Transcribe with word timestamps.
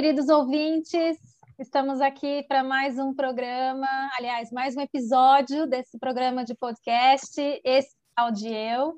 Queridos 0.00 0.30
ouvintes. 0.30 1.18
Estamos 1.58 2.00
aqui 2.00 2.42
para 2.48 2.64
mais 2.64 2.98
um 2.98 3.14
programa, 3.14 3.86
aliás, 4.16 4.50
mais 4.50 4.74
um 4.74 4.80
episódio 4.80 5.66
desse 5.66 5.98
programa 5.98 6.42
de 6.42 6.54
podcast, 6.54 7.38
esse 7.62 7.94
de 8.32 8.48
eu, 8.48 8.94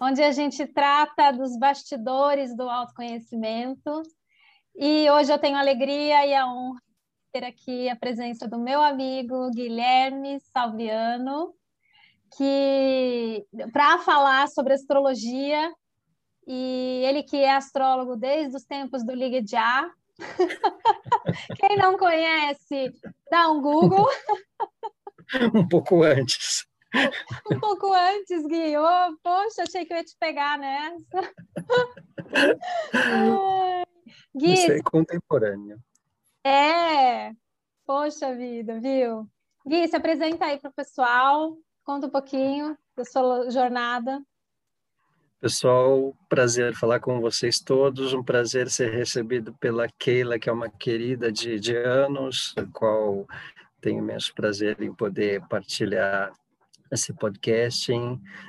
onde 0.00 0.20
a 0.20 0.32
gente 0.32 0.66
trata 0.66 1.30
dos 1.30 1.56
bastidores 1.56 2.52
do 2.56 2.68
autoconhecimento. 2.68 4.02
E 4.74 5.08
hoje 5.08 5.32
eu 5.32 5.38
tenho 5.38 5.56
a 5.56 5.60
alegria 5.60 6.26
e 6.26 6.34
a 6.34 6.44
honra 6.48 6.80
de 6.80 7.40
ter 7.40 7.46
aqui 7.46 7.88
a 7.88 7.94
presença 7.94 8.48
do 8.48 8.58
meu 8.58 8.82
amigo 8.82 9.52
Guilherme 9.52 10.40
Salviano, 10.52 11.54
que 12.36 13.46
para 13.72 13.98
falar 13.98 14.48
sobre 14.48 14.74
astrologia, 14.74 15.72
e 16.44 17.04
ele 17.04 17.22
que 17.22 17.36
é 17.36 17.52
astrólogo 17.52 18.16
desde 18.16 18.56
os 18.56 18.64
tempos 18.64 19.04
do 19.06 19.14
Ligue 19.14 19.46
Já, 19.46 19.88
Quem 21.60 21.76
não 21.76 21.96
conhece, 21.98 22.92
dá 23.30 23.50
um 23.50 23.60
Google. 23.60 24.08
um 25.54 25.66
pouco 25.68 26.02
antes. 26.02 26.66
um 27.50 27.60
pouco 27.60 27.92
antes, 27.92 28.46
Gui. 28.46 28.76
Oh, 28.76 29.16
poxa, 29.22 29.62
achei 29.62 29.84
que 29.84 29.92
eu 29.92 29.98
ia 29.98 30.04
te 30.04 30.16
pegar 30.18 30.58
nessa. 30.58 31.34
Gui, 34.34 34.52
Isso 34.52 34.72
é 34.72 34.80
contemporâneo. 34.82 35.78
É, 36.44 37.32
poxa 37.86 38.34
vida, 38.34 38.80
viu? 38.80 39.28
Gui, 39.66 39.86
se 39.88 39.96
apresenta 39.96 40.46
aí 40.46 40.58
para 40.58 40.70
o 40.70 40.74
pessoal, 40.74 41.56
conta 41.84 42.06
um 42.06 42.10
pouquinho 42.10 42.76
da 42.96 43.04
sua 43.04 43.50
jornada. 43.50 44.22
Pessoal, 45.40 46.14
prazer 46.28 46.74
falar 46.74 47.00
com 47.00 47.18
vocês 47.18 47.60
todos, 47.60 48.12
um 48.12 48.22
prazer 48.22 48.68
ser 48.68 48.92
recebido 48.92 49.54
pela 49.54 49.88
Keila, 49.88 50.38
que 50.38 50.50
é 50.50 50.52
uma 50.52 50.68
querida 50.68 51.32
de, 51.32 51.58
de 51.58 51.74
anos, 51.74 52.52
a 52.58 52.66
qual 52.66 53.26
tenho 53.80 54.00
imenso 54.00 54.34
prazer 54.34 54.76
em 54.82 54.92
poder 54.92 55.40
partilhar 55.48 56.30
esse 56.92 57.14
podcast. 57.14 57.90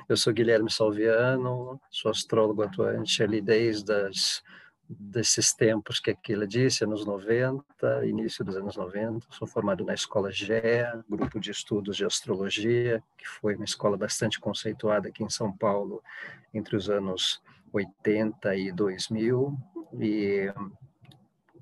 Eu 0.06 0.18
sou 0.18 0.34
Guilherme 0.34 0.70
Salviano, 0.70 1.80
sou 1.90 2.10
astrólogo 2.10 2.62
atuante 2.62 3.22
ali 3.22 3.40
desde 3.40 3.90
as 3.90 4.42
desses 4.98 5.52
tempos 5.52 6.00
que 6.00 6.10
aquilo 6.10 6.46
disse, 6.46 6.84
anos 6.84 7.04
90, 7.04 8.06
início 8.06 8.44
dos 8.44 8.56
anos 8.56 8.76
90. 8.76 9.26
Sou 9.30 9.46
formado 9.46 9.84
na 9.84 9.94
Escola 9.94 10.30
GEA, 10.30 11.04
Grupo 11.08 11.40
de 11.40 11.50
Estudos 11.50 11.96
de 11.96 12.04
Astrologia, 12.04 13.02
que 13.16 13.26
foi 13.26 13.54
uma 13.54 13.64
escola 13.64 13.96
bastante 13.96 14.40
conceituada 14.40 15.08
aqui 15.08 15.22
em 15.22 15.30
São 15.30 15.56
Paulo 15.56 16.02
entre 16.52 16.76
os 16.76 16.90
anos 16.90 17.42
80 17.72 18.54
e 18.56 18.72
2000, 18.72 19.56
e 20.00 20.52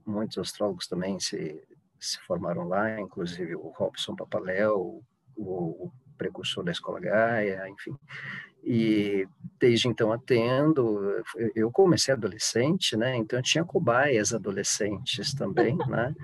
muitos 0.04 0.38
astrólogos 0.38 0.86
também 0.86 1.20
se, 1.20 1.62
se 1.98 2.18
formaram 2.22 2.66
lá, 2.66 3.00
inclusive 3.00 3.54
o 3.54 3.68
Robson 3.68 4.16
Papaléu, 4.16 5.02
o 5.36 5.90
precursor 6.18 6.62
da 6.62 6.72
Escola 6.72 7.00
Gaia, 7.00 7.66
enfim. 7.68 7.96
E 8.62 9.26
desde 9.58 9.88
então 9.88 10.12
atendo. 10.12 11.22
Eu 11.54 11.70
comecei 11.70 12.12
adolescente, 12.12 12.96
né? 12.96 13.16
Então 13.16 13.38
eu 13.38 13.42
tinha 13.42 13.64
cobaias 13.64 14.32
adolescentes 14.34 15.34
também, 15.34 15.76
né? 15.88 16.14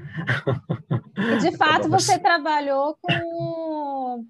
E 1.17 1.39
de 1.39 1.57
fato 1.57 1.89
você 1.89 2.19
trabalhou 2.19 2.97
com 3.01 4.25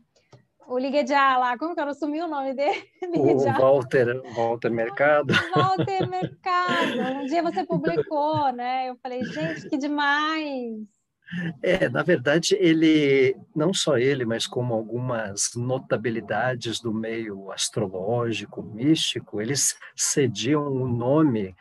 o 0.68 0.78
Liguejá 0.78 1.36
lá, 1.38 1.56
como 1.56 1.74
que 1.74 1.80
eu 1.80 1.86
não 1.86 1.94
sumi 1.94 2.20
o 2.20 2.26
nome 2.26 2.54
dele? 2.54 2.84
O 3.16 3.38
Walter, 3.38 4.20
Walter 4.34 4.70
Mercado. 4.70 5.32
Walter 5.54 6.08
Mercado. 6.08 7.00
Um 7.22 7.26
dia 7.26 7.42
você 7.42 7.64
publicou, 7.64 8.52
né? 8.52 8.88
Eu 8.88 8.96
falei, 8.96 9.22
gente, 9.24 9.68
que 9.68 9.78
demais! 9.78 10.95
É, 11.62 11.88
na 11.88 12.02
verdade, 12.02 12.56
ele, 12.58 13.36
não 13.54 13.74
só 13.74 13.98
ele, 13.98 14.24
mas 14.24 14.46
como 14.46 14.74
algumas 14.74 15.54
notabilidades 15.54 16.80
do 16.80 16.92
meio 16.92 17.50
astrológico, 17.50 18.62
místico, 18.62 19.40
eles 19.40 19.76
cediam 19.94 20.66
o 20.66 20.86
nome 20.88 21.54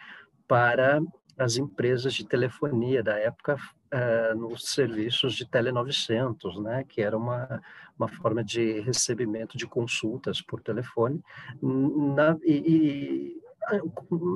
para 0.48 1.02
as 1.38 1.58
empresas 1.58 2.14
de 2.14 2.26
telefonia 2.26 3.04
da 3.04 3.18
época 3.18 3.56
uh, 3.56 4.36
nos 4.36 4.70
serviços 4.70 5.34
de 5.34 5.46
Tele 5.46 5.72
900, 5.72 6.62
né, 6.62 6.86
que 6.88 7.02
era 7.02 7.18
uma, 7.18 7.62
uma 7.98 8.08
forma 8.08 8.44
de 8.44 8.80
recebimento 8.82 9.58
de 9.58 9.68
consultas 9.68 10.42
por 10.42 10.62
telefone. 10.62 11.22
Na, 11.62 12.38
e, 12.44 13.42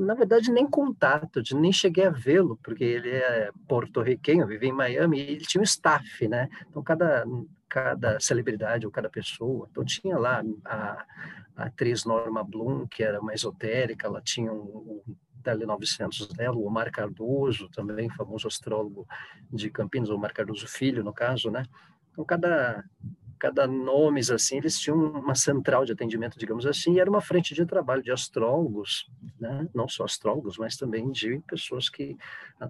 na 0.06 0.14
verdade, 0.14 0.52
nem 0.52 0.68
contato, 0.68 1.42
nem 1.56 1.72
cheguei 1.72 2.06
a 2.06 2.10
vê-lo, 2.10 2.58
porque 2.64 2.84
ele 2.84 3.10
é 3.10 3.52
porto-riquenho, 3.68 4.48
vive 4.48 4.68
em 4.68 4.72
Miami, 4.72 5.20
e 5.20 5.32
ele 5.32 5.46
tinha 5.46 5.62
um 5.62 5.64
staff, 5.64 6.28
né? 6.28 6.50
Então, 6.68 6.84
cada, 6.84 7.26
cada 7.68 8.20
celebridade 8.20 8.86
ou 8.86 8.92
cada 8.92 9.10
pessoa, 9.10 9.68
então 9.70 9.84
tinha 9.84 10.18
lá 10.18 10.44
a, 10.66 11.06
a 11.56 11.64
atriz 11.66 12.06
Norma 12.06 12.44
Bloom, 12.44 12.88
que 12.88 13.04
era 13.04 13.22
uma 13.22 13.34
esotérica, 13.34 14.08
ela 14.08 14.22
tinha 14.22 14.52
um, 14.52 15.02
um 15.08 15.16
Tele 15.44 15.66
900 15.66 16.28
dela, 16.30 16.56
o 16.56 16.66
Omar 16.66 16.92
Cardoso, 16.92 17.70
também 17.70 18.10
famoso 18.10 18.48
astrólogo 18.48 19.08
de 19.52 19.70
Campinas, 19.70 20.10
o 20.10 20.16
Omar 20.16 20.34
Cardoso 20.34 20.68
Filho, 20.68 21.04
no 21.04 21.14
caso, 21.14 21.50
né? 21.50 21.64
Então, 22.12 22.26
cada, 22.26 22.84
cada 23.40 23.66
nomes 23.66 24.30
assim, 24.30 24.58
eles 24.58 24.78
tinham 24.78 24.98
uma 24.98 25.34
central 25.34 25.86
de 25.86 25.94
atendimento, 25.94 26.38
digamos 26.38 26.66
assim, 26.66 26.94
e 26.94 27.00
era 27.00 27.10
uma 27.10 27.22
frente 27.22 27.56
de 27.56 27.66
trabalho 27.66 28.04
de 28.04 28.12
astrólogos, 28.12 29.10
né? 29.40 29.68
não 29.74 29.88
só 29.88 30.04
astrólogos, 30.04 30.58
mas 30.58 30.76
também 30.76 31.10
de 31.10 31.40
pessoas 31.48 31.90
que 31.90 32.18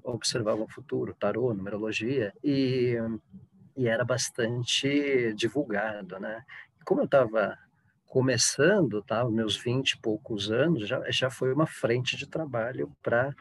observavam 0.04 0.66
o 0.66 0.70
futuro, 0.70 1.16
tarô, 1.20 1.54
numerologia, 1.54 2.32
e, 2.44 2.96
e 3.76 3.88
era 3.88 4.06
bastante 4.06 5.34
divulgado, 5.34 6.20
né? 6.20 6.46
como 6.86 7.02
eu 7.02 7.06
estava 7.06 7.58
começando, 8.06 9.04
tá, 9.04 9.24
meus 9.26 9.56
20 9.56 9.92
e 9.92 10.02
poucos 10.02 10.52
anos, 10.52 10.88
já, 10.88 11.04
já 11.12 11.30
foi 11.30 11.54
uma 11.54 11.68
frente 11.68 12.18
de 12.18 12.28
trabalho 12.28 12.92
para 13.04 13.36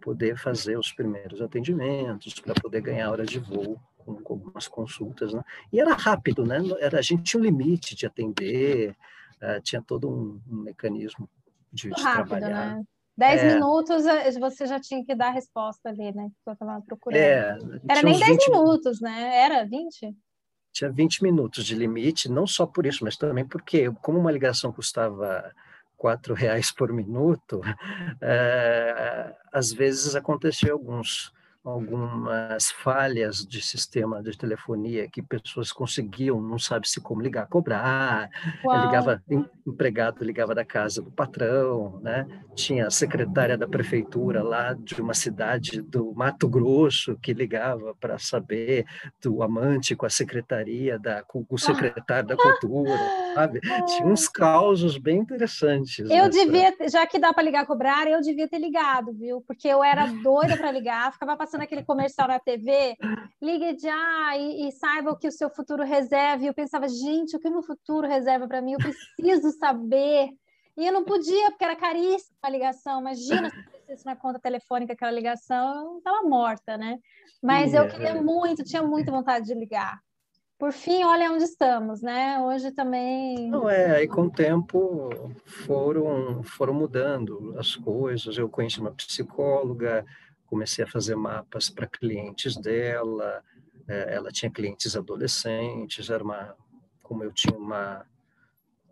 poder 0.00 0.36
fazer 0.36 0.78
os 0.78 0.92
primeiros 0.92 1.42
atendimentos, 1.42 2.34
para 2.34 2.54
poder 2.54 2.80
ganhar 2.80 3.10
hora 3.10 3.24
de 3.24 3.40
voo 3.40 3.80
com, 4.04 4.14
com 4.16 4.34
algumas 4.34 4.68
consultas, 4.68 5.32
né? 5.32 5.42
E 5.72 5.80
era 5.80 5.94
rápido, 5.94 6.44
né? 6.44 6.58
Era, 6.80 6.98
a 6.98 7.02
gente 7.02 7.22
tinha 7.22 7.40
um 7.40 7.44
limite 7.44 7.94
de 7.94 8.06
atender, 8.06 8.96
uh, 9.42 9.60
tinha 9.62 9.82
todo 9.82 10.08
um, 10.08 10.40
um 10.50 10.62
mecanismo 10.62 11.28
de, 11.72 11.90
de 11.90 12.02
rápido, 12.02 12.28
trabalhar. 12.28 12.76
Né? 12.76 12.84
Dez 13.16 13.42
é, 13.42 13.54
minutos 13.54 14.04
eh, 14.06 14.32
você 14.40 14.66
já 14.66 14.80
tinha 14.80 15.04
que 15.04 15.14
dar 15.14 15.28
a 15.28 15.32
resposta 15.32 15.88
ali, 15.88 16.12
né? 16.12 16.30
Que 16.42 16.50
eu 16.50 16.52
estava 16.52 16.82
procurando. 16.82 17.20
É, 17.20 17.56
Era 17.88 18.02
nem 18.02 18.18
dez 18.18 18.36
minutos, 18.48 19.00
né? 19.00 19.40
Era 19.40 19.64
20? 19.64 20.16
Tinha 20.72 20.90
20 20.90 21.22
minutos 21.22 21.64
de 21.64 21.76
limite, 21.76 22.28
não 22.28 22.48
só 22.48 22.66
por 22.66 22.84
isso, 22.84 23.04
mas 23.04 23.16
também 23.16 23.46
porque, 23.46 23.88
como 24.02 24.18
uma 24.18 24.32
ligação 24.32 24.72
custava 24.72 25.54
quatro 25.96 26.34
reais 26.34 26.72
por 26.72 26.92
minuto, 26.92 27.60
é, 28.20 29.32
às 29.52 29.72
vezes 29.72 30.16
aconteceu 30.16 30.74
alguns 30.74 31.32
algumas 31.64 32.70
falhas 32.70 33.38
de 33.38 33.62
sistema 33.62 34.22
de 34.22 34.36
telefonia 34.36 35.08
que 35.08 35.22
pessoas 35.22 35.72
conseguiam, 35.72 36.40
não 36.40 36.58
sabe 36.58 36.86
se 36.86 37.00
como 37.00 37.22
ligar, 37.22 37.46
cobrar, 37.46 38.28
ligava 38.62 39.22
empregado 39.66 40.22
ligava 40.22 40.54
da 40.54 40.64
casa 40.64 41.00
do 41.00 41.10
patrão, 41.10 41.98
né? 42.02 42.26
Tinha 42.54 42.86
a 42.86 42.90
secretária 42.90 43.56
da 43.56 43.66
prefeitura 43.66 44.42
lá 44.42 44.74
de 44.74 45.00
uma 45.00 45.14
cidade 45.14 45.80
do 45.80 46.12
Mato 46.14 46.46
Grosso 46.46 47.16
que 47.16 47.32
ligava 47.32 47.94
para 47.94 48.18
saber 48.18 48.84
do 49.22 49.42
amante 49.42 49.96
com 49.96 50.04
a 50.04 50.10
secretaria 50.10 50.98
da 50.98 51.22
com 51.22 51.46
o 51.48 51.58
secretário 51.58 52.28
da 52.28 52.36
cultura, 52.36 52.98
sabe? 53.34 53.60
Tinha 53.60 54.06
uns 54.06 54.28
causos 54.28 54.98
bem 54.98 55.18
interessantes. 55.18 55.98
Eu 55.98 56.26
nessa... 56.26 56.30
devia, 56.30 56.74
já 56.90 57.06
que 57.06 57.18
dá 57.18 57.32
para 57.32 57.42
ligar 57.42 57.66
cobrar, 57.66 58.06
eu 58.06 58.20
devia 58.20 58.48
ter 58.48 58.58
ligado, 58.58 59.14
viu? 59.14 59.42
Porque 59.46 59.66
eu 59.66 59.82
era 59.82 60.06
doida 60.06 60.56
para 60.56 60.70
ligar, 60.70 61.10
ficava 61.12 61.36
passando 61.36 61.53
aquele 61.62 61.84
comercial 61.84 62.28
na 62.28 62.38
TV, 62.38 62.96
ligue 63.40 63.78
já 63.78 64.36
e, 64.36 64.68
e 64.68 64.72
saiba 64.72 65.10
o 65.10 65.16
que 65.16 65.28
o 65.28 65.32
seu 65.32 65.48
futuro 65.50 65.84
reserva. 65.84 66.44
E 66.44 66.46
eu 66.46 66.54
pensava, 66.54 66.88
gente, 66.88 67.36
o 67.36 67.40
que 67.40 67.48
o 67.48 67.52
meu 67.52 67.62
futuro 67.62 68.06
reserva 68.06 68.46
para 68.48 68.60
mim? 68.60 68.72
Eu 68.72 68.78
preciso 68.78 69.50
saber. 69.58 70.30
E 70.76 70.86
eu 70.86 70.92
não 70.92 71.04
podia, 71.04 71.50
porque 71.50 71.64
era 71.64 71.76
caríssima 71.76 72.36
a 72.42 72.50
ligação. 72.50 73.00
Imagina 73.00 73.50
se 73.50 73.92
isso 73.92 74.04
na 74.04 74.16
conta 74.16 74.40
telefônica 74.40 74.92
aquela 74.92 75.12
ligação, 75.12 75.92
eu 75.92 75.98
estava 75.98 76.28
morta, 76.28 76.76
né? 76.76 76.98
Mas 77.42 77.74
eu 77.74 77.88
queria 77.88 78.20
muito, 78.20 78.64
tinha 78.64 78.82
muita 78.82 79.12
vontade 79.12 79.46
de 79.46 79.54
ligar. 79.54 79.98
Por 80.58 80.72
fim, 80.72 81.02
olha 81.04 81.32
onde 81.32 81.44
estamos, 81.44 82.00
né? 82.00 82.38
Hoje 82.40 82.70
também. 82.70 83.50
Não 83.50 83.68
é, 83.68 83.96
aí 83.96 84.08
com 84.08 84.22
o 84.22 84.30
tempo 84.30 85.10
foram 85.44 86.42
foram 86.42 86.72
mudando 86.72 87.54
as 87.58 87.74
coisas. 87.74 88.38
Eu 88.38 88.48
conheci 88.48 88.80
uma 88.80 88.92
psicóloga, 88.92 90.06
comecei 90.54 90.84
a 90.84 90.88
fazer 90.88 91.16
mapas 91.16 91.68
para 91.68 91.84
clientes 91.84 92.56
dela. 92.56 93.42
É, 93.88 94.14
ela 94.14 94.30
tinha 94.30 94.48
clientes 94.48 94.94
adolescentes, 94.94 96.08
era 96.08 96.22
uma, 96.22 96.54
como 97.02 97.24
eu 97.24 97.32
tinha 97.32 97.58
uma 97.58 98.06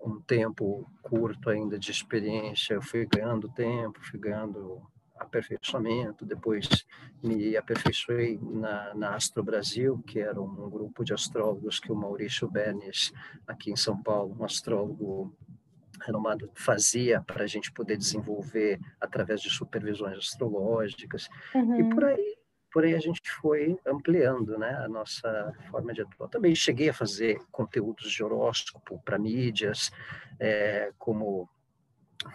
um 0.05 0.21
tempo 0.21 0.85
curto 1.01 1.49
ainda 1.49 1.79
de 1.79 1.93
experiência, 1.93 2.75
eu 2.75 2.83
fui 2.83 3.07
ganhando 3.07 3.49
tempo, 3.49 4.01
fui 4.03 4.19
ganhando 4.19 4.83
aperfeiçoamento, 5.17 6.27
depois 6.27 6.67
me 7.23 7.57
aperfeiçoei 7.57 8.37
na, 8.43 8.93
na 8.95 9.15
Astro 9.15 9.45
Brasil, 9.45 10.03
que 10.05 10.19
era 10.19 10.43
um 10.43 10.69
grupo 10.69 11.05
de 11.05 11.15
astrólogos 11.15 11.79
que 11.79 11.93
o 11.93 11.95
Maurício 11.95 12.51
Bernes, 12.51 13.13
aqui 13.47 13.71
em 13.71 13.77
São 13.77 14.03
Paulo, 14.03 14.37
um 14.37 14.45
astrólogo 14.45 15.33
renomado, 16.05 16.51
fazia 16.55 17.21
para 17.23 17.45
a 17.45 17.47
gente 17.47 17.73
poder 17.73 17.97
desenvolver 17.97 18.79
através 19.01 19.41
de 19.41 19.51
supervisões 19.51 20.19
astrológicas, 20.19 21.29
uhum. 21.55 21.81
e 21.81 21.95
por 21.95 22.05
aí 22.05 22.43
por 22.73 22.85
aí 22.85 22.95
a 22.95 22.99
gente 22.99 23.21
foi 23.43 23.79
ampliando 23.87 24.59
né, 24.59 24.75
a 24.83 24.89
nossa 24.89 25.53
forma 25.71 25.93
de 25.93 26.01
atuar. 26.01 26.29
Também 26.29 26.55
cheguei 26.55 26.89
a 26.89 26.95
fazer 26.95 27.39
conteúdos 27.51 28.11
de 28.11 28.25
horóscopo 28.25 28.99
para 29.05 29.19
mídias, 29.19 29.91
é, 30.41 30.91
como 30.99 31.49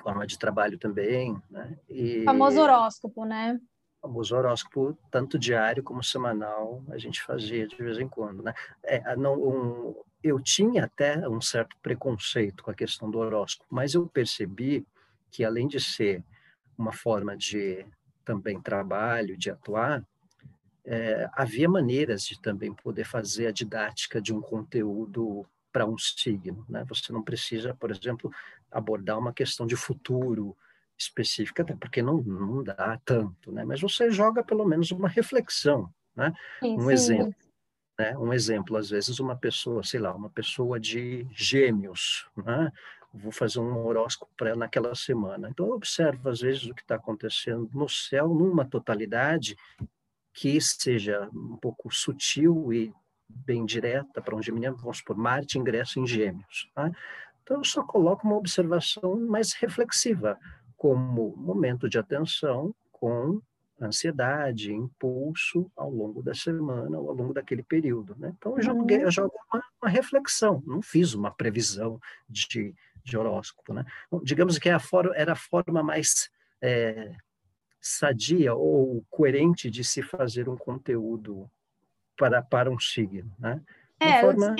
forma 0.03 0.27
de 0.27 0.37
trabalho 0.37 0.77
também. 0.77 1.35
Né? 1.49 1.75
E, 1.89 2.23
famoso 2.23 2.61
horóscopo, 2.61 3.25
né? 3.25 3.59
famoso 3.99 4.35
horóscopo, 4.35 4.97
tanto 5.09 5.39
diário 5.39 5.83
como 5.83 6.03
semanal, 6.03 6.83
a 6.89 6.97
gente 6.97 7.21
fazia 7.21 7.67
de 7.67 7.75
vez 7.75 7.97
em 7.97 8.07
quando. 8.07 8.43
Né? 8.43 8.53
É, 8.83 9.15
não, 9.15 9.33
um, 9.33 9.95
eu 10.23 10.39
tinha 10.39 10.85
até 10.85 11.27
um 11.27 11.41
certo 11.41 11.75
preconceito 11.81 12.63
com 12.63 12.71
a 12.71 12.75
questão 12.75 13.09
do 13.09 13.19
horóscopo, 13.19 13.67
mas 13.69 13.93
eu 13.93 14.07
percebi 14.07 14.85
que, 15.31 15.43
além 15.43 15.67
de 15.67 15.79
ser 15.79 16.23
uma 16.77 16.91
forma 16.91 17.35
de 17.35 17.85
também 18.23 18.59
trabalho, 18.61 19.37
de 19.37 19.49
atuar, 19.49 20.03
é, 20.85 21.29
havia 21.33 21.69
maneiras 21.69 22.23
de 22.23 22.39
também 22.41 22.73
poder 22.73 23.05
fazer 23.05 23.47
a 23.47 23.51
didática 23.51 24.21
de 24.21 24.33
um 24.33 24.41
conteúdo 24.41 25.45
para 25.71 25.85
um 25.85 25.97
signo. 25.97 26.65
Né? 26.67 26.83
Você 26.87 27.11
não 27.11 27.21
precisa, 27.21 27.73
por 27.75 27.91
exemplo, 27.91 28.31
abordar 28.71 29.19
uma 29.19 29.33
questão 29.33 29.67
de 29.67 29.75
futuro 29.75 30.55
específica, 30.97 31.61
até 31.61 31.75
porque 31.75 32.01
não, 32.01 32.21
não 32.21 32.63
dá 32.63 32.99
tanto, 33.05 33.51
né? 33.51 33.63
mas 33.63 33.79
você 33.79 34.09
joga 34.09 34.43
pelo 34.43 34.65
menos 34.65 34.91
uma 34.91 35.07
reflexão. 35.07 35.93
Né? 36.15 36.33
Sim, 36.59 36.75
um 36.77 36.87
sim. 36.87 36.91
exemplo. 36.91 37.46
Né? 37.97 38.17
Um 38.17 38.31
exemplo, 38.31 38.77
às 38.77 38.89
vezes, 38.89 39.19
uma 39.19 39.35
pessoa, 39.35 39.83
sei 39.83 39.99
lá, 39.99 40.13
uma 40.13 40.29
pessoa 40.29 40.79
de 40.79 41.27
gêmeos, 41.31 42.27
né? 42.35 42.71
vou 43.13 43.31
fazer 43.31 43.59
um 43.59 43.85
horóscopo 43.85 44.31
para 44.37 44.49
ela 44.49 44.59
naquela 44.59 44.93
semana. 44.93 45.49
Então, 45.49 45.67
eu 45.67 45.73
observo, 45.73 46.29
às 46.29 46.41
vezes, 46.41 46.65
o 46.65 46.75
que 46.75 46.81
está 46.81 46.95
acontecendo 46.95 47.69
no 47.73 47.89
céu 47.89 48.27
numa 48.27 48.65
totalidade 48.65 49.55
que 50.33 50.59
seja 50.61 51.27
um 51.33 51.57
pouco 51.57 51.91
sutil 51.91 52.71
e 52.71 52.93
bem 53.27 53.65
direta 53.65 54.21
para 54.21 54.35
um 54.35 54.41
geminiano, 54.41 54.77
vamos 54.77 54.99
supor, 54.99 55.17
Marte 55.17 55.57
ingresso 55.57 55.99
em 55.99 56.05
gêmeos. 56.05 56.69
Tá? 56.75 56.91
Então, 57.41 57.57
eu 57.57 57.63
só 57.63 57.83
coloco 57.83 58.27
uma 58.27 58.37
observação 58.37 59.19
mais 59.19 59.53
reflexiva, 59.53 60.37
como 60.75 61.35
momento 61.35 61.89
de 61.89 61.97
atenção 61.97 62.73
com 62.91 63.41
ansiedade, 63.79 64.73
impulso 64.73 65.71
ao 65.75 65.89
longo 65.89 66.23
da 66.23 66.33
semana 66.33 66.97
ou 66.97 67.09
ao 67.09 67.15
longo 67.15 67.33
daquele 67.33 67.63
período. 67.63 68.15
Né? 68.17 68.33
Então, 68.37 68.57
eu, 68.57 68.63
joguei, 68.63 68.97
eu 68.97 69.05
uhum. 69.05 69.11
jogo 69.11 69.33
uma, 69.53 69.63
uma, 69.81 69.89
reflexão, 69.89 70.63
não 70.65 70.81
fiz 70.81 71.13
uma 71.13 71.31
previsão 71.31 71.99
de, 72.29 72.73
de 73.03 73.17
horóscopo. 73.17 73.73
Né? 73.73 73.85
Digamos 74.23 74.57
que 74.57 74.69
é 74.69 74.73
a 74.73 74.79
for, 74.79 75.11
era 75.15 75.33
a 75.33 75.35
forma 75.35 75.83
mais 75.83 76.29
é, 76.61 77.15
sadia 77.79 78.53
ou 78.53 79.05
coerente 79.09 79.69
de 79.69 79.83
se 79.83 80.01
fazer 80.01 80.49
um 80.49 80.57
conteúdo 80.57 81.49
para, 82.17 82.41
para 82.41 82.71
um 82.71 82.79
signo, 82.79 83.31
né? 83.37 83.61
É, 83.99 84.21
forma, 84.21 84.55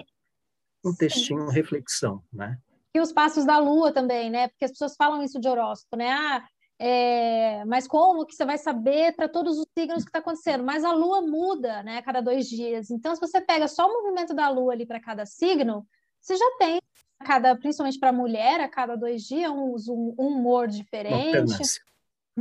um 0.86 0.94
textinho, 0.94 1.48
reflexão, 1.50 2.24
né? 2.32 2.58
E 2.94 3.00
os 3.00 3.12
passos 3.12 3.46
da 3.46 3.58
lua 3.58 3.92
também, 3.92 4.30
né? 4.30 4.48
Porque 4.48 4.66
as 4.66 4.72
pessoas 4.72 4.96
falam 4.96 5.22
isso 5.22 5.40
de 5.40 5.48
horóscopo, 5.48 5.98
né? 5.98 6.12
Ah, 6.12 6.48
é, 6.80 7.66
mas 7.66 7.88
como 7.88 8.26
que 8.26 8.36
você 8.36 8.46
vai 8.46 8.58
saber 8.58 9.16
para 9.16 9.28
todos 9.28 9.58
os 9.58 9.66
signos 9.78 10.04
que 10.04 10.10
está 10.10 10.20
acontecendo? 10.20 10.64
Mas 10.64 10.84
a 10.84 10.92
lua 10.92 11.22
muda, 11.22 11.82
né? 11.82 11.98
A 11.98 12.02
cada 12.04 12.22
dois 12.22 12.48
dias. 12.48 12.92
Então, 12.92 13.16
se 13.16 13.22
você 13.22 13.42
pega 13.42 13.68
só 13.68 13.88
o 13.88 13.94
movimento 13.94 14.34
da 14.34 14.48
lua 14.50 14.74
ali 14.74 14.86
para 14.86 15.00
cada 15.00 15.26
signo, 15.26 15.88
você 16.22 16.36
já 16.36 16.46
tem 16.60 16.80
cada, 17.26 17.56
principalmente 17.56 18.00
para 18.00 18.10
a 18.10 18.14
mulher, 18.14 18.60
a 18.62 18.70
cada 18.70 18.96
dois 18.96 19.24
dias, 19.24 19.52
um, 19.52 19.76
um 19.90 20.14
humor 20.18 20.68
diferente. 20.68 21.82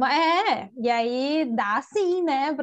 É, 0.05 0.69
e 0.77 0.91
aí 0.91 1.51
dá 1.51 1.81
sim, 1.81 2.23
né, 2.23 2.55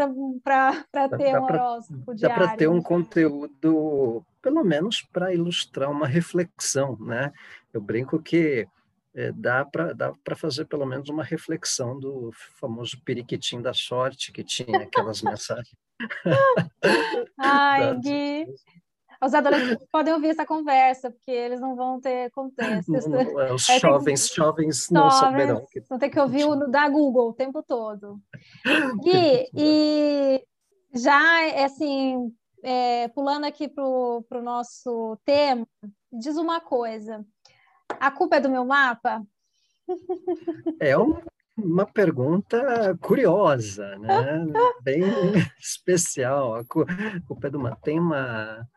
para 0.44 1.10
ter 1.18 1.40
um 1.40 1.44
horóscopo 1.44 2.14
diário. 2.14 2.40
Dá 2.40 2.48
para 2.48 2.56
ter 2.56 2.68
um 2.68 2.80
conteúdo, 2.80 4.24
pelo 4.40 4.64
menos 4.64 5.02
para 5.02 5.34
ilustrar 5.34 5.90
uma 5.90 6.06
reflexão, 6.06 6.96
né? 7.00 7.34
Eu 7.74 7.82
brinco 7.82 8.22
que 8.22 8.68
é, 9.16 9.32
dá 9.32 9.64
para 9.64 9.94
dá 9.94 10.14
fazer 10.36 10.66
pelo 10.66 10.86
menos 10.86 11.10
uma 11.10 11.24
reflexão 11.24 12.00
do 12.00 12.32
famoso 12.60 13.02
periquitim 13.04 13.62
da 13.62 13.74
sorte, 13.74 14.32
que 14.32 14.44
tinha 14.44 14.80
aquelas 14.80 15.22
mensagens. 15.22 15.78
Ai, 17.38 17.96
Gui, 18.00 18.48
os 19.24 19.34
adolescentes 19.34 19.88
podem 19.92 20.14
ouvir 20.14 20.30
essa 20.30 20.46
conversa, 20.46 21.10
porque 21.10 21.32
eles 21.32 21.60
não 21.60 21.76
vão 21.76 22.02
ter 22.02 22.30
contexto. 22.32 22.94
É, 23.40 23.54
os 23.54 23.66
jovens, 23.80 24.30
que... 24.30 24.36
jovens 24.36 24.90
não 24.90 25.10
saberão. 25.10 25.66
Que... 25.72 25.80
Vão 25.82 25.98
ter 25.98 26.10
que 26.10 26.20
ouvir 26.20 26.46
o 26.46 26.56
da 26.68 26.90
Google 26.90 27.30
o 27.30 27.34
tempo 27.34 27.64
todo. 27.64 28.20
E, 29.06 29.50
e 29.56 30.44
já, 30.94 31.66
assim, 31.66 32.34
é, 32.64 33.08
pulando 33.10 33.46
aqui 33.46 33.68
para 33.68 33.84
o 33.86 34.42
nosso 34.42 35.18
tema, 35.26 35.68
diz 36.12 36.36
uma 36.38 36.60
coisa. 36.60 37.26
A 37.90 38.12
culpa 38.12 38.38
é 38.38 38.40
do 38.40 38.50
meu 38.50 38.66
mapa? 38.66 39.26
É 40.80 40.98
um, 40.98 41.22
uma 41.58 41.86
pergunta 41.86 42.98
curiosa, 43.02 43.98
né? 43.98 44.46
Bem 44.82 45.04
especial. 45.60 46.56
A 46.56 46.64
culpa 46.66 47.48
é 47.48 47.50
do 47.50 47.60
mapa. 47.60 47.80
Tem 47.82 48.00
uma 48.00 48.68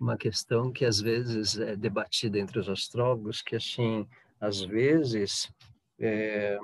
uma 0.00 0.16
questão 0.16 0.72
que 0.72 0.86
às 0.86 0.98
vezes 0.98 1.58
é 1.58 1.76
debatida 1.76 2.38
entre 2.38 2.58
os 2.58 2.70
astrólogos, 2.70 3.42
que 3.42 3.54
assim, 3.54 4.08
às 4.40 4.62
vezes 4.62 5.52
é, 5.98 6.58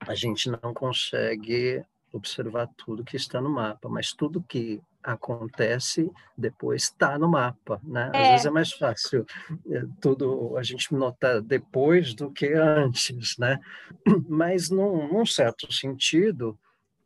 a 0.00 0.14
gente 0.16 0.50
não 0.50 0.74
consegue 0.74 1.84
observar 2.12 2.68
tudo 2.76 3.04
que 3.04 3.16
está 3.16 3.40
no 3.40 3.48
mapa, 3.48 3.88
mas 3.88 4.12
tudo 4.12 4.42
que 4.42 4.82
acontece 5.12 6.10
depois 6.36 6.84
está 6.84 7.18
no 7.18 7.28
mapa, 7.28 7.80
né? 7.82 8.10
Às 8.14 8.20
é. 8.20 8.30
vezes 8.30 8.46
é 8.46 8.50
mais 8.50 8.72
fácil 8.72 9.26
é, 9.70 9.82
tudo 10.00 10.56
a 10.56 10.62
gente 10.62 10.94
notar 10.94 11.40
depois 11.40 12.14
do 12.14 12.30
que 12.30 12.52
antes, 12.52 13.36
né? 13.38 13.58
Mas 14.28 14.70
num, 14.70 15.08
num 15.12 15.26
certo 15.26 15.72
sentido, 15.72 16.58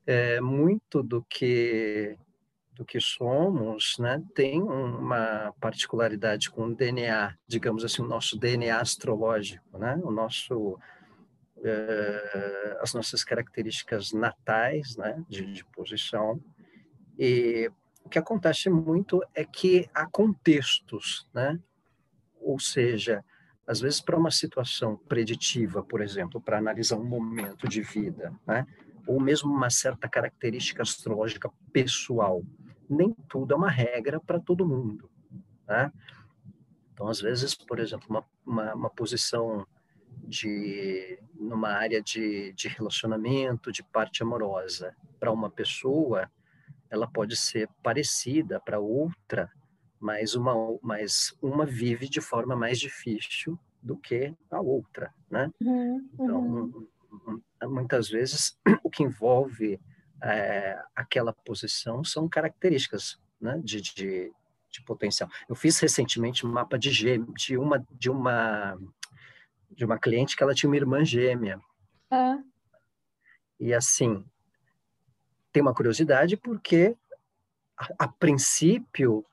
é, 0.06 0.40
muito 0.40 1.02
do 1.02 1.24
que 1.28 2.16
do 2.74 2.86
que 2.86 2.98
somos, 2.98 3.96
né, 3.98 4.20
tem 4.34 4.62
uma 4.62 5.52
particularidade 5.60 6.50
com 6.50 6.68
o 6.68 6.74
DNA, 6.74 7.34
digamos 7.46 7.84
assim, 7.84 8.00
o 8.00 8.08
nosso 8.08 8.38
DNA 8.38 8.80
astrológico, 8.80 9.76
né, 9.76 10.00
o 10.02 10.10
nosso 10.10 10.78
eh, 11.64 12.78
as 12.80 12.92
nossas 12.92 13.22
características 13.22 14.12
natais, 14.12 14.96
né, 14.96 15.22
de, 15.28 15.52
de 15.52 15.64
posição. 15.66 16.40
E 17.16 17.70
o 18.04 18.08
que 18.08 18.18
acontece 18.18 18.68
muito 18.68 19.22
é 19.34 19.44
que 19.44 19.88
há 19.94 20.06
contextos, 20.06 21.28
né, 21.32 21.58
ou 22.40 22.58
seja, 22.58 23.24
às 23.66 23.80
vezes 23.80 24.00
para 24.00 24.18
uma 24.18 24.30
situação 24.30 24.96
preditiva, 25.08 25.82
por 25.82 26.00
exemplo, 26.00 26.40
para 26.40 26.58
analisar 26.58 26.96
um 26.96 27.04
momento 27.04 27.68
de 27.68 27.80
vida, 27.80 28.32
né, 28.46 28.66
ou 29.06 29.20
mesmo 29.20 29.52
uma 29.52 29.70
certa 29.70 30.08
característica 30.08 30.82
astrológica 30.82 31.50
pessoal, 31.72 32.42
nem 32.88 33.14
tudo 33.28 33.54
é 33.54 33.56
uma 33.56 33.70
regra 33.70 34.20
para 34.20 34.38
todo 34.38 34.66
mundo. 34.66 35.10
Né? 35.66 35.90
Então, 36.92 37.08
às 37.08 37.20
vezes, 37.20 37.54
por 37.54 37.80
exemplo, 37.80 38.06
uma, 38.08 38.24
uma, 38.44 38.74
uma 38.74 38.90
posição 38.90 39.66
de 40.24 41.18
numa 41.34 41.70
área 41.70 42.00
de, 42.00 42.52
de 42.52 42.68
relacionamento, 42.68 43.72
de 43.72 43.82
parte 43.82 44.22
amorosa, 44.22 44.94
para 45.18 45.32
uma 45.32 45.50
pessoa, 45.50 46.30
ela 46.92 47.10
pode 47.10 47.34
ser 47.36 47.70
parecida 47.82 48.60
para 48.60 48.78
outra, 48.78 49.50
mas 49.98 50.34
uma, 50.34 50.54
mas 50.82 51.34
uma 51.40 51.64
vive 51.64 52.06
de 52.06 52.20
forma 52.20 52.54
mais 52.54 52.78
difícil 52.78 53.58
do 53.82 53.96
que 53.96 54.34
a 54.50 54.60
outra, 54.60 55.12
né? 55.30 55.50
Uhum, 55.58 56.08
então, 56.12 56.84
uhum. 57.10 57.42
muitas 57.70 58.10
vezes, 58.10 58.58
o 58.84 58.90
que 58.90 59.02
envolve 59.02 59.80
é, 60.22 60.78
aquela 60.94 61.32
posição 61.32 62.04
são 62.04 62.28
características 62.28 63.18
né, 63.40 63.58
de, 63.64 63.80
de, 63.80 64.30
de, 64.70 64.82
potencial. 64.84 65.30
Eu 65.48 65.54
fiz 65.54 65.80
recentemente 65.80 66.46
um 66.46 66.52
mapa 66.52 66.78
de 66.78 66.90
gêmeo, 66.90 67.32
de 67.34 67.56
uma, 67.56 67.82
de 67.90 68.10
uma, 68.10 68.78
de 69.70 69.84
uma 69.84 69.98
cliente 69.98 70.36
que 70.36 70.42
ela 70.42 70.54
tinha 70.54 70.68
uma 70.68 70.76
irmã 70.76 71.02
gêmea. 71.02 71.58
Ah. 72.10 72.38
E 73.58 73.72
assim, 73.72 74.24
tem 75.52 75.62
uma 75.62 75.74
curiosidade 75.74 76.36
porque, 76.36 76.96
a, 77.78 78.04
a 78.04 78.08
princípio, 78.08 79.24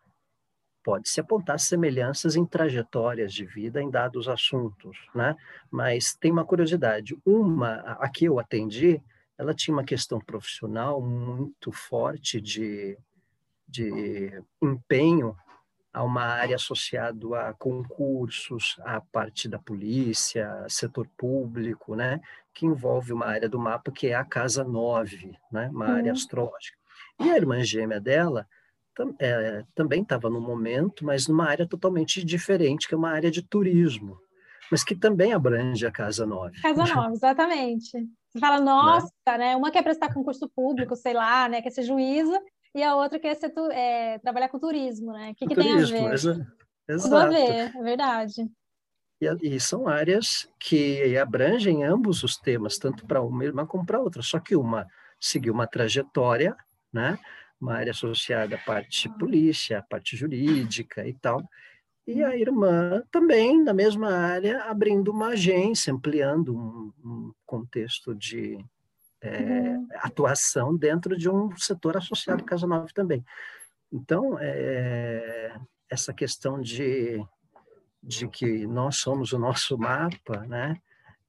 pode-se 0.83 1.19
apontar 1.19 1.59
semelhanças 1.59 2.35
em 2.35 2.45
trajetórias 2.45 3.33
de 3.33 3.45
vida 3.45 3.81
em 3.81 3.89
dados 3.89 4.27
assuntos, 4.27 4.97
né? 5.13 5.35
Mas 5.69 6.15
tem 6.15 6.31
uma 6.31 6.45
curiosidade. 6.45 7.17
Uma, 7.25 7.75
a 7.99 8.09
que 8.09 8.25
eu 8.25 8.39
atendi, 8.39 9.01
ela 9.38 9.53
tinha 9.53 9.75
uma 9.75 9.83
questão 9.83 10.19
profissional 10.19 11.01
muito 11.01 11.71
forte 11.71 12.41
de, 12.41 12.97
de 13.67 14.43
empenho 14.61 15.35
a 15.91 16.03
uma 16.03 16.24
área 16.24 16.55
associada 16.55 17.39
a 17.39 17.53
concursos, 17.53 18.75
a 18.86 19.01
parte 19.01 19.50
da 19.50 19.58
polícia, 19.58 20.65
setor 20.67 21.08
público, 21.17 21.96
né, 21.96 22.19
que 22.53 22.65
envolve 22.65 23.12
uma 23.12 23.25
área 23.25 23.50
do 23.50 23.60
mapa 23.60 23.91
que 23.91 24.08
é 24.08 24.13
a 24.13 24.24
Casa 24.24 24.63
9, 24.63 25.38
né, 25.51 25.69
uma 25.74 25.88
uhum. 25.88 25.96
área 25.96 26.12
astrológica. 26.12 26.77
E 27.19 27.29
a 27.29 27.36
irmã 27.36 27.63
gêmea 27.63 28.00
dela 28.00 28.48
tam, 28.96 29.15
é, 29.19 29.63
também 29.74 30.01
estava 30.01 30.29
no 30.29 30.39
momento, 30.39 31.05
mas 31.05 31.27
numa 31.27 31.46
área 31.46 31.67
totalmente 31.67 32.24
diferente, 32.24 32.88
que 32.88 32.93
é 32.93 32.98
uma 32.98 33.12
área 33.12 33.31
de 33.31 33.41
turismo, 33.41 34.17
mas 34.72 34.84
que 34.84 34.96
também 34.96 35.34
abrange 35.34 35.86
a 35.86 35.91
Casa 35.91 36.25
9. 36.25 36.62
Casa 36.62 36.86
9, 36.96 37.13
exatamente. 37.13 37.91
Você 38.29 38.39
fala, 38.39 38.60
nossa, 38.60 39.10
né? 39.27 39.38
né? 39.38 39.55
Uma 39.55 39.72
quer 39.72 39.84
prestar 39.84 40.13
concurso 40.13 40.48
público, 40.50 40.96
sei 40.96 41.13
lá, 41.13 41.50
né? 41.50 41.62
Quer 41.62 41.72
ser 41.72 41.84
juíza, 41.84 42.39
e 42.73 42.83
a 42.83 42.95
outra 42.95 43.19
quer 43.19 43.35
ser, 43.35 43.51
é, 43.71 44.19
trabalhar 44.19 44.49
com 44.49 44.59
turismo, 44.59 45.11
né? 45.11 45.31
O 45.31 45.35
que, 45.35 45.47
que 45.47 45.55
turismo, 45.55 45.88
tem 45.88 46.05
a 46.05 46.09
ver? 46.09 46.13
Exa 46.13 46.47
exato. 46.88 47.09
Tudo 47.09 47.17
a 47.17 47.27
ver, 47.27 47.75
é 47.75 47.83
verdade. 47.83 48.49
E, 49.21 49.55
e, 49.55 49.59
são 49.59 49.88
áreas 49.88 50.49
que 50.59 51.17
abrangem 51.17 51.83
ambos 51.83 52.23
os 52.23 52.38
temas, 52.38 52.77
tanto 52.77 53.05
para 53.05 53.21
uma 53.21 53.43
irmã 53.43 53.65
como 53.65 53.85
para 53.85 53.99
outra, 53.99 54.21
só 54.21 54.39
que 54.39 54.55
uma 54.55 54.88
seguiu 55.19 55.53
uma 55.53 55.67
trajetória, 55.67 56.55
né? 56.93 57.19
uma 57.59 57.73
área 57.73 57.91
associada 57.91 58.55
à 58.55 58.59
parte 58.59 59.09
polícia, 59.17 59.79
à 59.79 59.81
parte 59.81 60.15
jurídica 60.15 61.05
e 61.05 61.13
tal, 61.13 61.43
e 62.07 62.23
a 62.23 62.35
irmã 62.35 63.03
também 63.11 63.61
na 63.61 63.73
mesma 63.73 64.11
área, 64.11 64.63
abrindo 64.63 65.11
uma 65.11 65.27
agência, 65.29 65.93
ampliando 65.93 66.55
um, 66.55 66.93
um 67.03 67.33
contexto 67.45 68.15
de 68.15 68.57
é, 69.21 69.39
uhum. 69.39 69.88
atuação 69.95 70.75
dentro 70.75 71.17
de 71.17 71.29
um 71.29 71.55
setor 71.57 71.97
associado 71.97 72.43
Casa 72.43 72.65
Nova 72.65 72.88
também. 72.93 73.23
Então, 73.91 74.38
é, 74.39 75.55
essa 75.89 76.13
questão 76.13 76.61
de, 76.61 77.23
de 78.01 78.27
que 78.27 78.67
nós 78.67 78.97
somos 78.97 79.33
o 79.33 79.39
nosso 79.39 79.77
mapa, 79.77 80.45
né? 80.45 80.79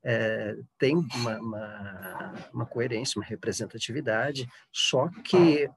É, 0.03 0.57
tem 0.79 0.97
uma, 0.97 1.39
uma, 1.39 2.35
uma, 2.55 2.67
coerência, 2.67 3.21
uma 3.21 3.27
representatividade, 3.27 4.49
só 4.73 5.11
que, 5.23 5.69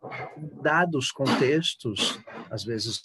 dados 0.61 1.11
contextos, 1.11 2.17
às 2.49 2.63
vezes 2.63 3.01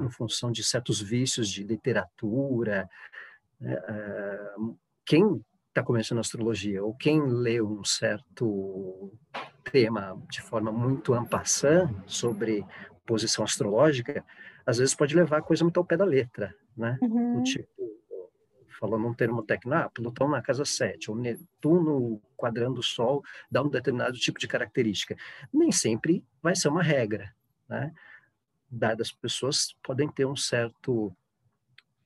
em 0.00 0.08
função 0.08 0.50
de 0.50 0.64
certos 0.64 1.02
vícios 1.02 1.50
de 1.50 1.64
literatura, 1.64 2.88
né, 3.60 3.74
é, 3.74 4.54
quem 5.04 5.44
está 5.74 5.82
começando 5.82 6.20
astrologia 6.20 6.84
ou 6.84 6.94
quem 6.94 7.20
lê 7.20 7.60
um 7.60 7.82
certo 7.82 9.12
tema 9.72 10.16
de 10.30 10.40
forma 10.40 10.70
muito 10.70 11.12
ampassã 11.12 11.92
sobre 12.06 12.64
posição 13.04 13.42
astrológica, 13.42 14.24
às 14.64 14.78
vezes 14.78 14.94
pode 14.94 15.16
levar 15.16 15.38
a 15.38 15.42
coisa 15.42 15.64
muito 15.64 15.78
ao 15.78 15.84
pé 15.84 15.96
da 15.96 16.04
letra, 16.04 16.54
né? 16.76 16.96
Uhum. 17.02 17.42
tipo, 17.42 17.68
falando 18.78 19.04
um 19.04 19.12
termo 19.12 19.42
técnico, 19.42 19.76
ah, 19.76 19.90
Plutão 19.90 20.28
na 20.28 20.40
casa 20.40 20.64
7, 20.64 21.10
ou 21.10 21.16
Netuno 21.16 22.22
quadrando 22.36 22.78
o 22.78 22.82
Sol 22.82 23.24
dá 23.50 23.60
um 23.60 23.68
determinado 23.68 24.16
tipo 24.16 24.38
de 24.38 24.46
característica. 24.46 25.16
Nem 25.52 25.72
sempre 25.72 26.24
vai 26.40 26.54
ser 26.54 26.68
uma 26.68 26.84
regra, 26.84 27.34
né? 27.68 27.92
Dadas 28.70 29.10
pessoas 29.10 29.74
podem 29.82 30.08
ter 30.08 30.24
um 30.24 30.36
certo 30.36 31.12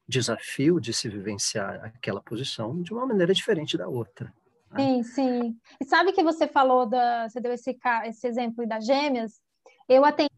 desafio 0.09 0.81
de 0.81 0.93
se 0.93 1.09
vivenciar 1.09 1.85
aquela 1.85 2.21
posição 2.21 2.81
de 2.83 2.93
uma 2.93 3.07
maneira 3.07 3.35
diferente 3.35 3.77
da 3.77 3.87
outra. 3.87 4.33
Né? 4.71 4.85
Sim, 4.85 5.03
sim. 5.03 5.57
E 5.81 5.85
sabe 5.85 6.13
que 6.13 6.23
você 6.23 6.47
falou 6.47 6.87
da, 6.87 7.29
você 7.29 7.41
deu 7.41 7.53
esse, 7.53 7.77
esse 8.07 8.27
exemplo 8.27 8.67
das 8.67 8.87
gêmeas? 8.87 9.41
Eu 9.89 10.05
atendi 10.05 10.31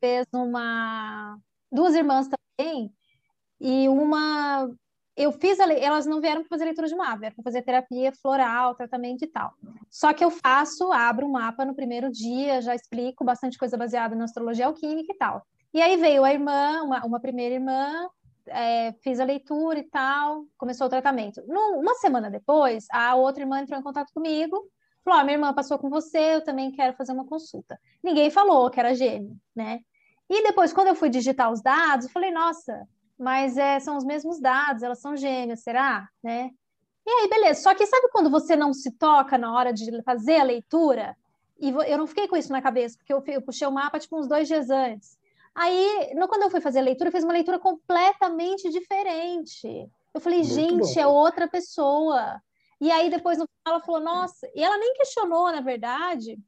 fez 0.00 0.26
uma 0.32 1.36
duas 1.70 1.94
irmãs 1.94 2.28
também 2.28 2.92
e 3.60 3.88
uma 3.88 4.70
eu 5.16 5.32
fiz, 5.32 5.58
a, 5.58 5.70
elas 5.72 6.06
não 6.06 6.20
vieram 6.20 6.42
para 6.42 6.48
fazer 6.48 6.64
leitura 6.64 6.86
de 6.86 6.94
mapa, 6.94 7.18
vieram 7.18 7.34
para 7.34 7.42
fazer 7.42 7.62
terapia 7.62 8.12
floral, 8.12 8.76
tratamento 8.76 9.24
e 9.24 9.26
tal. 9.26 9.52
Só 9.90 10.12
que 10.12 10.24
eu 10.24 10.30
faço, 10.30 10.92
abro 10.92 11.26
um 11.26 11.32
mapa 11.32 11.64
no 11.64 11.74
primeiro 11.74 12.08
dia, 12.08 12.62
já 12.62 12.72
explico 12.72 13.24
bastante 13.24 13.58
coisa 13.58 13.76
baseada 13.76 14.14
na 14.14 14.24
astrologia 14.24 14.66
alquímica 14.66 15.12
e 15.12 15.16
tal. 15.16 15.44
E 15.74 15.82
aí 15.82 15.96
veio 15.96 16.22
a 16.22 16.32
irmã, 16.32 16.84
uma, 16.84 17.04
uma 17.04 17.20
primeira 17.20 17.56
irmã, 17.56 18.08
é, 18.50 18.92
fiz 19.02 19.20
a 19.20 19.24
leitura 19.24 19.78
e 19.78 19.84
tal, 19.84 20.44
começou 20.56 20.86
o 20.86 20.90
tratamento. 20.90 21.42
Uma 21.46 21.94
semana 21.94 22.30
depois, 22.30 22.86
a 22.90 23.14
outra 23.14 23.42
irmã 23.42 23.60
entrou 23.60 23.78
em 23.78 23.82
contato 23.82 24.12
comigo, 24.12 24.68
falou: 25.04 25.20
ah, 25.20 25.24
minha 25.24 25.36
irmã 25.36 25.52
passou 25.54 25.78
com 25.78 25.88
você, 25.88 26.36
eu 26.36 26.44
também 26.44 26.70
quero 26.70 26.96
fazer 26.96 27.12
uma 27.12 27.26
consulta. 27.26 27.78
Ninguém 28.02 28.30
falou 28.30 28.70
que 28.70 28.80
era 28.80 28.94
gêmeo, 28.94 29.36
né? 29.54 29.80
E 30.28 30.42
depois, 30.42 30.72
quando 30.72 30.88
eu 30.88 30.94
fui 30.94 31.08
digitar 31.08 31.50
os 31.50 31.62
dados, 31.62 32.06
eu 32.06 32.12
falei: 32.12 32.30
nossa, 32.30 32.86
mas 33.18 33.56
é, 33.56 33.80
são 33.80 33.96
os 33.96 34.04
mesmos 34.04 34.40
dados, 34.40 34.82
elas 34.82 35.00
são 35.00 35.16
gêmeas, 35.16 35.62
será? 35.62 36.08
Né? 36.22 36.50
E 37.06 37.10
aí, 37.10 37.28
beleza. 37.28 37.62
Só 37.62 37.74
que 37.74 37.86
sabe 37.86 38.08
quando 38.12 38.30
você 38.30 38.54
não 38.54 38.72
se 38.72 38.90
toca 38.92 39.36
na 39.36 39.52
hora 39.52 39.72
de 39.72 40.02
fazer 40.02 40.36
a 40.36 40.44
leitura? 40.44 41.16
E 41.58 41.70
eu 41.70 41.98
não 41.98 42.06
fiquei 42.06 42.28
com 42.28 42.36
isso 42.36 42.52
na 42.52 42.62
cabeça, 42.62 42.96
porque 42.96 43.12
eu, 43.12 43.22
eu 43.26 43.42
puxei 43.42 43.66
o 43.66 43.72
mapa 43.72 43.98
tipo 43.98 44.16
uns 44.16 44.28
dois 44.28 44.46
dias 44.46 44.70
antes. 44.70 45.17
Aí, 45.60 46.14
no, 46.14 46.28
quando 46.28 46.42
eu 46.42 46.50
fui 46.50 46.60
fazer 46.60 46.78
a 46.78 46.82
leitura, 46.82 47.08
eu 47.08 47.12
fiz 47.12 47.24
uma 47.24 47.32
leitura 47.32 47.58
completamente 47.58 48.70
diferente. 48.70 49.90
Eu 50.14 50.20
falei, 50.20 50.38
Muito 50.38 50.54
gente, 50.54 50.94
bom. 50.94 51.00
é 51.00 51.04
outra 51.04 51.48
pessoa. 51.48 52.40
E 52.80 52.92
aí, 52.92 53.10
depois, 53.10 53.38
no 53.38 53.44
final, 53.44 53.76
ela 53.76 53.84
falou, 53.84 54.00
nossa... 54.00 54.48
E 54.54 54.62
ela 54.62 54.78
nem 54.78 54.94
questionou, 54.94 55.50
na 55.50 55.60
verdade. 55.60 56.38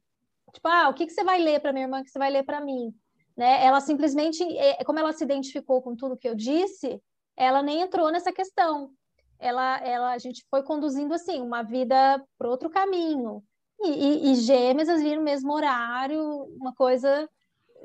Tipo, 0.53 0.65
ah, 0.69 0.87
o 0.87 0.93
que, 0.93 1.05
que 1.05 1.11
você 1.11 1.25
vai 1.25 1.41
ler 1.41 1.59
para 1.59 1.73
minha 1.73 1.83
irmã 1.83 2.01
que 2.01 2.09
você 2.09 2.17
vai 2.17 2.31
ler 2.31 2.43
para 2.43 2.61
mim? 2.61 2.95
Né? 3.35 3.65
Ela 3.65 3.81
simplesmente, 3.81 4.43
é, 4.57 4.81
como 4.85 4.99
ela 4.99 5.11
se 5.11 5.25
identificou 5.25 5.81
com 5.81 5.93
tudo 5.93 6.15
que 6.17 6.29
eu 6.29 6.33
disse, 6.35 7.01
ela 7.35 7.61
nem 7.61 7.81
entrou 7.81 8.13
nessa 8.13 8.31
questão. 8.31 8.91
Ela, 9.37 9.77
ela, 9.79 10.13
a 10.13 10.17
gente 10.19 10.45
foi 10.49 10.63
conduzindo 10.63 11.13
assim 11.13 11.41
uma 11.41 11.63
vida 11.63 12.23
para 12.37 12.49
outro 12.49 12.69
caminho. 12.69 13.43
E, 13.81 13.89
e, 13.89 14.31
e 14.31 14.35
gêmeas 14.35 14.87
viram 15.01 15.17
no 15.17 15.23
mesmo 15.23 15.51
horário, 15.51 16.21
uma 16.61 16.73
coisa 16.73 17.27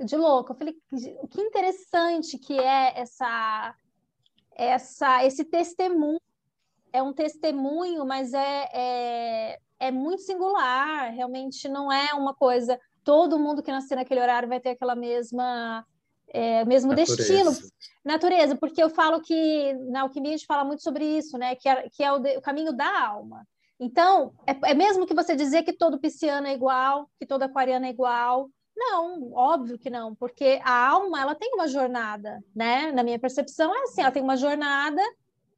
de 0.05 0.17
louco. 0.17 0.53
Eu 0.53 0.57
falei, 0.57 0.77
que 1.31 1.41
interessante 1.41 2.39
que 2.39 2.59
é 2.59 2.99
essa, 2.99 3.75
essa, 4.55 5.25
esse 5.25 5.45
testemunho. 5.45 6.21
É 6.93 7.03
um 7.03 7.13
testemunho, 7.13 8.07
mas 8.07 8.33
é, 8.33 8.69
é, 8.73 9.59
é 9.79 9.91
muito 9.91 10.23
singular. 10.23 11.13
Realmente 11.13 11.69
não 11.69 11.93
é 11.93 12.15
uma 12.15 12.35
coisa 12.35 12.79
todo 13.05 13.39
mundo 13.39 13.63
que 13.63 13.71
nascer 13.71 13.95
naquele 13.95 14.21
horário 14.21 14.49
vai 14.49 14.59
ter 14.59 14.71
aquela 14.71 14.97
mesma 14.97 15.87
é, 16.29 16.65
mesmo 16.65 16.91
natureza. 16.91 17.17
destino, 17.17 17.53
natureza, 18.05 18.57
porque 18.57 18.83
eu 18.83 18.91
falo 18.91 19.21
que 19.21 19.73
na 19.91 20.03
alquimia 20.03 20.35
a 20.35 20.37
gente 20.37 20.47
fala 20.47 20.65
muito 20.65 20.83
sobre 20.83 21.05
isso, 21.05 21.39
né? 21.39 21.55
Que 21.55 21.69
é, 21.69 21.89
que 21.89 22.03
é 22.03 22.13
o, 22.13 22.19
de, 22.19 22.37
o 22.37 22.43
caminho 22.43 22.73
da 22.73 23.07
alma. 23.07 23.47
Então, 23.79 24.35
é, 24.47 24.71
é, 24.71 24.75
mesmo 24.75 25.07
que 25.07 25.15
você 25.15 25.37
dizer 25.37 25.63
que 25.63 25.73
todo 25.73 26.01
pisciano 26.01 26.47
é 26.47 26.55
igual, 26.55 27.09
que 27.19 27.27
todo 27.27 27.43
aquariano 27.43 27.87
é 27.87 27.91
igual. 27.91 28.51
Não, 28.77 29.33
óbvio 29.33 29.79
que 29.79 29.89
não, 29.89 30.15
porque 30.15 30.61
a 30.63 30.89
alma 30.89 31.21
ela 31.21 31.35
tem 31.35 31.55
uma 31.55 31.67
jornada, 31.67 32.45
né? 32.55 32.93
Na 32.93 33.03
minha 33.03 33.19
percepção 33.19 33.75
é 33.75 33.83
assim, 33.85 34.03
ela 34.03 34.11
tem 34.11 34.23
uma 34.23 34.37
jornada. 34.37 35.01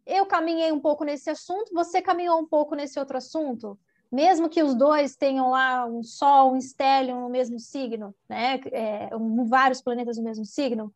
Eu 0.06 0.24
caminhei 0.24 0.70
um 0.70 0.80
pouco 0.80 1.04
nesse 1.04 1.28
assunto, 1.28 1.74
você 1.74 2.00
caminhou 2.00 2.38
um 2.38 2.46
pouco 2.46 2.74
nesse 2.74 2.98
outro 2.98 3.18
assunto 3.18 3.78
mesmo 4.10 4.48
que 4.48 4.62
os 4.62 4.74
dois 4.74 5.16
tenham 5.16 5.50
lá 5.50 5.86
um 5.86 6.02
Sol, 6.02 6.52
um 6.52 6.56
estélio 6.56 7.14
no 7.14 7.28
mesmo 7.28 7.58
signo, 7.58 8.14
né? 8.28 8.58
É, 8.72 9.14
um, 9.14 9.44
vários 9.44 9.82
planetas 9.82 10.16
no 10.16 10.24
mesmo 10.24 10.44
signo. 10.44 10.92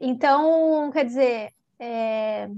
Então, 0.00 0.90
quer 0.90 1.04
dizer, 1.04 1.52
é, 1.78 2.48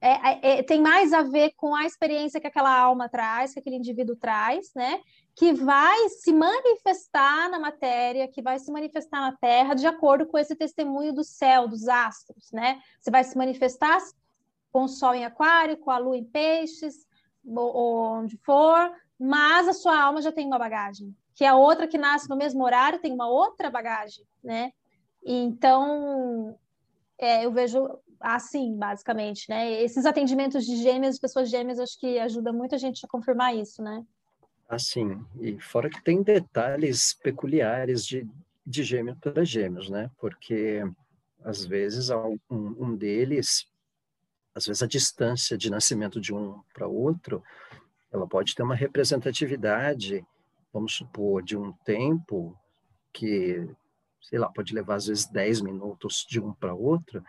é, 0.00 0.58
é, 0.58 0.62
tem 0.62 0.80
mais 0.80 1.12
a 1.12 1.22
ver 1.22 1.52
com 1.56 1.74
a 1.74 1.86
experiência 1.86 2.40
que 2.40 2.46
aquela 2.46 2.78
alma 2.78 3.08
traz, 3.08 3.52
que 3.52 3.58
aquele 3.58 3.76
indivíduo 3.76 4.16
traz, 4.16 4.70
né? 4.74 5.00
Que 5.38 5.52
vai 5.52 6.08
se 6.08 6.32
manifestar 6.32 7.48
na 7.48 7.60
matéria, 7.60 8.26
que 8.26 8.42
vai 8.42 8.58
se 8.58 8.72
manifestar 8.72 9.20
na 9.20 9.36
Terra, 9.36 9.74
de 9.74 9.86
acordo 9.86 10.26
com 10.26 10.36
esse 10.36 10.56
testemunho 10.56 11.12
do 11.12 11.22
céu, 11.22 11.68
dos 11.68 11.86
astros, 11.88 12.50
né? 12.52 12.80
Você 13.00 13.10
vai 13.10 13.22
se 13.22 13.36
manifestar 13.36 13.98
com 14.72 14.84
o 14.84 14.88
Sol 14.88 15.14
em 15.14 15.24
Aquário, 15.24 15.76
com 15.76 15.90
a 15.90 15.98
Lua 15.98 16.16
em 16.16 16.24
Peixes, 16.24 17.06
onde 17.46 18.36
for, 18.38 18.90
mas 19.18 19.68
a 19.68 19.72
sua 19.72 20.00
alma 20.00 20.20
já 20.20 20.32
tem 20.32 20.46
uma 20.46 20.58
bagagem, 20.58 21.16
que 21.34 21.44
a 21.44 21.54
outra 21.54 21.86
que 21.86 21.96
nasce 21.96 22.28
no 22.28 22.36
mesmo 22.36 22.64
horário 22.64 23.00
tem 23.00 23.12
uma 23.12 23.28
outra 23.28 23.70
bagagem, 23.70 24.24
né? 24.42 24.72
Então, 25.24 26.58
é, 27.16 27.44
eu 27.44 27.52
vejo 27.52 27.88
assim, 28.20 28.76
basicamente, 28.76 29.48
né? 29.48 29.70
Esses 29.82 30.04
atendimentos 30.04 30.64
de 30.64 30.76
gêmeas, 30.76 31.18
pessoas 31.18 31.48
gêmeas, 31.48 31.78
acho 31.78 31.98
que 31.98 32.18
ajuda 32.18 32.52
muito 32.52 32.74
a 32.74 32.78
gente 32.78 33.04
a 33.04 33.08
confirmar 33.08 33.54
isso, 33.54 33.82
né? 33.82 34.04
Assim, 34.68 35.24
e 35.40 35.58
fora 35.60 35.88
que 35.88 36.02
tem 36.02 36.22
detalhes 36.22 37.14
peculiares 37.14 38.04
de, 38.04 38.28
de 38.66 38.82
gêmeo 38.82 39.16
para 39.16 39.44
gêmeos, 39.44 39.88
né? 39.88 40.10
Porque 40.18 40.82
às 41.42 41.64
vezes 41.64 42.10
um, 42.10 42.38
um 42.50 42.94
deles 42.94 43.66
às 44.54 44.66
vezes 44.66 44.82
a 44.82 44.86
distância 44.86 45.56
de 45.56 45.70
nascimento 45.70 46.20
de 46.20 46.34
um 46.34 46.60
para 46.74 46.88
outro, 46.88 47.42
ela 48.12 48.26
pode 48.26 48.56
ter 48.56 48.62
uma 48.62 48.74
representatividade 48.74 50.26
vamos 50.72 50.94
supor, 50.94 51.42
de 51.42 51.56
um 51.56 51.72
tempo 51.84 52.56
que, 53.12 53.68
sei 54.22 54.38
lá, 54.38 54.48
pode 54.48 54.74
levar 54.74 54.96
às 54.96 55.06
vezes 55.06 55.26
10 55.26 55.60
minutos 55.60 56.26
de 56.28 56.40
um 56.40 56.52
para 56.52 56.74
outro, 56.74 57.24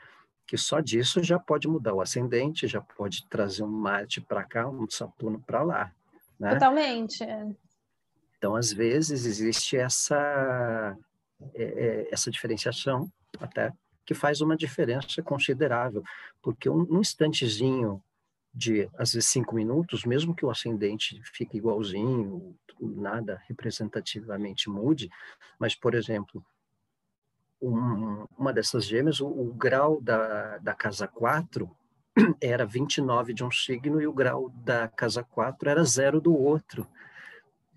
que 0.45 0.57
só 0.57 0.79
disso 0.79 1.23
já 1.23 1.39
pode 1.39 1.67
mudar 1.67 1.93
o 1.93 2.01
ascendente, 2.01 2.67
já 2.67 2.81
pode 2.81 3.27
trazer 3.27 3.63
um 3.63 3.67
Marte 3.67 4.19
para 4.19 4.43
cá, 4.43 4.67
um 4.67 4.89
Saturno 4.89 5.41
para 5.41 5.63
lá. 5.63 5.91
Né? 6.39 6.53
Totalmente. 6.53 7.23
Então, 8.37 8.55
às 8.55 8.71
vezes, 8.71 9.25
existe 9.25 9.75
essa, 9.75 10.97
é, 11.53 11.63
é, 11.63 12.07
essa 12.11 12.31
diferenciação, 12.31 13.11
até 13.39 13.73
que 14.05 14.13
faz 14.13 14.41
uma 14.41 14.55
diferença 14.55 15.21
considerável, 15.21 16.03
porque 16.41 16.69
um, 16.69 16.87
um 16.89 17.01
instantezinho 17.01 18.01
de, 18.53 18.89
às 18.97 19.13
vezes, 19.13 19.29
cinco 19.29 19.53
minutos, 19.53 20.05
mesmo 20.05 20.33
que 20.33 20.45
o 20.45 20.49
ascendente 20.49 21.21
fique 21.25 21.57
igualzinho, 21.57 22.55
nada 22.79 23.41
representativamente 23.47 24.69
mude, 24.69 25.09
mas, 25.59 25.75
por 25.75 25.93
exemplo, 25.93 26.43
um, 27.61 28.25
uma 28.37 28.53
dessas 28.53 28.85
gêmeas, 28.85 29.19
o, 29.19 29.27
o, 29.27 29.53
grau 29.53 30.01
da, 30.01 30.57
da 30.59 30.73
casa 30.73 31.07
4 31.07 31.69
era 32.41 32.65
29 32.65 33.33
de 33.33 33.43
um 33.43 33.51
signo 33.51 34.01
e 34.01 34.07
o 34.07 34.13
grau 34.13 34.49
da 34.49 34.87
casa 34.87 35.23
4 35.23 35.69
era 35.69 35.83
zero 35.83 36.19
do 36.19 36.35
outro. 36.35 36.87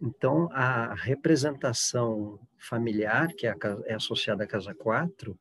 Então, 0.00 0.48
a 0.52 0.94
representação 0.94 2.38
familiar, 2.58 3.28
que 3.34 3.46
é, 3.46 3.54
é 3.86 3.94
associada 3.94 4.44
à 4.44 4.46
casa 4.46 4.74
4, 4.74 5.38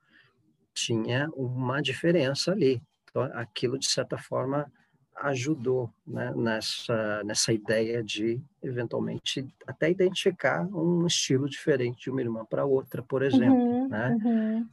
tinha 0.74 1.30
uma 1.36 1.82
diferença 1.82 2.52
ali. 2.52 2.82
Então, 3.10 3.24
aquilo, 3.34 3.78
de 3.78 3.90
certa 3.90 4.18
forma, 4.18 4.72
ajudou 5.16 5.92
né, 6.06 6.32
nessa, 6.36 7.24
nessa 7.24 7.52
ideia 7.52 8.04
de, 8.04 8.42
eventualmente, 8.62 9.48
até 9.68 9.90
identificar 9.90 10.66
um 10.68 11.06
estilo 11.06 11.50
diferente 11.50 12.04
de 12.04 12.10
uma 12.10 12.22
irmã 12.22 12.46
para 12.46 12.66
outra, 12.66 13.02
por 13.02 13.22
exemplo. 13.22 13.56
Uhum, 13.56 13.88
né? 13.88 14.20
Uhum. 14.24 14.70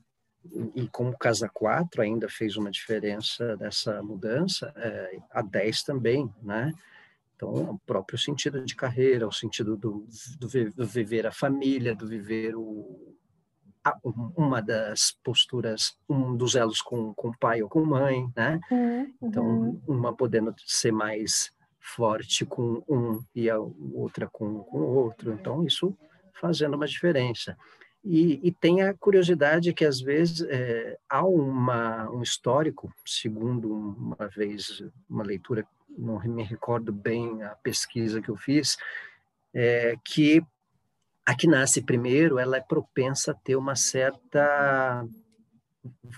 E, 0.74 0.88
como 0.88 1.16
Casa 1.18 1.48
4 1.48 2.00
ainda 2.02 2.28
fez 2.28 2.56
uma 2.56 2.70
diferença 2.70 3.56
dessa 3.56 4.02
mudança, 4.02 4.72
é, 4.76 5.18
a 5.30 5.42
10 5.42 5.82
também, 5.82 6.32
né? 6.42 6.72
Então, 7.36 7.50
o 7.72 7.78
próprio 7.86 8.18
sentido 8.18 8.64
de 8.64 8.74
carreira, 8.74 9.28
o 9.28 9.32
sentido 9.32 9.76
do, 9.76 10.06
do, 10.40 10.48
do 10.70 10.86
viver 10.86 11.26
a 11.26 11.32
família, 11.32 11.94
do 11.94 12.06
viver 12.06 12.56
o, 12.56 13.16
uma 14.36 14.60
das 14.60 15.16
posturas, 15.22 15.96
um 16.08 16.36
dos 16.36 16.54
elos 16.54 16.82
com, 16.82 17.14
com 17.14 17.32
pai 17.32 17.62
ou 17.62 17.68
com 17.68 17.84
mãe, 17.84 18.28
né? 18.36 18.60
Uhum. 18.70 19.14
Então, 19.22 19.80
uma 19.86 20.12
podendo 20.14 20.54
ser 20.66 20.92
mais 20.92 21.52
forte 21.78 22.44
com 22.44 22.82
um 22.88 23.22
e 23.34 23.48
a 23.48 23.58
outra 23.58 24.28
com, 24.30 24.64
com 24.64 24.78
o 24.78 24.94
outro. 24.96 25.32
Então, 25.32 25.64
isso 25.64 25.96
fazendo 26.40 26.74
uma 26.74 26.86
diferença. 26.86 27.56
E, 28.10 28.40
e 28.42 28.50
tem 28.50 28.80
a 28.80 28.94
curiosidade 28.94 29.74
que, 29.74 29.84
às 29.84 30.00
vezes, 30.00 30.40
é, 30.48 30.98
há 31.06 31.22
uma, 31.26 32.10
um 32.10 32.22
histórico, 32.22 32.90
segundo 33.04 33.70
uma 33.70 34.28
vez 34.34 34.82
uma 35.06 35.22
leitura, 35.22 35.68
não 35.90 36.18
me 36.20 36.42
recordo 36.42 36.90
bem 36.90 37.42
a 37.42 37.50
pesquisa 37.50 38.22
que 38.22 38.30
eu 38.30 38.36
fiz, 38.36 38.78
é, 39.52 39.94
que 40.02 40.42
a 41.26 41.34
que 41.34 41.46
nasce 41.46 41.82
primeiro, 41.82 42.38
ela 42.38 42.56
é 42.56 42.62
propensa 42.62 43.32
a 43.32 43.34
ter 43.34 43.56
uma 43.56 43.76
certa 43.76 45.06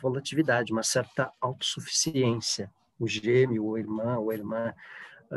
volatilidade, 0.00 0.72
uma 0.72 0.84
certa 0.84 1.32
autossuficiência. 1.40 2.70
O 3.00 3.08
gêmeo, 3.08 3.64
ou 3.64 3.76
irmã, 3.76 4.16
ou 4.16 4.30
a 4.30 4.34
irmã, 4.34 4.72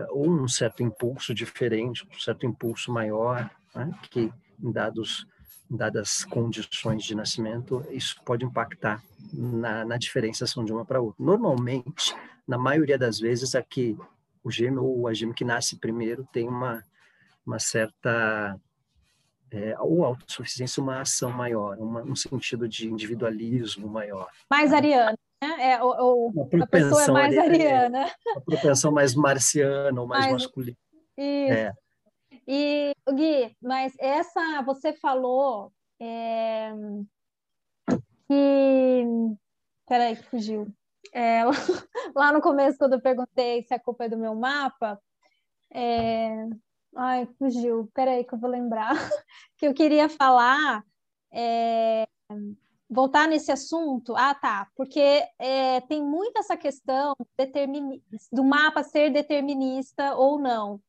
ou 0.09 0.29
um 0.29 0.47
certo 0.47 0.83
impulso 0.83 1.33
diferente, 1.33 2.07
um 2.07 2.19
certo 2.19 2.45
impulso 2.45 2.91
maior, 2.91 3.49
né, 3.73 3.91
que 4.11 4.31
em 4.61 4.71
dados 4.71 5.25
dadas 5.69 6.23
condições 6.26 7.04
de 7.04 7.15
nascimento, 7.15 7.86
isso 7.89 8.15
pode 8.23 8.45
impactar 8.45 9.04
na, 9.32 9.86
na 9.86 9.97
diferenciação 9.97 10.63
de 10.63 10.71
uma 10.71 10.86
para 10.86 11.02
outra. 11.02 11.23
Normalmente, 11.23 12.15
na 12.47 12.58
maioria 12.58 12.97
das 12.97 13.19
vezes, 13.19 13.56
aqui 13.56 13.97
o 14.43 14.52
gêmeo 14.52 14.84
ou 14.84 15.08
a 15.08 15.13
gêmea 15.13 15.34
que 15.34 15.45
nasce 15.45 15.78
primeiro 15.78 16.28
tem 16.32 16.47
uma, 16.47 16.84
uma 17.45 17.60
certa 17.60 18.60
é, 19.52 19.76
ou 19.80 20.04
autossuficiência, 20.04 20.82
uma 20.82 21.02
ação 21.02 21.32
maior, 21.32 21.78
uma, 21.78 22.02
um 22.02 22.15
sentido 22.15 22.67
de 22.67 22.89
individualismo 22.89 23.88
maior. 23.88 24.28
Mais 24.49 24.71
né? 24.71 24.78
ariana, 24.78 25.17
né? 25.41 25.73
É, 25.73 25.84
ou, 25.84 26.34
a 26.62 26.67
pessoa 26.67 27.04
é 27.04 27.12
mais 27.12 27.38
ariana. 27.38 28.08
É, 28.08 28.32
uma 28.32 28.41
propensão 28.41 28.91
mais 28.91 29.13
marciana 29.13 30.02
ou 30.02 30.08
mais, 30.08 30.23
mais 30.23 30.34
masculina. 30.34 30.78
Isso. 31.17 31.54
É. 31.54 31.73
E, 32.47 32.93
Gui, 33.13 33.56
mas 33.62 33.93
essa, 33.99 34.62
você 34.63 34.93
falou 34.93 35.71
é, 35.99 36.73
que... 38.27 39.03
Peraí, 39.88 40.15
que 40.15 40.23
fugiu. 40.23 40.67
É, 41.13 41.43
lá 42.15 42.32
no 42.32 42.41
começo, 42.41 42.77
quando 42.77 42.93
eu 42.93 43.01
perguntei 43.01 43.63
se 43.63 43.73
a 43.73 43.79
culpa 43.79 44.06
é 44.06 44.10
do 44.10 44.17
meu 44.17 44.36
mapa, 44.36 44.99
é, 45.73 46.47
Ai, 46.95 47.27
fugiu. 47.38 47.89
Peraí 47.93 48.23
que 48.23 48.34
eu 48.34 48.39
vou 48.39 48.49
lembrar. 48.49 48.93
que 49.58 49.67
eu 49.67 49.73
queria 49.73 50.08
falar, 50.10 50.84
é... 51.32 52.08
voltar 52.89 53.27
nesse 53.27 53.51
assunto. 53.51 54.15
Ah, 54.15 54.36
tá. 54.36 54.67
Porque 54.75 55.23
é, 55.39 55.82
tem 55.82 56.03
muito 56.03 56.38
essa 56.38 56.56
questão 56.56 57.15
do 58.32 58.43
mapa 58.43 58.84
ser 58.84 59.12
determinista 59.12 60.15
ou 60.15 60.39
não. 60.39 60.79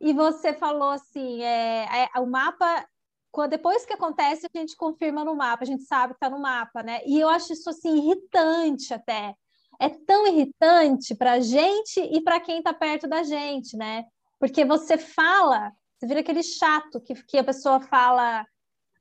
E 0.00 0.12
você 0.12 0.52
falou 0.52 0.90
assim, 0.90 1.42
é, 1.42 2.08
é, 2.14 2.20
o 2.20 2.26
mapa, 2.26 2.86
depois 3.48 3.84
que 3.84 3.92
acontece, 3.92 4.46
a 4.46 4.58
gente 4.58 4.76
confirma 4.76 5.24
no 5.24 5.36
mapa, 5.36 5.64
a 5.64 5.66
gente 5.66 5.84
sabe 5.84 6.14
que 6.14 6.16
está 6.16 6.30
no 6.30 6.40
mapa, 6.40 6.82
né? 6.82 7.00
E 7.06 7.20
eu 7.20 7.28
acho 7.28 7.52
isso 7.52 7.70
assim 7.70 7.96
irritante 7.96 8.92
até. 8.92 9.34
É 9.80 9.88
tão 9.88 10.26
irritante 10.26 11.14
para 11.14 11.32
a 11.32 11.40
gente 11.40 12.00
e 12.00 12.20
para 12.20 12.40
quem 12.40 12.58
está 12.58 12.72
perto 12.72 13.06
da 13.06 13.22
gente, 13.22 13.76
né? 13.76 14.04
Porque 14.38 14.64
você 14.64 14.98
fala, 14.98 15.72
você 15.98 16.06
vira 16.06 16.20
aquele 16.20 16.42
chato 16.42 17.00
que, 17.00 17.14
que 17.24 17.38
a 17.38 17.44
pessoa 17.44 17.80
fala. 17.80 18.44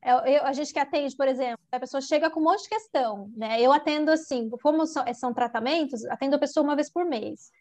Eu, 0.04 0.18
eu, 0.20 0.44
a 0.46 0.54
gente 0.54 0.72
que 0.72 0.80
atende, 0.80 1.16
por 1.16 1.28
exemplo, 1.28 1.60
a 1.72 1.80
pessoa 1.80 2.00
chega 2.02 2.30
com 2.30 2.40
um 2.40 2.44
monte 2.44 2.64
de 2.64 2.70
questão, 2.70 3.32
né? 3.36 3.60
Eu 3.60 3.72
atendo 3.72 4.12
assim, 4.12 4.50
como 4.62 4.86
são, 4.86 5.04
são 5.14 5.34
tratamentos, 5.34 6.06
atendo 6.06 6.36
a 6.36 6.40
pessoa 6.40 6.64
uma 6.64 6.76
vez 6.76 6.90
por 6.92 7.06
mês. 7.06 7.52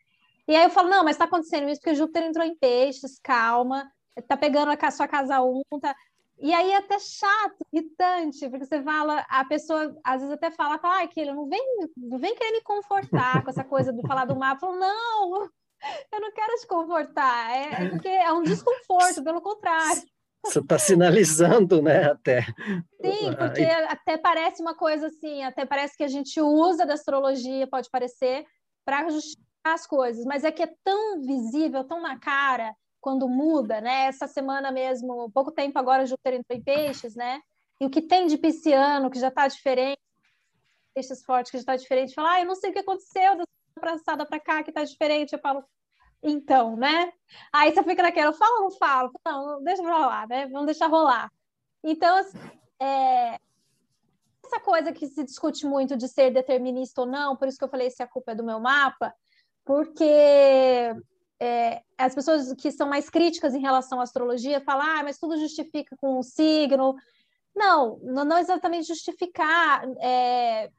E 0.48 0.54
aí 0.54 0.64
eu 0.64 0.70
falo, 0.70 0.88
não, 0.88 1.02
mas 1.02 1.16
está 1.16 1.24
acontecendo 1.24 1.68
isso 1.68 1.80
porque 1.80 1.94
Júpiter 1.94 2.24
entrou 2.24 2.44
em 2.44 2.56
peixes, 2.56 3.18
calma, 3.22 3.90
tá 4.28 4.36
pegando 4.36 4.70
a 4.70 4.90
sua 4.90 5.08
casa 5.08 5.40
1, 5.42 5.62
tá... 5.80 5.94
E 6.38 6.52
aí 6.52 6.70
é 6.70 6.76
até 6.76 6.98
chato, 6.98 7.66
irritante, 7.72 8.48
porque 8.50 8.66
você 8.66 8.82
fala, 8.82 9.24
a 9.28 9.44
pessoa 9.46 9.96
às 10.04 10.20
vezes 10.20 10.34
até 10.34 10.50
fala, 10.50 10.78
fala, 10.78 10.98
ah, 10.98 11.02
aquilo, 11.02 11.34
não 11.34 11.48
vem, 11.48 11.62
não 11.96 12.18
vem 12.18 12.34
querer 12.34 12.52
me 12.52 12.60
confortar 12.60 13.42
com 13.42 13.48
essa 13.48 13.64
coisa 13.64 13.90
do 13.90 14.06
falar 14.06 14.26
do 14.26 14.36
mapa. 14.36 14.56
Eu 14.56 14.60
falo, 14.60 14.78
não, 14.78 15.50
eu 16.12 16.20
não 16.20 16.32
quero 16.32 16.54
te 16.60 16.66
confortar, 16.66 17.50
é, 17.50 17.86
é 17.86 17.88
porque 17.88 18.08
é 18.08 18.30
um 18.32 18.42
desconforto, 18.42 19.24
pelo 19.24 19.40
contrário. 19.40 20.02
Você 20.44 20.60
está 20.60 20.78
sinalizando, 20.78 21.80
né, 21.80 22.10
até. 22.10 22.42
Sim, 22.42 23.34
porque 23.36 23.64
até 23.64 24.18
parece 24.18 24.60
uma 24.60 24.76
coisa 24.76 25.06
assim, 25.06 25.42
até 25.42 25.64
parece 25.64 25.96
que 25.96 26.04
a 26.04 26.08
gente 26.08 26.38
usa 26.40 26.84
da 26.84 26.94
astrologia, 26.94 27.66
pode 27.66 27.90
parecer, 27.90 28.44
para 28.84 29.08
justificar 29.08 29.45
as 29.74 29.86
coisas, 29.86 30.24
mas 30.24 30.44
é 30.44 30.52
que 30.52 30.62
é 30.62 30.74
tão 30.84 31.20
visível, 31.22 31.84
tão 31.84 32.00
na 32.00 32.18
cara, 32.18 32.74
quando 33.00 33.28
muda, 33.28 33.80
né? 33.80 34.06
Essa 34.06 34.26
semana 34.26 34.72
mesmo, 34.72 35.30
pouco 35.30 35.52
tempo 35.52 35.78
agora, 35.78 36.06
Júpiter 36.06 36.34
entrou 36.34 36.58
em 36.58 36.62
peixes, 36.62 37.14
né? 37.14 37.40
E 37.80 37.86
o 37.86 37.90
que 37.90 38.02
tem 38.02 38.26
de 38.26 38.38
pisciano, 38.38 39.10
que 39.10 39.18
já 39.18 39.28
está 39.28 39.46
diferente, 39.46 40.00
peixes 40.94 41.22
fortes, 41.24 41.50
que 41.50 41.58
já 41.58 41.62
está 41.62 41.76
diferente, 41.76 42.14
fala, 42.14 42.32
ah, 42.32 42.40
eu 42.40 42.46
não 42.46 42.54
sei 42.54 42.70
o 42.70 42.72
que 42.72 42.78
aconteceu 42.78 43.36
da 43.36 43.44
passada 43.80 44.24
para 44.24 44.40
cá, 44.40 44.62
que 44.62 44.70
está 44.70 44.82
diferente, 44.82 45.32
eu 45.32 45.38
falo, 45.38 45.62
então, 46.22 46.76
né? 46.76 47.12
Aí 47.52 47.72
você 47.72 47.82
fica 47.82 48.02
naquela, 48.02 48.28
eu 48.28 48.32
falo 48.32 48.56
ou 48.56 48.62
não 48.62 48.70
falo? 48.72 49.12
Não, 49.24 49.62
deixa 49.62 49.82
rolar, 49.82 50.26
né? 50.26 50.46
Vamos 50.46 50.66
deixar 50.66 50.88
rolar. 50.88 51.30
Então, 51.84 52.16
assim, 52.16 52.38
é... 52.80 53.38
essa 54.44 54.58
coisa 54.60 54.92
que 54.92 55.06
se 55.06 55.22
discute 55.22 55.66
muito 55.66 55.96
de 55.96 56.08
ser 56.08 56.30
determinista 56.32 57.02
ou 57.02 57.06
não, 57.06 57.36
por 57.36 57.46
isso 57.46 57.58
que 57.58 57.64
eu 57.64 57.68
falei 57.68 57.90
se 57.90 58.02
a 58.02 58.08
culpa 58.08 58.32
é 58.32 58.34
do 58.34 58.44
meu 58.44 58.58
mapa, 58.58 59.14
porque 59.66 60.94
é, 61.38 61.82
as 61.98 62.14
pessoas 62.14 62.54
que 62.54 62.70
são 62.70 62.88
mais 62.88 63.10
críticas 63.10 63.52
em 63.52 63.60
relação 63.60 64.00
à 64.00 64.04
astrologia 64.04 64.62
falam, 64.62 64.86
ah, 64.86 65.02
mas 65.02 65.18
tudo 65.18 65.36
justifica 65.36 65.94
com 66.00 66.18
um 66.18 66.22
signo. 66.22 66.94
Não, 67.54 67.98
não 67.98 68.38
exatamente 68.38 68.86
justificar, 68.86 69.84
é, 69.98 70.70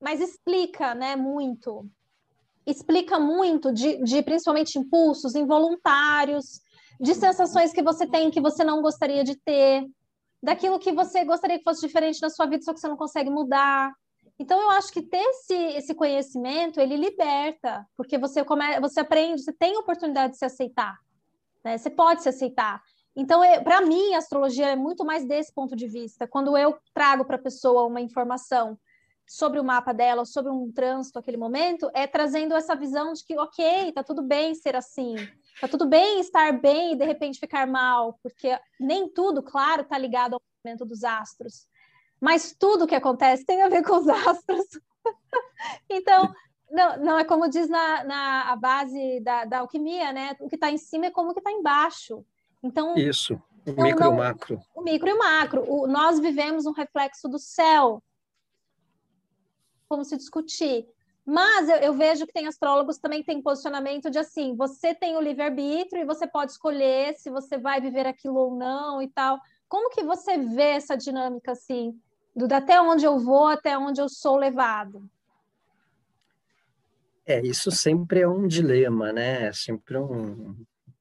mas 0.00 0.20
explica, 0.20 0.94
né, 0.94 1.16
muito 1.16 1.84
explica 2.70 3.18
muito 3.18 3.72
de, 3.72 3.96
de 4.04 4.22
principalmente 4.22 4.78
impulsos 4.78 5.34
involuntários, 5.34 6.60
de 7.00 7.14
sensações 7.14 7.72
que 7.72 7.82
você 7.82 8.06
tem 8.06 8.30
que 8.30 8.42
você 8.42 8.62
não 8.62 8.82
gostaria 8.82 9.24
de 9.24 9.36
ter, 9.36 9.86
daquilo 10.42 10.78
que 10.78 10.92
você 10.92 11.24
gostaria 11.24 11.56
que 11.56 11.64
fosse 11.64 11.86
diferente 11.86 12.20
na 12.20 12.28
sua 12.28 12.44
vida, 12.44 12.62
só 12.62 12.74
que 12.74 12.80
você 12.80 12.88
não 12.88 12.96
consegue 12.96 13.30
mudar. 13.30 13.90
Então, 14.38 14.60
eu 14.60 14.70
acho 14.70 14.92
que 14.92 15.02
ter 15.02 15.18
esse, 15.18 15.54
esse 15.54 15.94
conhecimento, 15.94 16.80
ele 16.80 16.96
liberta, 16.96 17.86
porque 17.96 18.16
você, 18.16 18.44
come, 18.44 18.80
você 18.80 19.00
aprende, 19.00 19.42
você 19.42 19.52
tem 19.52 19.74
a 19.76 19.80
oportunidade 19.80 20.34
de 20.34 20.38
se 20.38 20.44
aceitar, 20.44 20.96
né? 21.64 21.76
Você 21.76 21.90
pode 21.90 22.22
se 22.22 22.28
aceitar. 22.28 22.80
Então, 23.16 23.42
é, 23.42 23.60
para 23.60 23.80
mim, 23.80 24.14
a 24.14 24.18
astrologia 24.18 24.68
é 24.68 24.76
muito 24.76 25.04
mais 25.04 25.24
desse 25.24 25.52
ponto 25.52 25.74
de 25.74 25.88
vista. 25.88 26.26
Quando 26.26 26.56
eu 26.56 26.78
trago 26.94 27.24
para 27.24 27.34
a 27.34 27.42
pessoa 27.42 27.86
uma 27.86 28.00
informação 28.00 28.78
sobre 29.26 29.58
o 29.58 29.64
mapa 29.64 29.92
dela, 29.92 30.24
sobre 30.24 30.50
um 30.50 30.72
trânsito 30.72 31.18
aquele 31.18 31.36
momento, 31.36 31.90
é 31.92 32.06
trazendo 32.06 32.54
essa 32.54 32.76
visão 32.76 33.12
de 33.12 33.24
que, 33.24 33.38
ok, 33.38 33.92
tá 33.92 34.02
tudo 34.02 34.22
bem 34.22 34.54
ser 34.54 34.74
assim, 34.74 35.16
tá 35.60 35.68
tudo 35.68 35.86
bem 35.86 36.20
estar 36.20 36.52
bem 36.58 36.92
e 36.92 36.96
de 36.96 37.04
repente 37.04 37.38
ficar 37.38 37.66
mal, 37.66 38.18
porque 38.22 38.58
nem 38.80 39.08
tudo, 39.08 39.42
claro, 39.42 39.84
tá 39.84 39.98
ligado 39.98 40.34
ao 40.34 40.42
movimento 40.64 40.86
dos 40.86 41.04
astros, 41.04 41.68
mas 42.20 42.54
tudo 42.58 42.86
que 42.86 42.94
acontece 42.94 43.44
tem 43.44 43.62
a 43.62 43.68
ver 43.68 43.82
com 43.82 43.96
os 43.96 44.08
astros. 44.26 44.66
então, 45.88 46.32
não, 46.70 46.96
não 46.98 47.18
é 47.18 47.24
como 47.24 47.48
diz 47.48 47.68
na, 47.68 48.04
na 48.04 48.52
a 48.52 48.56
base 48.56 49.20
da, 49.20 49.44
da 49.44 49.58
alquimia, 49.60 50.12
né? 50.12 50.36
O 50.40 50.48
que 50.48 50.56
está 50.56 50.70
em 50.70 50.78
cima 50.78 51.06
é 51.06 51.10
como 51.10 51.30
o 51.30 51.34
que 51.34 51.40
está 51.40 51.50
embaixo. 51.50 52.24
Então, 52.62 52.96
Isso, 52.96 53.34
o 53.66 53.70
então, 53.70 53.84
micro 53.84 54.04
e 54.04 54.08
o 54.08 54.16
macro. 54.16 54.62
O 54.74 54.82
micro 54.82 55.08
e 55.08 55.12
o 55.12 55.18
macro. 55.18 55.64
O, 55.66 55.86
nós 55.86 56.18
vivemos 56.18 56.66
um 56.66 56.72
reflexo 56.72 57.28
do 57.28 57.38
céu. 57.38 58.02
Como 59.88 60.04
se 60.04 60.16
discutir. 60.16 60.86
Mas 61.24 61.68
eu, 61.68 61.76
eu, 61.76 61.92
vejo 61.92 62.26
que 62.26 62.32
tem 62.32 62.46
astrólogos 62.46 62.98
também 62.98 63.20
que 63.20 63.26
têm 63.26 63.42
posicionamento 63.42 64.10
de 64.10 64.18
assim, 64.18 64.56
você 64.56 64.94
tem 64.94 65.14
o 65.14 65.20
livre-arbítrio 65.20 66.00
e 66.00 66.06
você 66.06 66.26
pode 66.26 66.52
escolher 66.52 67.14
se 67.16 67.28
você 67.28 67.58
vai 67.58 67.82
viver 67.82 68.06
aquilo 68.06 68.36
ou 68.36 68.56
não 68.56 69.02
e 69.02 69.08
tal. 69.08 69.38
Como 69.68 69.90
que 69.90 70.02
você 70.02 70.38
vê 70.38 70.70
essa 70.70 70.96
dinâmica 70.96 71.52
assim, 71.52 72.00
do 72.46 72.54
até 72.54 72.80
onde 72.80 73.04
eu 73.04 73.18
vou, 73.18 73.48
até 73.48 73.76
onde 73.76 74.00
eu 74.00 74.08
sou 74.08 74.36
levado? 74.36 75.08
É, 77.26 77.40
isso 77.42 77.70
sempre 77.70 78.20
é 78.20 78.28
um 78.28 78.46
dilema, 78.46 79.12
né? 79.12 79.48
É 79.48 79.52
sempre 79.52 79.98
um, 79.98 80.56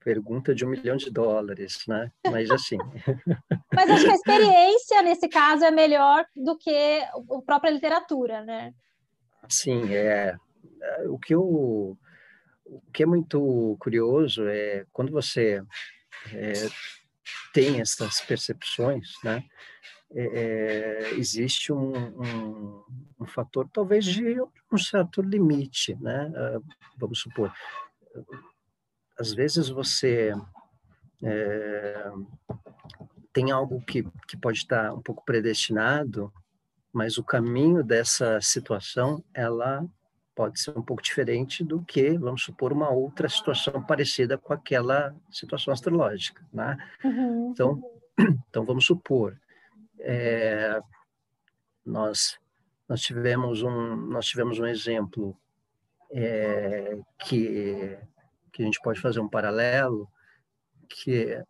pergunta 0.08 0.56
de 0.56 0.66
um 0.66 0.70
milhão 0.70 0.96
de 0.96 1.12
dólares, 1.12 1.80
né? 1.86 2.10
Mas 2.32 2.50
assim. 2.50 2.78
Mas 3.74 3.90
acho 3.90 4.06
que 4.06 4.12
a 4.12 4.16
experiência 4.16 5.02
nesse 5.02 5.28
caso 5.28 5.66
é 5.66 5.72
melhor 5.72 6.26
do 6.34 6.58
que 6.58 7.02
a 7.02 7.42
própria 7.46 7.70
literatura, 7.70 8.42
né? 8.42 8.74
Sim, 9.50 9.94
é. 9.94 10.38
o 11.10 11.20
que 11.20 11.36
eu, 11.36 11.98
o 12.66 12.82
que 12.94 13.04
é 13.04 13.06
muito 13.06 13.76
curioso 13.80 14.48
é 14.48 14.86
quando 14.94 15.12
você 15.12 15.62
é, 16.34 16.54
tem 17.54 17.82
essas 17.82 18.22
percepções, 18.22 19.14
né? 19.24 19.44
É, 20.14 20.24
é, 20.24 21.14
existe 21.16 21.74
um, 21.74 21.94
um, 21.96 22.84
um, 23.20 23.26
fator 23.26 23.68
talvez 23.74 24.06
de 24.06 24.40
um 24.72 24.78
certo 24.78 25.22
limite, 25.22 25.96
né? 26.00 26.30
Uh, 26.30 26.64
vamos 26.98 27.20
supor, 27.20 27.52
às 29.20 29.34
vezes 29.34 29.68
você 29.68 30.34
é, 31.24 32.12
tem 33.34 33.52
algo 33.52 33.82
que, 33.82 34.04
que 34.28 34.38
pode 34.38 34.60
estar 34.60 34.94
um 34.94 35.02
pouco 35.02 35.26
predestinado, 35.26 36.32
mas 36.94 37.18
o 37.18 37.24
caminho 37.24 37.84
dessa 37.84 38.40
situação, 38.42 39.24
ela 39.34 39.86
pode 40.36 40.60
ser 40.60 40.78
um 40.78 40.84
pouco 40.84 41.02
diferente 41.02 41.64
do 41.64 41.82
que, 41.84 42.16
vamos 42.18 42.44
supor, 42.44 42.72
uma 42.72 42.92
outra 42.92 43.28
situação 43.28 43.82
parecida 43.84 44.38
com 44.38 44.54
aquela 44.54 45.16
situação 45.32 45.74
astrológica, 45.74 46.46
né? 46.54 46.78
Uhum. 47.04 47.52
Então, 47.52 47.84
então, 48.50 48.66
vamos 48.66 48.86
supor, 48.86 49.36
é, 50.10 50.80
nós, 51.86 52.40
nós, 52.88 53.02
tivemos 53.02 53.62
um, 53.62 53.96
nós 53.96 54.26
tivemos 54.26 54.58
um 54.58 54.66
exemplo 54.66 55.38
é, 56.12 56.98
que 57.20 57.98
que 58.58 58.64
a 58.64 58.66
gente 58.66 58.82
pode 58.82 59.00
fazer 59.00 59.20
um 59.20 59.30
paralelo, 59.30 60.10
que 60.90 61.26
é 61.26 61.46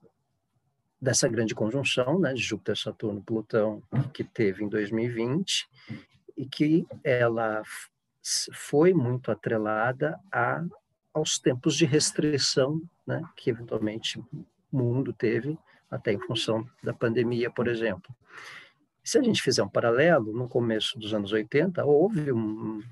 dessa 1.00 1.26
grande 1.30 1.56
conjunção, 1.56 2.20
né, 2.20 2.36
Júpiter, 2.36 2.78
Saturno, 2.78 3.24
Plutão, 3.24 3.82
que 4.14 4.26
teve 4.26 4.66
em 4.66 4.68
2020 4.68 5.70
e 6.36 6.46
que 6.46 6.86
ela 7.06 7.64
foi 8.54 8.94
muito 8.94 9.32
atrelada 9.32 10.20
a, 10.30 10.62
aos 11.14 11.40
tempos 11.40 11.78
de 11.78 11.86
restrição, 11.86 12.82
né, 13.06 13.22
que 13.38 13.52
eventualmente 13.52 14.20
o 14.20 14.46
mundo 14.70 15.14
teve, 15.14 15.58
até 15.90 16.14
em 16.14 16.20
função 16.20 16.68
da 16.84 16.94
pandemia, 16.94 17.50
por 17.50 17.68
exemplo. 17.68 18.14
Se 19.04 19.18
a 19.18 19.24
gente 19.24 19.42
fizer 19.42 19.64
um 19.64 19.70
paralelo, 19.70 20.34
no 20.34 20.50
começo 20.50 21.00
dos 21.00 21.14
anos 21.14 21.32
80, 21.32 21.86
houve 21.86 22.32
um, 22.32 22.84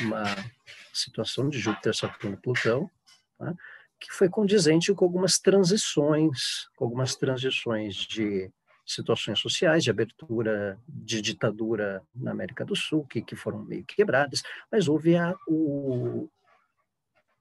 uma 0.00 0.24
situação 0.92 1.48
de 1.48 1.58
Júpiter, 1.58 1.94
Saturno, 1.94 2.36
Plutão, 2.36 2.90
né, 3.40 3.54
que 3.98 4.12
foi 4.12 4.28
condizente 4.28 4.92
com 4.92 5.04
algumas 5.04 5.38
transições, 5.38 6.68
com 6.76 6.84
algumas 6.84 7.14
transições 7.14 7.94
de 7.94 8.50
situações 8.84 9.38
sociais, 9.38 9.84
de 9.84 9.90
abertura 9.90 10.78
de 10.88 11.22
ditadura 11.22 12.02
na 12.14 12.32
América 12.32 12.64
do 12.64 12.74
Sul, 12.74 13.06
que, 13.06 13.22
que 13.22 13.36
foram 13.36 13.64
meio 13.64 13.84
quebradas, 13.84 14.42
mas 14.70 14.88
houve 14.88 15.16
a, 15.16 15.34
o, 15.46 16.28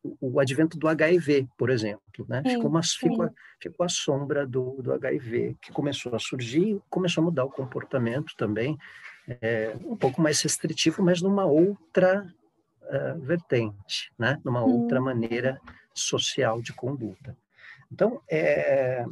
o 0.03 0.39
advento 0.39 0.77
do 0.77 0.87
HIV, 0.87 1.47
por 1.57 1.69
exemplo, 1.69 2.25
né? 2.27 2.41
Sim, 2.45 2.55
ficou, 2.55 2.69
uma, 2.69 2.83
ficou, 2.83 3.29
ficou 3.59 3.85
a 3.85 3.89
sombra 3.89 4.47
do, 4.47 4.81
do 4.81 4.93
HIV, 4.93 5.57
que 5.61 5.71
começou 5.71 6.15
a 6.15 6.19
surgir, 6.19 6.81
começou 6.89 7.21
a 7.21 7.25
mudar 7.25 7.45
o 7.45 7.51
comportamento 7.51 8.33
também, 8.35 8.77
é, 9.27 9.75
um 9.85 9.95
pouco 9.95 10.21
mais 10.21 10.41
restritivo, 10.41 11.03
mas 11.03 11.21
numa 11.21 11.45
outra 11.45 12.25
uh, 12.83 13.19
vertente, 13.21 14.11
né? 14.17 14.39
numa 14.43 14.63
outra 14.63 14.99
maneira 14.99 15.59
social 15.93 16.61
de 16.61 16.73
conduta. 16.73 17.37
Então, 17.91 18.21
é, 18.29 19.05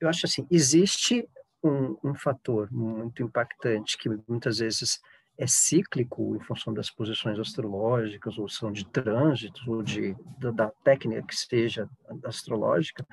eu 0.00 0.08
acho 0.08 0.26
assim, 0.26 0.46
existe 0.50 1.28
um, 1.62 1.96
um, 2.02 2.14
fator 2.14 2.70
muito 2.72 3.22
impactante 3.22 3.96
que 3.96 4.08
muitas 4.28 4.58
vezes 4.58 5.00
é 5.40 5.46
cíclico 5.46 6.36
em 6.36 6.40
função 6.40 6.74
das 6.74 6.90
posições 6.90 7.38
astrológicas, 7.38 8.36
ou 8.36 8.46
são 8.46 8.70
de 8.70 8.84
trânsito, 8.84 9.62
ou 9.66 9.82
de, 9.82 10.14
da, 10.38 10.50
da 10.50 10.70
técnica 10.84 11.22
que 11.22 11.34
seja 11.34 11.88
astrológica, 12.24 13.06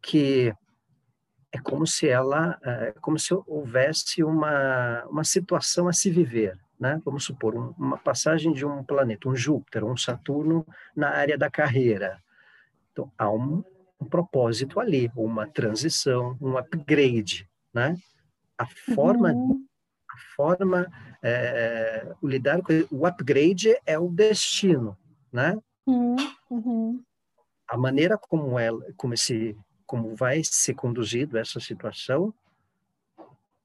que 0.00 0.54
é 1.50 1.58
como 1.58 1.84
se 1.84 2.08
ela, 2.08 2.56
é 2.62 2.94
como 3.00 3.18
se 3.18 3.34
houvesse 3.34 4.22
uma, 4.22 5.04
uma 5.06 5.24
situação 5.24 5.88
a 5.88 5.92
se 5.92 6.10
viver, 6.10 6.56
né? 6.78 7.02
vamos 7.04 7.24
supor, 7.24 7.56
um, 7.56 7.74
uma 7.76 7.98
passagem 7.98 8.52
de 8.52 8.64
um 8.64 8.84
planeta, 8.84 9.28
um 9.28 9.34
Júpiter, 9.34 9.84
um 9.84 9.96
Saturno, 9.96 10.64
na 10.94 11.10
área 11.10 11.36
da 11.36 11.50
carreira. 11.50 12.22
Então, 12.92 13.10
há 13.18 13.28
um, 13.28 13.64
um 14.00 14.06
propósito 14.06 14.78
ali, 14.78 15.10
uma 15.16 15.44
transição, 15.48 16.38
um 16.40 16.56
upgrade. 16.56 17.50
Né? 17.74 17.96
A 18.56 18.66
forma, 18.94 19.32
uhum. 19.32 19.66
A 20.10 20.34
forma 20.34 20.90
é, 21.22 22.14
o 22.20 22.28
lidar 22.28 22.62
com 22.62 22.72
o 22.90 23.06
upgrade 23.06 23.76
é 23.84 23.98
o 23.98 24.08
destino. 24.08 24.96
Né? 25.32 25.58
Uhum. 25.86 26.16
Uhum. 26.50 27.02
A 27.68 27.76
maneira 27.76 28.16
como, 28.16 28.58
ela, 28.58 28.80
como, 28.96 29.14
esse, 29.14 29.56
como 29.86 30.16
vai 30.16 30.42
ser 30.42 30.74
conduzido 30.74 31.36
essa 31.36 31.60
situação 31.60 32.32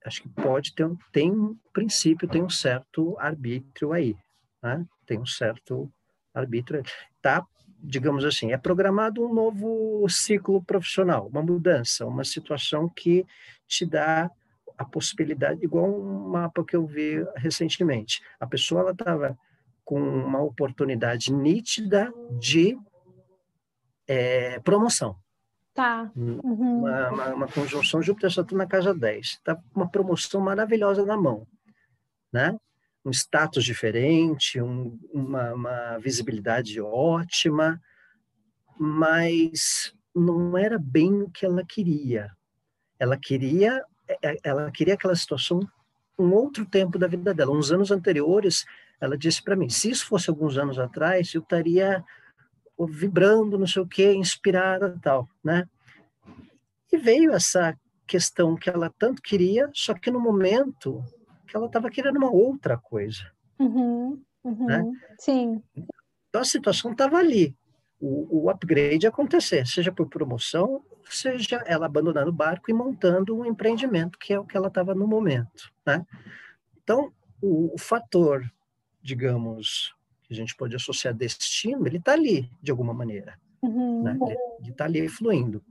acho 0.06 0.21
que 0.21 0.29
pode 0.29 0.73
ter 0.73 0.86
um, 0.86 0.97
tem 1.12 1.32
um 1.32 1.58
princípio, 1.71 2.27
tem 2.27 2.43
um 2.43 2.49
certo 2.49 3.17
arbítrio 3.19 3.93
aí, 3.93 4.15
né? 4.62 4.86
Tem 5.06 5.19
um 5.19 5.25
certo 5.25 5.91
arbítrio. 6.34 6.84
Tá, 7.21 7.45
digamos 7.79 8.25
assim, 8.25 8.51
é 8.51 8.58
programado 8.58 9.25
um 9.25 9.34
novo 9.34 10.08
ciclo 10.10 10.63
profissional, 10.63 11.27
uma 11.27 11.41
mudança, 11.41 12.06
uma 12.06 12.23
situação 12.23 12.89
que 12.89 13.25
te 13.67 13.86
dá 13.86 14.29
a 14.77 14.86
possibilidade, 14.86 15.63
igual 15.63 15.86
um 15.86 16.29
mapa 16.29 16.63
que 16.63 16.75
eu 16.75 16.86
vi 16.86 17.25
recentemente. 17.36 18.21
A 18.39 18.47
pessoa 18.47 18.91
estava 18.91 19.38
com 19.83 19.99
uma 19.99 20.41
oportunidade 20.41 21.33
nítida 21.33 22.12
de 22.39 22.77
é, 24.07 24.59
promoção. 24.59 25.15
Tá. 25.73 26.12
Hum, 26.15 26.39
uhum. 26.43 26.79
Uma, 26.79 27.09
uma, 27.09 27.33
uma, 27.33 27.47
conjunção 27.47 28.01
Júpiter-Saturno 28.01 28.59
na 28.59 28.67
casa 28.67 28.93
10. 28.93 29.25
Está 29.25 29.59
uma 29.75 29.89
promoção 29.89 30.39
maravilhosa 30.39 31.05
na 31.05 31.17
mão. 31.17 31.47
Né? 32.31 32.55
Um 33.03 33.12
status 33.12 33.63
diferente, 33.63 34.62
um, 34.62 34.97
uma, 35.12 35.53
uma 35.53 35.97
visibilidade 35.97 36.79
ótima, 36.79 37.81
mas 38.79 39.93
não 40.15 40.57
era 40.57 40.77
bem 40.77 41.23
o 41.23 41.29
que 41.29 41.45
ela 41.45 41.65
queria. 41.65 42.31
Ela 42.99 43.17
queria, 43.17 43.83
ela 44.43 44.71
queria 44.71 44.93
aquela 44.93 45.15
situação 45.15 45.60
um 46.17 46.32
outro 46.34 46.65
tempo 46.65 46.97
da 46.97 47.08
vida 47.08 47.34
dela. 47.34 47.52
Uns 47.52 47.71
anos 47.71 47.91
anteriores, 47.91 48.65
ela 48.99 49.17
disse 49.17 49.43
para 49.43 49.56
mim: 49.56 49.69
se 49.69 49.89
isso 49.89 50.06
fosse 50.06 50.30
alguns 50.30 50.58
anos 50.58 50.80
atrás, 50.80 51.34
eu 51.34 51.41
estaria 51.41 52.04
vibrando, 52.80 53.58
não 53.58 53.67
sei 53.67 53.82
o 53.82 53.88
quê, 53.88 54.13
inspirada 54.13 54.97
tal, 55.02 55.30
né? 55.43 55.67
E 56.91 56.97
veio 56.97 57.32
essa 57.32 57.78
questão 58.06 58.56
que 58.56 58.69
ela 58.69 58.93
tanto 58.97 59.21
queria, 59.21 59.69
só 59.73 59.93
que 59.93 60.12
no 60.12 60.19
momento 60.19 61.04
que 61.47 61.56
ela 61.56 61.67
estava 61.67 61.89
querendo 61.89 62.17
uma 62.17 62.32
outra 62.32 62.78
coisa. 62.78 63.32
Uhum, 63.60 64.21
uhum, 64.43 64.65
né? 64.65 64.84
Sim. 65.19 65.63
Então 66.30 66.41
a 66.41 66.45
situação 66.45 66.91
estava 66.91 67.17
ali. 67.17 67.56
O, 67.99 68.43
o 68.43 68.49
upgrade 68.49 69.08
acontecer, 69.08 69.65
seja 69.65 69.91
por 69.91 70.10
promoção 70.10 70.84
seja 71.15 71.63
ela 71.65 71.86
abandonando 71.86 72.30
o 72.30 72.34
barco 72.34 72.69
e 72.69 72.73
montando 72.73 73.38
um 73.38 73.45
empreendimento, 73.45 74.17
que 74.17 74.34
é 74.34 74.39
o 74.39 74.45
que 74.45 74.56
ela 74.56 74.67
estava 74.67 74.93
no 74.93 75.08
momento. 75.08 75.71
Né? 75.86 76.06
Então, 76.84 77.12
o, 77.41 77.73
o 77.73 77.78
fator, 77.78 78.49
digamos, 79.02 79.93
que 80.23 80.34
a 80.34 80.36
gente 80.36 80.56
pode 80.56 80.76
associar 80.76 81.13
destino, 81.13 81.86
ele 81.88 81.97
está 81.97 82.13
ali, 82.13 82.49
de 82.62 82.71
alguma 82.71 82.93
maneira. 82.93 83.39
Uhum. 83.62 84.04
Né? 84.04 84.17
Ele 84.60 84.71
está 84.71 84.86
ali 84.86 85.08
fluindo. 85.08 85.63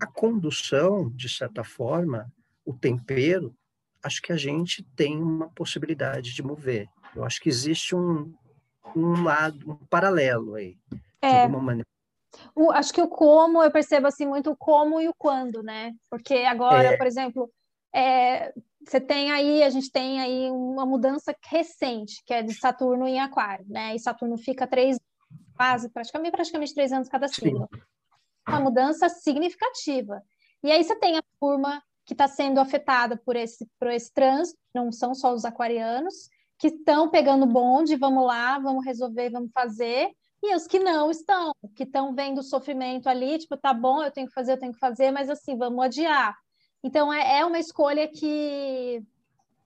A 0.00 0.06
condução, 0.06 1.10
de 1.10 1.28
certa 1.28 1.62
forma, 1.62 2.32
o 2.64 2.72
tempero, 2.72 3.54
acho 4.02 4.20
que 4.22 4.32
a 4.32 4.36
gente 4.36 4.82
tem 4.96 5.20
uma 5.20 5.48
possibilidade 5.50 6.34
de 6.34 6.42
mover. 6.42 6.88
Eu 7.14 7.24
acho 7.24 7.40
que 7.40 7.48
existe 7.48 7.94
um, 7.94 8.32
um 8.96 9.22
lado, 9.22 9.70
um 9.70 9.76
paralelo 9.86 10.54
aí, 10.54 10.76
é. 11.20 11.30
de 11.30 11.36
alguma 11.42 11.60
maneira. 11.60 11.93
O, 12.54 12.70
acho 12.70 12.92
que 12.92 13.02
o 13.02 13.08
como, 13.08 13.62
eu 13.62 13.70
percebo 13.70 14.06
assim 14.06 14.26
muito 14.26 14.50
o 14.50 14.56
como 14.56 15.00
e 15.00 15.08
o 15.08 15.14
quando, 15.14 15.62
né? 15.62 15.92
Porque 16.10 16.34
agora, 16.38 16.94
é. 16.94 16.96
por 16.96 17.06
exemplo, 17.06 17.50
é, 17.94 18.52
você 18.86 19.00
tem 19.00 19.30
aí, 19.30 19.62
a 19.62 19.70
gente 19.70 19.90
tem 19.90 20.20
aí 20.20 20.50
uma 20.50 20.84
mudança 20.84 21.34
recente, 21.46 22.22
que 22.26 22.34
é 22.34 22.42
de 22.42 22.52
Saturno 22.54 23.06
em 23.06 23.20
Aquário, 23.20 23.64
né? 23.68 23.94
E 23.94 23.98
Saturno 23.98 24.36
fica 24.36 24.66
três, 24.66 24.98
quase, 25.56 25.88
praticamente, 25.88 26.32
praticamente 26.32 26.74
três 26.74 26.92
anos 26.92 27.08
cada 27.08 27.28
signo. 27.28 27.68
Uma 28.46 28.60
mudança 28.60 29.08
significativa. 29.08 30.22
E 30.62 30.70
aí 30.70 30.82
você 30.82 30.94
tem 30.96 31.16
a 31.16 31.22
turma 31.40 31.82
que 32.04 32.12
está 32.12 32.28
sendo 32.28 32.60
afetada 32.60 33.16
por 33.16 33.36
esse, 33.36 33.66
por 33.78 33.88
esse 33.88 34.12
trânsito, 34.12 34.58
não 34.74 34.92
são 34.92 35.14
só 35.14 35.32
os 35.32 35.44
aquarianos, 35.44 36.28
que 36.58 36.68
estão 36.68 37.08
pegando 37.08 37.46
bonde, 37.46 37.96
vamos 37.96 38.26
lá, 38.26 38.58
vamos 38.58 38.84
resolver, 38.84 39.30
vamos 39.30 39.50
fazer, 39.52 40.10
e 40.50 40.54
os 40.54 40.66
que 40.66 40.78
não 40.78 41.10
estão, 41.10 41.54
que 41.74 41.84
estão 41.84 42.14
vendo 42.14 42.38
o 42.38 42.42
sofrimento 42.42 43.08
ali, 43.08 43.38
tipo, 43.38 43.56
tá 43.56 43.72
bom, 43.72 44.02
eu 44.02 44.10
tenho 44.10 44.26
que 44.26 44.34
fazer, 44.34 44.52
eu 44.52 44.58
tenho 44.58 44.72
que 44.72 44.78
fazer, 44.78 45.10
mas 45.10 45.30
assim, 45.30 45.56
vamos 45.56 45.84
adiar. 45.84 46.36
Então, 46.82 47.12
é, 47.12 47.38
é 47.38 47.44
uma 47.44 47.58
escolha 47.58 48.06
que, 48.08 49.02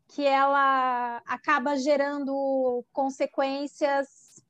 que 0.08 0.24
ela 0.24 1.20
acaba 1.26 1.76
gerando 1.76 2.84
consequências 2.92 4.42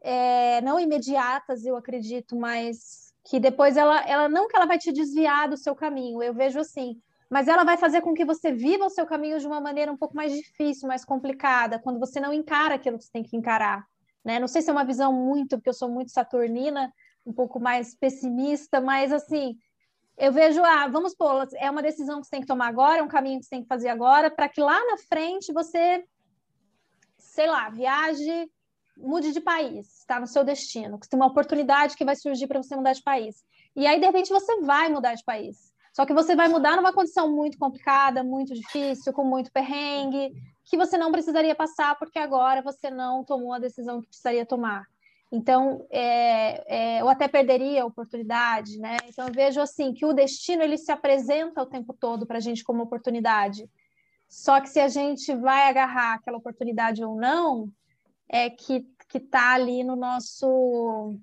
é, 0.00 0.60
não 0.60 0.78
imediatas, 0.78 1.64
eu 1.64 1.76
acredito, 1.76 2.36
mas 2.36 3.12
que 3.24 3.40
depois 3.40 3.76
ela, 3.76 4.00
ela 4.08 4.28
não 4.28 4.46
que 4.46 4.56
ela 4.56 4.66
vai 4.66 4.78
te 4.78 4.92
desviar 4.92 5.48
do 5.48 5.56
seu 5.56 5.74
caminho, 5.74 6.22
eu 6.22 6.32
vejo 6.32 6.60
assim, 6.60 7.00
mas 7.28 7.48
ela 7.48 7.64
vai 7.64 7.76
fazer 7.76 8.00
com 8.00 8.14
que 8.14 8.24
você 8.24 8.52
viva 8.52 8.86
o 8.86 8.90
seu 8.90 9.04
caminho 9.04 9.40
de 9.40 9.46
uma 9.46 9.60
maneira 9.60 9.90
um 9.90 9.96
pouco 9.96 10.14
mais 10.14 10.32
difícil, 10.32 10.86
mais 10.86 11.04
complicada, 11.04 11.78
quando 11.80 11.98
você 11.98 12.20
não 12.20 12.32
encara 12.32 12.76
aquilo 12.76 12.98
que 12.98 13.04
você 13.04 13.10
tem 13.10 13.24
que 13.24 13.36
encarar. 13.36 13.84
Né? 14.26 14.40
Não 14.40 14.48
sei 14.48 14.60
se 14.60 14.68
é 14.68 14.72
uma 14.72 14.84
visão 14.84 15.12
muito, 15.12 15.56
porque 15.56 15.68
eu 15.68 15.72
sou 15.72 15.88
muito 15.88 16.10
saturnina, 16.10 16.92
um 17.24 17.32
pouco 17.32 17.60
mais 17.60 17.94
pessimista, 17.94 18.80
mas 18.80 19.12
assim, 19.12 19.56
eu 20.18 20.32
vejo, 20.32 20.64
ah, 20.64 20.88
vamos 20.88 21.14
pôr, 21.14 21.46
é 21.54 21.70
uma 21.70 21.80
decisão 21.80 22.20
que 22.20 22.26
você 22.26 22.32
tem 22.32 22.40
que 22.40 22.46
tomar 22.48 22.66
agora, 22.66 22.98
é 22.98 23.02
um 23.04 23.08
caminho 23.08 23.38
que 23.38 23.44
você 23.44 23.50
tem 23.50 23.62
que 23.62 23.68
fazer 23.68 23.86
agora, 23.88 24.28
para 24.28 24.48
que 24.48 24.60
lá 24.60 24.84
na 24.84 24.96
frente 24.96 25.52
você, 25.52 26.04
sei 27.16 27.46
lá, 27.46 27.70
viaje, 27.70 28.50
mude 28.96 29.32
de 29.32 29.40
país, 29.40 30.00
está 30.00 30.18
no 30.18 30.26
seu 30.26 30.42
destino, 30.42 30.98
que 30.98 31.08
tem 31.08 31.16
uma 31.16 31.28
oportunidade 31.28 31.96
que 31.96 32.04
vai 32.04 32.16
surgir 32.16 32.48
para 32.48 32.60
você 32.60 32.74
mudar 32.74 32.94
de 32.94 33.04
país. 33.04 33.44
E 33.76 33.86
aí, 33.86 34.00
de 34.00 34.06
repente, 34.06 34.30
você 34.30 34.60
vai 34.62 34.88
mudar 34.88 35.14
de 35.14 35.22
país. 35.22 35.72
Só 35.92 36.04
que 36.04 36.12
você 36.12 36.34
vai 36.34 36.48
mudar 36.48 36.74
numa 36.74 36.92
condição 36.92 37.32
muito 37.32 37.56
complicada, 37.58 38.24
muito 38.24 38.54
difícil, 38.54 39.12
com 39.12 39.22
muito 39.22 39.52
perrengue, 39.52 40.32
que 40.66 40.76
você 40.76 40.98
não 40.98 41.12
precisaria 41.12 41.54
passar 41.54 41.96
porque 41.98 42.18
agora 42.18 42.60
você 42.60 42.90
não 42.90 43.24
tomou 43.24 43.54
a 43.54 43.58
decisão 43.58 44.00
que 44.00 44.08
precisaria 44.08 44.44
tomar. 44.44 44.84
Então, 45.32 45.84
é, 45.90 46.64
é, 46.66 47.00
eu 47.00 47.08
até 47.08 47.26
perderia 47.26 47.82
a 47.82 47.86
oportunidade, 47.86 48.78
né? 48.78 48.96
Então, 49.06 49.26
eu 49.26 49.32
vejo 49.32 49.60
assim 49.60 49.92
que 49.92 50.04
o 50.04 50.12
destino 50.12 50.62
ele 50.62 50.76
se 50.76 50.92
apresenta 50.92 51.62
o 51.62 51.66
tempo 51.66 51.92
todo 51.92 52.26
para 52.26 52.38
a 52.38 52.40
gente 52.40 52.62
como 52.62 52.82
oportunidade. 52.82 53.68
Só 54.28 54.60
que 54.60 54.68
se 54.68 54.80
a 54.80 54.88
gente 54.88 55.34
vai 55.34 55.68
agarrar 55.68 56.14
aquela 56.14 56.38
oportunidade 56.38 57.02
ou 57.04 57.16
não, 57.16 57.70
é 58.28 58.50
que 58.50 58.86
que 59.08 59.18
está 59.18 59.54
ali 59.54 59.84
no 59.84 59.94
nosso 59.94 61.16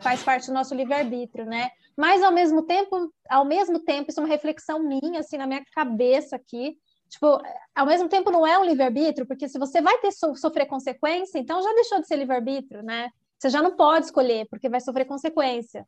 faz 0.00 0.22
parte 0.22 0.46
do 0.48 0.54
nosso 0.54 0.74
livre-arbítrio, 0.74 1.46
né? 1.46 1.70
Mas 1.96 2.22
ao 2.22 2.32
mesmo 2.32 2.62
tempo, 2.62 3.12
ao 3.28 3.44
mesmo 3.44 3.78
tempo, 3.78 4.10
isso 4.10 4.18
é 4.18 4.22
uma 4.22 4.28
reflexão 4.28 4.82
minha 4.82 5.20
assim 5.20 5.36
na 5.36 5.46
minha 5.46 5.64
cabeça 5.74 6.36
aqui, 6.36 6.76
Tipo, 7.12 7.42
ao 7.74 7.86
mesmo 7.86 8.08
tempo 8.08 8.30
não 8.30 8.46
é 8.46 8.58
um 8.58 8.64
livre-arbítrio, 8.64 9.26
porque 9.26 9.46
se 9.46 9.58
você 9.58 9.82
vai 9.82 9.98
ter 9.98 10.10
so 10.12 10.34
sofrer 10.34 10.64
consequência, 10.64 11.38
então 11.38 11.62
já 11.62 11.74
deixou 11.74 12.00
de 12.00 12.06
ser 12.06 12.16
livre-arbítrio, 12.16 12.82
né? 12.82 13.10
Você 13.38 13.50
já 13.50 13.60
não 13.60 13.76
pode 13.76 14.06
escolher, 14.06 14.46
porque 14.48 14.66
vai 14.66 14.80
sofrer 14.80 15.04
consequência. 15.04 15.86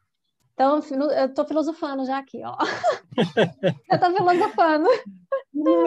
Então, 0.53 0.81
eu 0.91 1.27
estou 1.27 1.47
filosofando 1.47 2.05
já 2.05 2.19
aqui, 2.19 2.43
ó. 2.45 2.59
eu 3.91 3.95
estou 3.95 4.15
filosofando. 4.15 4.89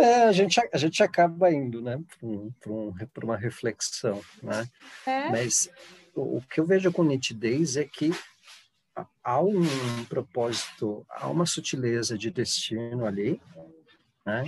É, 0.02 0.24
a, 0.24 0.32
gente, 0.32 0.60
a 0.74 0.78
gente 0.78 1.04
acaba 1.04 1.52
indo, 1.52 1.84
né, 1.84 2.02
para 2.20 2.28
um, 2.28 2.52
um, 2.68 2.94
uma 3.24 3.38
reflexão, 3.38 4.20
né? 4.42 4.68
É. 5.06 5.30
Mas 5.30 5.70
o, 6.16 6.38
o 6.38 6.42
que 6.42 6.60
eu 6.60 6.66
vejo 6.66 6.92
com 6.92 7.04
nitidez 7.04 7.78
é 7.78 7.86
que 7.86 8.12
há 9.24 9.40
um 9.40 9.62
propósito, 10.10 11.06
há 11.08 11.30
uma 11.30 11.46
sutileza 11.46 12.18
de 12.18 12.32
destino 12.32 13.06
ali, 13.06 13.40
né? 14.26 14.44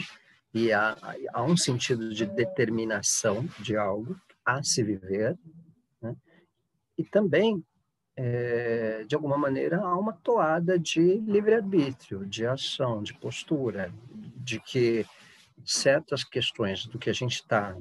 E 0.54 0.72
há, 0.72 0.98
há 1.34 1.44
um 1.44 1.56
sentido 1.56 2.14
de 2.14 2.26
determinação 2.26 3.48
de 3.60 3.76
algo 3.76 4.20
a 4.44 4.64
se 4.64 4.84
viver, 4.84 5.38
né? 6.02 6.16
e 6.98 7.04
também, 7.04 7.64
é, 8.16 9.04
de 9.08 9.16
alguma 9.16 9.38
maneira, 9.38 9.80
há 9.80 9.98
uma 9.98 10.14
toada 10.14 10.78
de 10.78 11.20
livre-arbítrio, 11.20 12.26
de 12.26 12.46
ação, 12.46 13.04
de 13.04 13.14
postura, 13.14 13.94
de 14.38 14.60
que 14.60 15.06
certas 15.64 16.24
questões 16.24 16.86
do 16.88 16.98
que 16.98 17.10
a 17.10 17.14
gente 17.14 17.36
está 17.36 17.78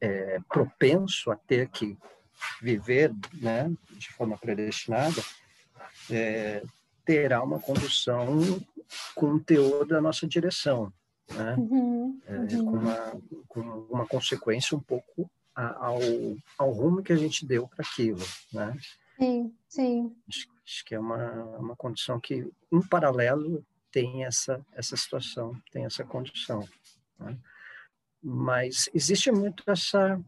é, 0.00 0.38
propenso 0.48 1.30
a 1.30 1.36
ter 1.36 1.68
que 1.68 1.96
viver 2.60 3.12
né, 3.34 3.70
de 3.92 4.08
forma 4.12 4.36
predestinada, 4.36 5.22
é, 6.10 6.62
terá 7.04 7.42
uma 7.42 7.60
condução 7.60 8.38
com 9.14 9.34
o 9.34 9.40
teor 9.40 9.86
da 9.86 10.00
nossa 10.00 10.26
direção 10.26 10.92
né? 11.34 11.54
Uhum, 11.56 12.20
é, 12.26 12.36
uhum. 12.36 12.64
com, 12.64 12.76
uma, 12.76 13.22
com 13.48 13.60
uma 13.90 14.06
consequência 14.06 14.76
um 14.76 14.80
pouco 14.80 15.30
ao, 15.54 15.98
ao 16.56 16.70
rumo 16.72 17.02
que 17.02 17.12
a 17.12 17.16
gente 17.16 17.44
deu 17.44 17.66
para 17.66 17.84
aquilo, 17.84 18.24
né? 18.52 18.76
Sim, 19.18 19.54
sim. 19.68 20.16
Acho, 20.28 20.46
acho, 20.64 20.84
que 20.84 20.94
é 20.94 20.98
uma, 21.00 21.44
uma 21.56 21.76
condição 21.76 22.20
que, 22.20 22.48
em 22.70 22.80
paralelo, 22.80 23.64
tem 23.90 24.24
essa, 24.24 24.64
essa 24.72 24.96
situação, 24.96 25.60
tem 25.72 25.84
essa 25.84 26.04
condição. 26.04 26.66
Né? 27.18 27.36
Mas 28.22 28.88
existe 28.94 29.32
muito 29.32 29.64
essa, 29.66 30.20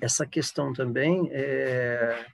essa 0.00 0.26
questão 0.26 0.72
também 0.72 1.28
é, 1.30 2.26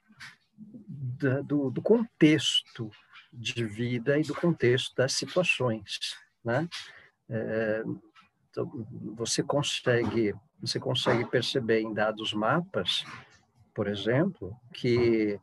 do, 1.45 1.71
do 1.71 1.83
contexto 1.83 2.91
de 3.33 3.65
vida 3.65 4.19
e 4.19 4.23
do 4.23 4.35
contexto 4.35 4.95
das 4.95 5.15
situações, 5.15 6.17
né? 6.45 6.69
É, 7.29 7.83
então, 8.51 8.71
você 9.17 9.43
consegue 9.43 10.35
você 10.61 10.81
consegue 10.81 11.27
perceber 11.27 11.81
em 11.81 11.93
dados 11.93 12.33
mapas, 12.33 13.05
por 13.75 13.87
exemplo, 13.87 14.57
que 14.73 15.39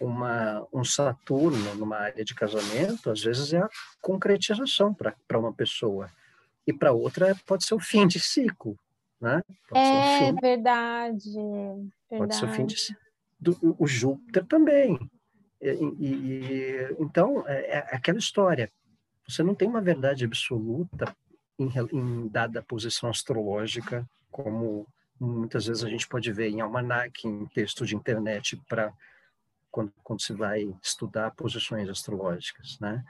uma, 0.00 0.66
um 0.72 0.82
Saturno 0.84 1.74
numa 1.74 1.98
área 1.98 2.24
de 2.24 2.34
casamento, 2.34 3.10
às 3.10 3.22
vezes 3.22 3.52
é 3.52 3.58
a 3.58 3.68
concretização 4.00 4.94
para 4.94 5.38
uma 5.38 5.52
pessoa. 5.52 6.10
E 6.66 6.72
para 6.72 6.92
outra 6.92 7.36
pode 7.46 7.66
ser 7.66 7.74
o 7.74 7.80
fim 7.80 8.06
de 8.06 8.18
ciclo. 8.18 8.78
Né? 9.20 9.42
Pode 9.68 9.80
é 9.80 10.18
fim, 10.18 10.34
verdade, 10.40 11.32
verdade. 11.34 11.92
Pode 12.08 12.36
ser 12.36 12.44
o 12.44 12.52
fim 12.52 12.66
de 12.66 12.76
do, 13.38 13.76
O 13.78 13.86
Júpiter 13.86 14.46
também. 14.46 14.98
E, 15.60 15.70
e, 15.70 16.96
então, 16.98 17.44
é, 17.46 17.78
é 17.78 17.96
aquela 17.96 18.18
história. 18.18 18.70
Você 19.28 19.42
não 19.42 19.54
tem 19.54 19.68
uma 19.68 19.80
verdade 19.80 20.24
absoluta 20.24 21.14
em, 21.58 21.68
em 21.92 22.28
dada 22.28 22.62
posição 22.62 23.10
astrológica, 23.10 24.08
como 24.30 24.86
muitas 25.18 25.66
vezes 25.66 25.82
a 25.82 25.88
gente 25.88 26.06
pode 26.06 26.30
ver 26.32 26.48
em 26.48 26.60
almanac, 26.60 27.26
em 27.26 27.46
texto 27.46 27.84
de 27.86 27.96
internet, 27.96 28.56
para 28.68 28.92
quando, 29.70 29.92
quando 30.02 30.22
se 30.22 30.32
vai 30.32 30.74
estudar 30.82 31.34
posições 31.34 31.88
astrológicas, 31.88 32.78
né? 32.80 33.04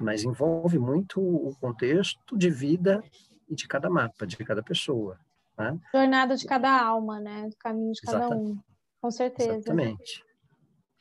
Mas 0.00 0.22
envolve 0.22 0.78
muito 0.78 1.20
o 1.20 1.54
contexto 1.60 2.36
de 2.36 2.50
vida 2.50 3.02
e 3.48 3.54
de 3.54 3.66
cada 3.66 3.88
mapa, 3.88 4.26
de 4.26 4.36
cada 4.36 4.62
pessoa. 4.62 5.18
Né? 5.56 5.78
Jornada 5.92 6.36
de 6.36 6.46
cada 6.46 6.70
alma, 6.70 7.18
né? 7.18 7.48
Do 7.48 7.56
caminho 7.56 7.92
de 7.92 8.00
cada 8.02 8.18
Exatamente. 8.18 8.52
um. 8.52 8.58
Com 9.00 9.10
certeza. 9.10 9.54
Exatamente. 9.54 10.24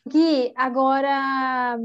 Gui, 0.07 0.53
agora 0.55 1.77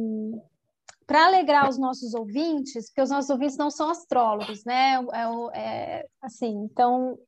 para 1.06 1.26
alegrar 1.26 1.68
os 1.68 1.78
nossos 1.78 2.14
ouvintes, 2.14 2.86
porque 2.86 3.02
os 3.02 3.10
nossos 3.10 3.30
ouvintes 3.30 3.56
não 3.56 3.70
são 3.70 3.90
astrólogos, 3.90 4.64
né? 4.64 4.94
É, 5.12 5.58
é 5.60 6.06
assim, 6.20 6.54
então 6.64 7.18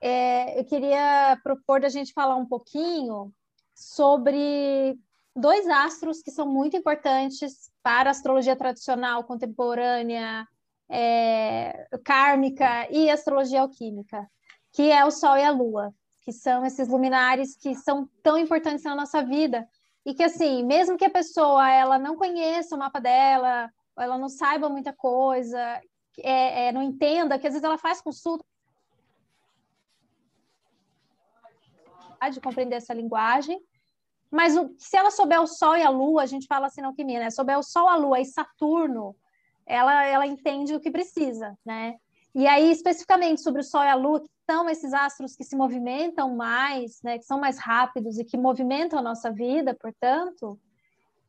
é, 0.00 0.58
eu 0.58 0.64
queria 0.64 1.38
propor 1.42 1.80
da 1.80 1.88
gente 1.88 2.12
falar 2.12 2.36
um 2.36 2.46
pouquinho 2.46 3.32
sobre 3.74 4.98
dois 5.34 5.66
astros 5.68 6.22
que 6.22 6.30
são 6.30 6.46
muito 6.46 6.76
importantes 6.76 7.70
para 7.82 8.10
a 8.10 8.12
astrologia 8.12 8.56
tradicional, 8.56 9.24
contemporânea, 9.24 10.46
é, 10.88 11.86
kármica 12.04 12.88
e 12.90 13.10
astrologia 13.10 13.60
alquímica, 13.60 14.28
que 14.72 14.90
é 14.90 15.04
o 15.04 15.10
Sol 15.10 15.36
e 15.36 15.44
a 15.44 15.50
Lua, 15.50 15.92
que 16.22 16.32
são 16.32 16.64
esses 16.64 16.88
luminares 16.88 17.56
que 17.56 17.74
são 17.74 18.08
tão 18.22 18.38
importantes 18.38 18.84
na 18.84 18.94
nossa 18.94 19.22
vida 19.22 19.66
e 20.08 20.14
que 20.14 20.22
assim, 20.22 20.64
mesmo 20.64 20.96
que 20.96 21.04
a 21.04 21.10
pessoa 21.10 21.70
ela 21.70 21.98
não 21.98 22.16
conheça 22.16 22.74
o 22.74 22.78
mapa 22.78 22.98
dela, 22.98 23.70
ela 23.94 24.16
não 24.16 24.30
saiba 24.30 24.66
muita 24.66 24.90
coisa, 24.90 25.60
é, 26.20 26.68
é, 26.68 26.72
não 26.72 26.82
entenda, 26.82 27.38
que 27.38 27.46
às 27.46 27.52
vezes 27.52 27.62
ela 27.62 27.76
faz 27.76 28.00
consulta 28.00 28.42
de 32.32 32.40
compreender 32.40 32.76
essa 32.76 32.94
linguagem, 32.94 33.60
mas 34.30 34.56
o, 34.56 34.74
se 34.78 34.96
ela 34.96 35.10
souber 35.10 35.42
o 35.42 35.46
Sol 35.46 35.76
e 35.76 35.82
a 35.82 35.90
Lua, 35.90 36.22
a 36.22 36.26
gente 36.26 36.46
fala 36.46 36.68
assim 36.68 36.80
na 36.80 36.88
alquimia, 36.88 37.20
né? 37.20 37.30
Souber 37.30 37.58
o 37.58 37.62
Sol, 37.62 37.86
a 37.86 37.96
Lua 37.96 38.18
e 38.18 38.24
Saturno, 38.24 39.14
ela, 39.66 40.06
ela 40.06 40.26
entende 40.26 40.74
o 40.74 40.80
que 40.80 40.90
precisa, 40.90 41.54
né? 41.62 41.98
E 42.38 42.46
aí, 42.46 42.70
especificamente 42.70 43.40
sobre 43.40 43.62
o 43.62 43.64
Sol 43.64 43.82
e 43.82 43.88
a 43.88 43.96
Lua, 43.96 44.20
que 44.20 44.30
são 44.48 44.70
esses 44.70 44.94
astros 44.94 45.34
que 45.34 45.42
se 45.42 45.56
movimentam 45.56 46.36
mais, 46.36 47.02
né? 47.02 47.18
Que 47.18 47.24
são 47.24 47.40
mais 47.40 47.58
rápidos 47.58 48.16
e 48.16 48.24
que 48.24 48.36
movimentam 48.36 48.96
a 48.96 49.02
nossa 49.02 49.28
vida, 49.28 49.74
portanto, 49.74 50.56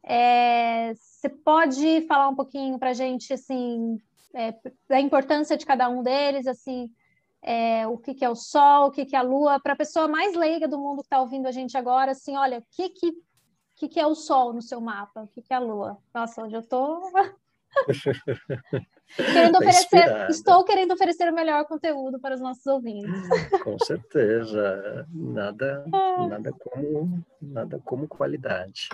é, 0.03 0.93
você 0.93 1.27
pode 1.27 2.05
falar 2.05 2.29
um 2.29 2.35
pouquinho 2.35 2.77
para 2.77 2.91
a 2.91 2.93
gente, 2.93 3.33
assim, 3.33 3.99
é, 4.35 4.53
da 4.87 4.99
importância 5.01 5.57
de 5.57 5.65
cada 5.65 5.89
um 5.89 6.03
deles, 6.03 6.45
assim, 6.45 6.91
é, 7.41 7.87
o 7.87 7.97
que, 7.97 8.13
que, 8.13 8.23
é 8.23 8.29
o 8.29 8.35
Sol, 8.35 8.89
o 8.89 8.91
que, 8.91 9.03
que 9.03 9.15
é 9.15 9.19
a 9.19 9.23
Lua, 9.23 9.59
para 9.59 9.73
a 9.73 9.77
pessoa 9.77 10.07
mais 10.07 10.35
leiga 10.35 10.67
do 10.67 10.77
mundo 10.77 10.99
que 10.99 11.07
está 11.07 11.19
ouvindo 11.19 11.47
a 11.47 11.51
gente 11.51 11.75
agora, 11.75 12.11
assim, 12.11 12.37
olha, 12.37 12.59
o 12.59 12.63
que, 12.69 12.87
que, 12.89 13.13
que, 13.77 13.87
que 13.87 13.99
é 13.99 14.05
o 14.05 14.13
Sol 14.13 14.53
no 14.53 14.61
seu 14.61 14.79
mapa? 14.79 15.23
O 15.23 15.27
que, 15.27 15.41
que 15.41 15.53
é 15.53 15.55
a 15.55 15.59
Lua? 15.59 15.97
Nossa, 16.13 16.43
onde 16.43 16.53
eu 16.53 16.61
estou... 16.61 17.01
querendo 19.15 19.51
tá 19.53 19.59
oferecer, 19.59 20.29
estou 20.29 20.63
querendo 20.63 20.93
oferecer 20.93 21.31
o 21.31 21.35
melhor 21.35 21.65
conteúdo 21.65 22.19
para 22.19 22.35
os 22.35 22.41
nossos 22.41 22.65
ouvintes. 22.65 23.09
Com 23.63 23.77
certeza, 23.79 25.07
nada, 25.11 25.85
nada 26.29 26.51
como, 26.53 27.25
nada 27.41 27.81
como 27.83 28.07
qualidade. 28.07 28.89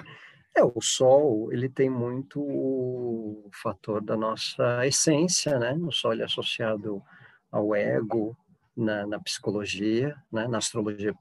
É, 0.55 0.63
o 0.63 0.79
Sol, 0.79 1.51
ele 1.51 1.67
tem 1.67 1.89
muito 1.89 2.39
o 2.41 3.49
fator 3.51 4.01
da 4.01 4.15
nossa 4.15 4.85
essência, 4.87 5.59
né? 5.59 5.73
O 5.81 5.91
Sol 5.91 6.13
é 6.13 6.23
associado 6.23 7.03
ao 7.51 7.75
ego 7.75 8.37
na, 8.75 9.05
na 9.05 9.19
psicologia, 9.19 10.15
né? 10.31 10.47
na 10.47 10.57
astrologia 10.57 11.13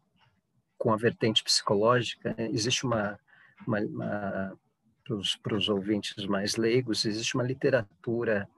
com 0.79 0.93
a 0.93 0.97
vertente 0.97 1.43
psicológica. 1.43 2.35
Né? 2.37 2.49
Existe 2.51 2.85
uma, 2.85 3.19
uma, 3.67 3.81
uma 3.81 4.59
para 5.43 5.57
os 5.57 5.69
ouvintes 5.69 6.27
mais 6.27 6.57
leigos, 6.57 7.05
existe 7.05 7.35
uma 7.35 7.45
literatura 7.45 8.49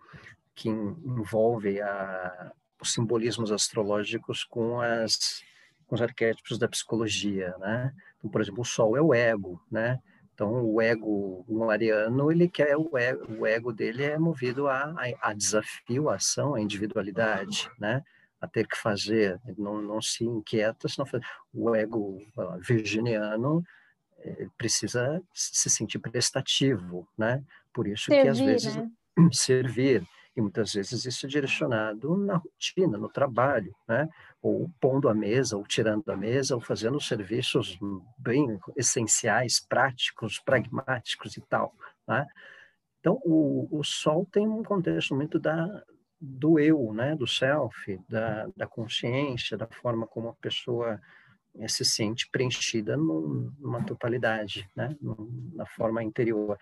que 0.56 0.70
envolve 0.70 1.80
a, 1.80 2.52
os 2.80 2.92
simbolismos 2.92 3.52
astrológicos 3.52 4.42
com, 4.42 4.80
as, 4.80 5.42
com 5.86 5.94
os 5.94 6.02
arquétipos 6.02 6.58
da 6.58 6.66
psicologia, 6.66 7.54
né? 7.58 7.94
Então, 8.18 8.30
por 8.30 8.40
exemplo, 8.40 8.62
o 8.62 8.64
Sol 8.64 8.96
é 8.96 9.00
o 9.00 9.14
ego, 9.14 9.62
né? 9.70 10.00
Então, 10.34 10.64
o 10.64 10.80
ego 10.80 11.44
um 11.48 11.70
ariano, 11.70 12.32
ele 12.32 12.48
quer 12.48 12.76
o 12.76 12.96
ego, 12.96 13.40
o 13.40 13.46
ego 13.46 13.72
dele 13.72 14.04
é 14.04 14.18
movido 14.18 14.66
a, 14.66 14.94
a, 15.20 15.30
a 15.30 15.32
desafio, 15.32 16.08
a 16.08 16.16
ação, 16.16 16.54
a 16.54 16.60
individualidade, 16.60 17.70
né? 17.78 18.02
A 18.40 18.48
ter 18.48 18.66
que 18.66 18.76
fazer, 18.76 19.40
não, 19.56 19.80
não 19.80 20.00
se 20.00 20.24
inquieta 20.24 20.88
se 20.88 20.98
não 20.98 21.06
faz. 21.06 21.22
O 21.52 21.74
ego 21.74 22.18
virginiano 22.60 23.62
precisa 24.56 25.22
se 25.32 25.70
sentir 25.70 25.98
prestativo, 25.98 27.08
né? 27.16 27.42
Por 27.72 27.86
isso 27.86 28.06
servir, 28.06 28.22
que 28.22 28.28
às 28.28 28.38
vezes 28.38 28.76
né? 28.76 28.90
servir 29.32 30.06
e 30.36 30.40
muitas 30.42 30.74
vezes 30.74 31.06
isso 31.06 31.24
é 31.24 31.28
direcionado 31.28 32.14
na 32.16 32.36
rotina, 32.36 32.98
no 32.98 33.08
trabalho, 33.08 33.74
né? 33.88 34.06
Ou 34.42 34.70
pondo 34.78 35.08
a 35.08 35.14
mesa, 35.14 35.56
ou 35.56 35.66
tirando 35.66 36.06
a 36.10 36.16
mesa, 36.16 36.54
ou 36.54 36.60
fazendo 36.60 37.00
serviços 37.00 37.78
bem 38.18 38.58
essenciais, 38.76 39.58
práticos, 39.66 40.38
pragmáticos 40.38 41.38
e 41.38 41.40
tal, 41.40 41.74
né? 42.06 42.26
Então, 43.00 43.18
o, 43.24 43.66
o 43.70 43.82
Sol 43.82 44.26
tem 44.30 44.46
um 44.46 44.62
contexto 44.62 45.14
muito 45.14 45.38
da, 45.38 45.66
do 46.20 46.58
eu, 46.58 46.92
né? 46.92 47.16
Do 47.16 47.26
self, 47.26 47.98
da, 48.06 48.46
da 48.54 48.66
consciência, 48.66 49.56
da 49.56 49.66
forma 49.66 50.06
como 50.06 50.28
a 50.28 50.34
pessoa 50.34 51.00
eh, 51.58 51.68
se 51.68 51.84
sente 51.84 52.28
preenchida 52.30 52.96
numa 52.96 53.82
totalidade, 53.84 54.68
né? 54.76 54.94
na 55.54 55.64
forma 55.64 56.02
interior. 56.02 56.58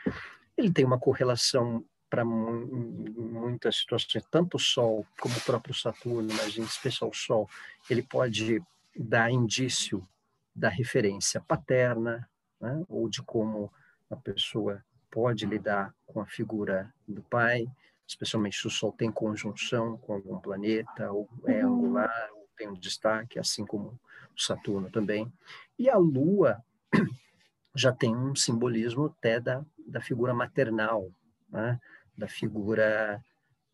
Ele 0.56 0.72
tem 0.72 0.84
uma 0.84 0.98
correlação 0.98 1.84
para 2.08 2.24
muitas 2.24 3.76
situações, 3.76 4.24
tanto 4.30 4.56
o 4.56 4.60
Sol 4.60 5.06
como 5.20 5.36
o 5.36 5.40
próprio 5.40 5.74
Saturno, 5.74 6.32
mas 6.34 6.56
em 6.56 6.62
especial 6.62 7.10
o 7.10 7.14
Sol, 7.14 7.48
ele 7.90 8.02
pode 8.02 8.62
dar 8.96 9.30
indício 9.30 10.06
da 10.54 10.68
referência 10.68 11.40
paterna, 11.40 12.28
né? 12.60 12.84
ou 12.88 13.08
de 13.08 13.22
como 13.22 13.72
a 14.08 14.16
pessoa 14.16 14.84
pode 15.10 15.46
lidar 15.46 15.94
com 16.06 16.20
a 16.20 16.26
figura 16.26 16.92
do 17.06 17.22
pai, 17.22 17.66
especialmente 18.06 18.58
se 18.58 18.66
o 18.66 18.70
Sol 18.70 18.92
tem 18.92 19.10
conjunção 19.10 19.96
com 19.98 20.14
algum 20.14 20.38
planeta, 20.38 21.10
ou 21.10 21.28
é 21.46 21.64
uhum. 21.64 21.74
angular, 21.74 22.28
ou 22.34 22.48
tem 22.56 22.68
um 22.68 22.74
destaque, 22.74 23.38
assim 23.38 23.64
como 23.64 23.98
o 24.36 24.40
Saturno 24.40 24.90
também. 24.90 25.32
E 25.78 25.88
a 25.88 25.96
Lua 25.96 26.62
já 27.74 27.92
tem 27.92 28.14
um 28.14 28.34
simbolismo 28.34 29.06
até 29.06 29.40
da, 29.40 29.64
da 29.86 30.00
figura 30.00 30.34
maternal, 30.34 31.10
né? 31.54 31.78
da 32.16 32.28
figura 32.28 33.22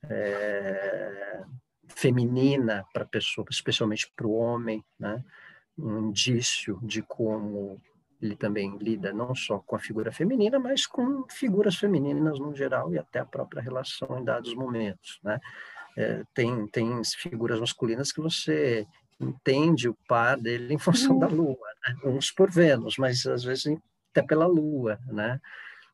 é, 0.04 1.42
feminina 1.88 2.84
para 2.92 3.04
a 3.04 3.08
pessoa, 3.08 3.46
especialmente 3.50 4.10
para 4.14 4.26
o 4.26 4.34
homem, 4.34 4.84
né? 4.98 5.24
um 5.78 6.08
indício 6.08 6.78
de 6.82 7.02
como 7.02 7.80
ele 8.20 8.36
também 8.36 8.76
lida 8.76 9.12
não 9.14 9.34
só 9.34 9.58
com 9.60 9.76
a 9.76 9.78
figura 9.78 10.12
feminina, 10.12 10.58
mas 10.58 10.86
com 10.86 11.24
figuras 11.30 11.76
femininas 11.76 12.38
no 12.38 12.54
geral 12.54 12.92
e 12.92 12.98
até 12.98 13.18
a 13.18 13.24
própria 13.24 13.62
relação 13.62 14.18
em 14.18 14.24
dados 14.24 14.54
momentos. 14.54 15.18
Né? 15.24 15.40
É, 15.96 16.22
tem, 16.34 16.66
tem 16.66 17.02
figuras 17.04 17.58
masculinas 17.58 18.12
que 18.12 18.20
você 18.20 18.86
entende 19.18 19.88
o 19.88 19.96
par 20.06 20.36
dele 20.36 20.74
em 20.74 20.78
função 20.78 21.18
da 21.18 21.28
uhum. 21.28 21.34
Lua, 21.34 21.68
né? 21.86 22.10
uns 22.10 22.30
por 22.30 22.50
Vênus, 22.50 22.98
mas 22.98 23.24
às 23.26 23.42
vezes 23.42 23.74
até 24.10 24.22
pela 24.22 24.46
Lua, 24.46 24.98
né? 25.06 25.40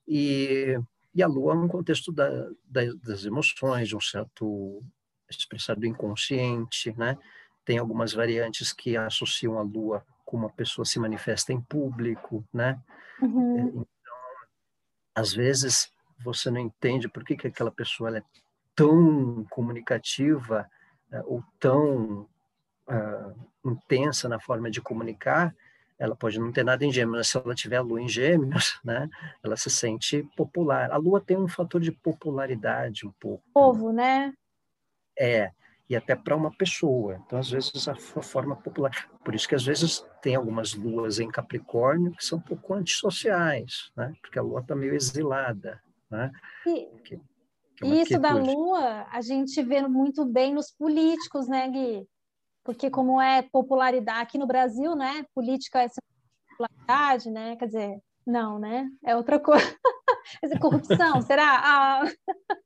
E 0.09 0.79
e 1.17 1.23
a 1.23 1.27
lua 1.27 1.55
é 1.55 1.57
um 1.57 1.67
contexto 1.67 2.13
da, 2.13 2.29
da, 2.69 2.83
das 3.03 3.25
emoções, 3.25 3.89
de 3.89 3.97
um 3.97 4.01
certo 4.01 4.83
expressado 5.31 5.87
inconsciente, 5.87 6.95
né? 6.97 7.17
Tem 7.65 7.79
algumas 7.79 8.13
variantes 8.13 8.71
que 8.71 8.99
associam 8.99 9.59
a 9.59 9.63
lua 9.63 10.05
com 10.27 10.37
uma 10.37 10.51
pessoa 10.51 10.85
se 10.85 10.99
manifesta 10.99 11.55
em 11.55 11.61
público, 11.61 12.45
né? 12.53 12.79
Uhum. 13.23 13.59
É, 13.59 13.63
então, 13.63 14.17
às 15.15 15.33
vezes 15.33 15.91
você 16.23 16.51
não 16.51 16.61
entende 16.61 17.09
por 17.09 17.25
que, 17.25 17.35
que 17.35 17.47
aquela 17.47 17.71
pessoa 17.71 18.19
é 18.19 18.23
tão 18.75 19.43
comunicativa 19.49 20.69
é, 21.11 21.23
ou 21.25 21.43
tão 21.59 22.29
uh, 22.89 23.49
intensa 23.65 24.29
na 24.29 24.39
forma 24.39 24.71
de 24.71 24.83
comunicar, 24.83 25.57
ela 25.99 26.15
pode 26.15 26.39
não 26.39 26.53
ter 26.53 26.65
nada 26.65 26.85
em 26.85 26.93
gêmeos, 26.93 27.19
mas 27.19 27.29
se 27.29 27.39
ela 27.39 27.55
tiver 27.55 27.77
a 27.77 27.83
lua 27.83 28.01
em 28.01 28.09
gêmeos, 28.09 28.79
né, 28.85 29.09
ela 29.43 29.57
se 29.57 29.71
sente 29.71 30.23
popular. 30.37 30.91
A 30.91 30.97
lua 30.97 31.21
tem 31.21 31.37
um 31.37 31.49
fator 31.49 31.81
de 31.81 31.93
popularidade 31.93 33.07
um 33.07 33.13
pouco. 33.19 33.43
Povo, 33.53 33.93
né? 33.93 34.33
É, 35.19 35.51
e 35.89 35.97
até 35.97 36.15
para 36.15 36.37
uma 36.37 36.55
pessoa. 36.57 37.21
Então, 37.25 37.39
às 37.39 37.51
vezes, 37.51 37.89
a 37.89 37.95
forma 37.95 38.57
popular. 38.57 39.09
Por 39.25 39.35
isso 39.35 39.49
que, 39.49 39.55
às 39.55 39.65
vezes, 39.65 40.05
tem 40.21 40.35
algumas 40.35 40.75
luas 40.75 41.19
em 41.19 41.29
Capricórnio 41.29 42.13
que 42.13 42.25
são 42.25 42.39
um 42.39 42.43
pouco 42.43 42.75
antissociais, 42.75 43.91
né? 43.97 44.13
Porque 44.21 44.39
a 44.39 44.43
lua 44.43 44.61
está 44.61 44.75
meio 44.75 44.95
exilada, 44.95 45.81
né? 46.11 46.31
E, 46.67 46.87
que, 47.05 47.21
que 47.77 47.85
é 47.85 48.03
isso 48.03 48.19
da 48.19 48.33
lua, 48.33 49.07
a 49.11 49.21
gente 49.21 49.63
vê 49.63 49.87
muito 49.87 50.25
bem 50.25 50.55
nos 50.55 50.71
políticos, 50.73 51.49
né, 51.49 51.69
Gui? 51.69 52.07
Porque 52.67 52.91
como 52.91 53.21
é 53.21 53.43
popularidade 53.43 54.23
aqui 54.23 54.37
no 54.37 54.47
Brasil, 54.47 54.97
né? 54.97 55.25
Política 55.33 55.83
é 55.83 55.89
popularidade, 56.51 57.31
né? 57.31 57.55
Quer 57.55 57.67
dizer, 57.67 57.99
não, 58.27 58.59
né? 58.59 58.89
É 59.05 59.15
outra 59.15 59.39
coisa. 59.39 59.65
corrupção, 60.61 61.23
será? 61.23 61.61
Ah. 61.65 62.03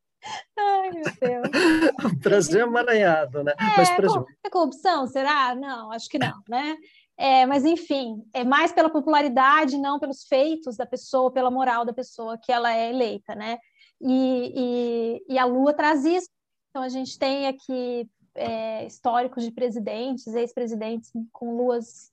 Ai, 0.59 0.90
meu 0.90 1.05
Deus. 1.20 2.16
Brasil 2.20 2.61
emaranhado, 2.61 3.44
né? 3.44 3.53
É, 3.59 3.76
mas, 3.76 3.90
por 3.90 4.05
exemplo... 4.05 4.26
é 4.44 4.51
corrupção, 4.51 5.07
será? 5.07 5.55
Não, 5.55 5.92
acho 5.92 6.09
que 6.09 6.18
não, 6.18 6.42
né? 6.48 6.76
É, 7.18 7.44
mas, 7.44 7.66
enfim, 7.66 8.22
é 8.32 8.42
mais 8.42 8.72
pela 8.72 8.88
popularidade, 8.88 9.76
não 9.76 9.98
pelos 9.98 10.24
feitos 10.24 10.76
da 10.78 10.86
pessoa, 10.86 11.30
pela 11.30 11.51
moral 11.51 11.84
da 11.84 11.92
pessoa 11.92 12.38
que 12.38 12.51
ela 12.51 12.74
é 12.74 12.88
eleita, 12.88 13.34
né? 13.34 13.59
E, 14.01 15.20
e, 15.28 15.34
e 15.34 15.38
a 15.38 15.44
Lua 15.44 15.74
traz 15.74 16.07
isso. 16.07 16.28
Então, 16.70 16.82
a 16.82 16.88
gente 16.88 17.18
tem 17.18 17.46
aqui 17.46 18.09
é, 18.35 18.87
históricos 18.87 19.45
de 19.45 19.51
presidentes, 19.51 20.26
ex-presidentes 20.28 21.12
com 21.33 21.57
luas 21.57 22.12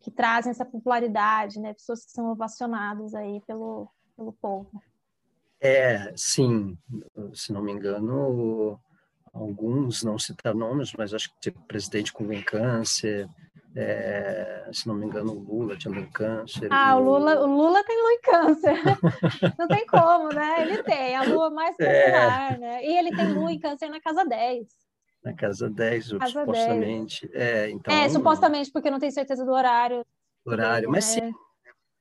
que 0.00 0.10
trazem 0.10 0.50
essa 0.50 0.64
popularidade, 0.64 1.60
né? 1.60 1.74
Pessoas 1.74 2.04
que 2.04 2.12
são 2.12 2.30
ovacionadas 2.30 3.14
aí 3.14 3.40
pelo, 3.46 3.88
pelo 4.16 4.32
povo. 4.32 4.82
É, 5.60 6.12
sim, 6.16 6.78
se 7.34 7.52
não 7.52 7.62
me 7.62 7.70
engano, 7.70 8.80
alguns, 9.32 10.02
não 10.02 10.18
citar 10.18 10.54
nomes, 10.54 10.92
mas 10.96 11.12
acho 11.12 11.28
que 11.30 11.40
tipo, 11.40 11.60
presidente 11.66 12.12
com 12.12 12.26
câncer, 12.42 13.28
é, 13.76 14.68
se 14.72 14.88
não 14.88 14.94
me 14.94 15.06
engano, 15.06 15.32
o 15.32 15.58
Lula 15.58 15.76
tinha 15.76 16.06
câncer. 16.08 16.68
Ah, 16.72 16.96
o 16.96 17.04
Lula, 17.04 17.40
o 17.40 17.46
Lula 17.46 17.84
tem 17.84 18.00
lua 18.00 18.12
em 18.12 18.20
câncer. 18.20 18.74
não 19.58 19.68
tem 19.68 19.86
como, 19.86 20.28
né? 20.30 20.62
Ele 20.62 20.82
tem 20.82 21.14
a 21.14 21.22
lua 21.22 21.50
mais 21.50 21.76
é. 21.78 22.02
popular, 22.02 22.54
é. 22.54 22.58
né? 22.58 22.84
E 22.84 22.96
ele 22.96 23.14
tem 23.14 23.32
lua 23.32 23.52
em 23.52 23.60
câncer 23.60 23.88
na 23.88 24.00
casa 24.00 24.24
10. 24.24 24.66
Na 25.22 25.34
casa 25.34 25.68
10, 25.68 26.12
casa 26.12 26.26
supostamente. 26.26 27.28
10. 27.28 27.34
É, 27.34 27.70
então, 27.70 27.94
é, 27.94 28.08
supostamente, 28.08 28.70
porque 28.70 28.90
não 28.90 28.98
tem 28.98 29.10
certeza 29.10 29.44
do 29.44 29.52
horário. 29.52 30.04
Horário, 30.44 30.90
mas 30.90 31.16
né? 31.16 31.26
sim, 31.26 31.34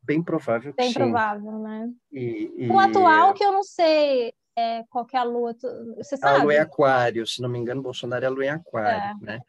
bem 0.02 0.24
provável 0.24 0.74
Bem 0.74 0.88
sim. 0.88 0.94
provável, 0.94 1.60
né? 1.60 1.90
E, 2.12 2.52
e... 2.58 2.70
O 2.70 2.80
atual, 2.80 3.34
que 3.34 3.44
eu 3.44 3.52
não 3.52 3.64
sei 3.64 4.34
é, 4.58 4.84
qual 4.90 5.06
é 5.14 5.18
a 5.18 5.24
lua, 5.24 5.56
você 5.98 6.18
sabe? 6.18 6.40
A 6.40 6.44
lua 6.44 6.54
é 6.54 6.60
aquário, 6.60 7.28
se 7.28 7.42
não 7.42 7.50
me 7.50 7.60
engano, 7.60 7.82
Bolsonaro 7.82 8.24
é 8.24 8.28
a 8.28 8.32
lua 8.32 8.46
em 8.46 8.50
aquário, 8.50 9.18
é. 9.22 9.26
né? 9.26 9.40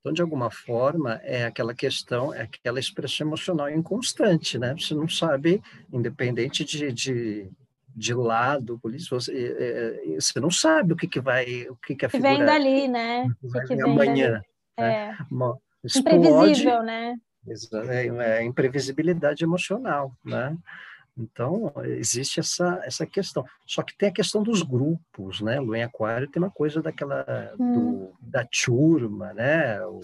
Então, 0.00 0.12
de 0.12 0.20
alguma 0.20 0.50
forma, 0.50 1.20
é 1.22 1.44
aquela 1.44 1.72
questão, 1.72 2.34
é 2.34 2.42
aquela 2.42 2.80
expressão 2.80 3.24
emocional 3.24 3.70
inconstante, 3.70 4.58
né? 4.58 4.74
Você 4.76 4.94
não 4.94 5.08
sabe, 5.08 5.62
independente 5.92 6.64
de, 6.64 6.92
de, 6.92 7.50
de 7.94 8.14
lado, 8.14 8.78
polícia, 8.78 9.08
você, 9.18 9.32
é, 9.32 10.14
é, 10.14 10.20
você 10.20 10.40
não 10.40 10.50
sabe 10.50 10.92
o 10.92 10.96
que, 10.96 11.06
que 11.06 11.20
vai, 11.20 11.68
o 11.68 11.76
que, 11.76 11.94
que 11.94 12.06
a 12.06 12.08
figura... 12.08 12.30
Vem 12.30 12.44
dali, 12.44 12.88
né? 12.88 13.26
O 13.42 13.52
que, 13.52 13.60
que 13.60 13.76
vem 13.76 13.82
amanhã. 13.82 14.30
Dali. 14.30 14.44
Né? 14.78 15.16
É. 15.20 15.98
Imprevisível, 15.98 16.82
né? 16.82 17.16
É, 17.88 18.06
é 18.38 18.44
imprevisibilidade 18.44 19.44
emocional, 19.44 20.16
né? 20.24 20.56
Então, 21.16 21.72
existe 21.84 22.40
essa, 22.40 22.80
essa 22.84 23.04
questão. 23.04 23.44
Só 23.66 23.82
que 23.82 23.96
tem 23.96 24.08
a 24.08 24.12
questão 24.12 24.42
dos 24.42 24.62
grupos, 24.62 25.40
né? 25.40 25.60
Lua 25.60 25.78
em 25.78 25.82
Aquário 25.82 26.30
tem 26.30 26.42
uma 26.42 26.50
coisa 26.50 26.80
daquela, 26.80 27.52
hum. 27.58 27.72
do, 27.72 28.12
da 28.20 28.46
turma, 28.46 29.32
né? 29.34 29.84
O 29.84 30.00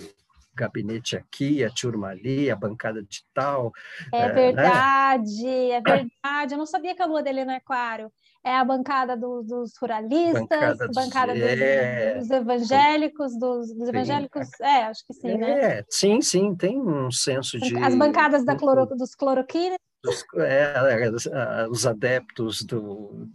gabinete 0.59 1.17
aqui, 1.17 1.65
a 1.65 1.71
turma 1.71 2.09
ali, 2.09 2.51
a 2.51 2.57
bancada 2.57 3.03
de 3.03 3.25
tal. 3.33 3.73
É, 4.13 4.23
é 4.23 4.33
verdade, 4.33 5.45
né? 5.45 5.71
é 5.71 5.81
verdade. 5.81 6.55
Eu 6.55 6.59
não 6.59 6.67
sabia 6.67 6.95
que 6.95 7.03
a 7.03 7.07
lua 7.07 7.23
dele 7.23 7.41
é 7.41 7.45
no 7.45 7.53
Aquário. 7.53 8.11
É 8.45 8.57
a 8.57 8.65
bancada 8.65 9.17
do, 9.17 9.43
dos 9.43 9.77
ruralistas, 9.81 10.41
bancada, 10.49 10.89
bancada 10.95 11.35
dos, 11.35 11.43
é... 11.43 12.15
dos, 12.19 12.31
evangélicos, 12.31 13.39
dos, 13.39 13.75
dos 13.75 13.89
evangélicos, 13.89 14.49
é, 14.61 14.85
acho 14.85 15.05
que 15.07 15.13
sim, 15.13 15.37
né? 15.37 15.51
É, 15.51 15.85
sim, 15.91 16.23
sim, 16.23 16.55
tem 16.55 16.81
um 16.81 17.11
senso 17.11 17.59
de... 17.59 17.77
As 17.77 17.95
bancadas 17.95 18.45
da 18.45 18.57
cloro, 18.57 18.87
dos 18.87 19.15
cloroquina, 19.15 19.77
os, 20.07 20.25
é, 20.37 20.73
é, 20.77 21.69
os 21.69 21.85
adeptos 21.85 22.63
do, 22.63 23.29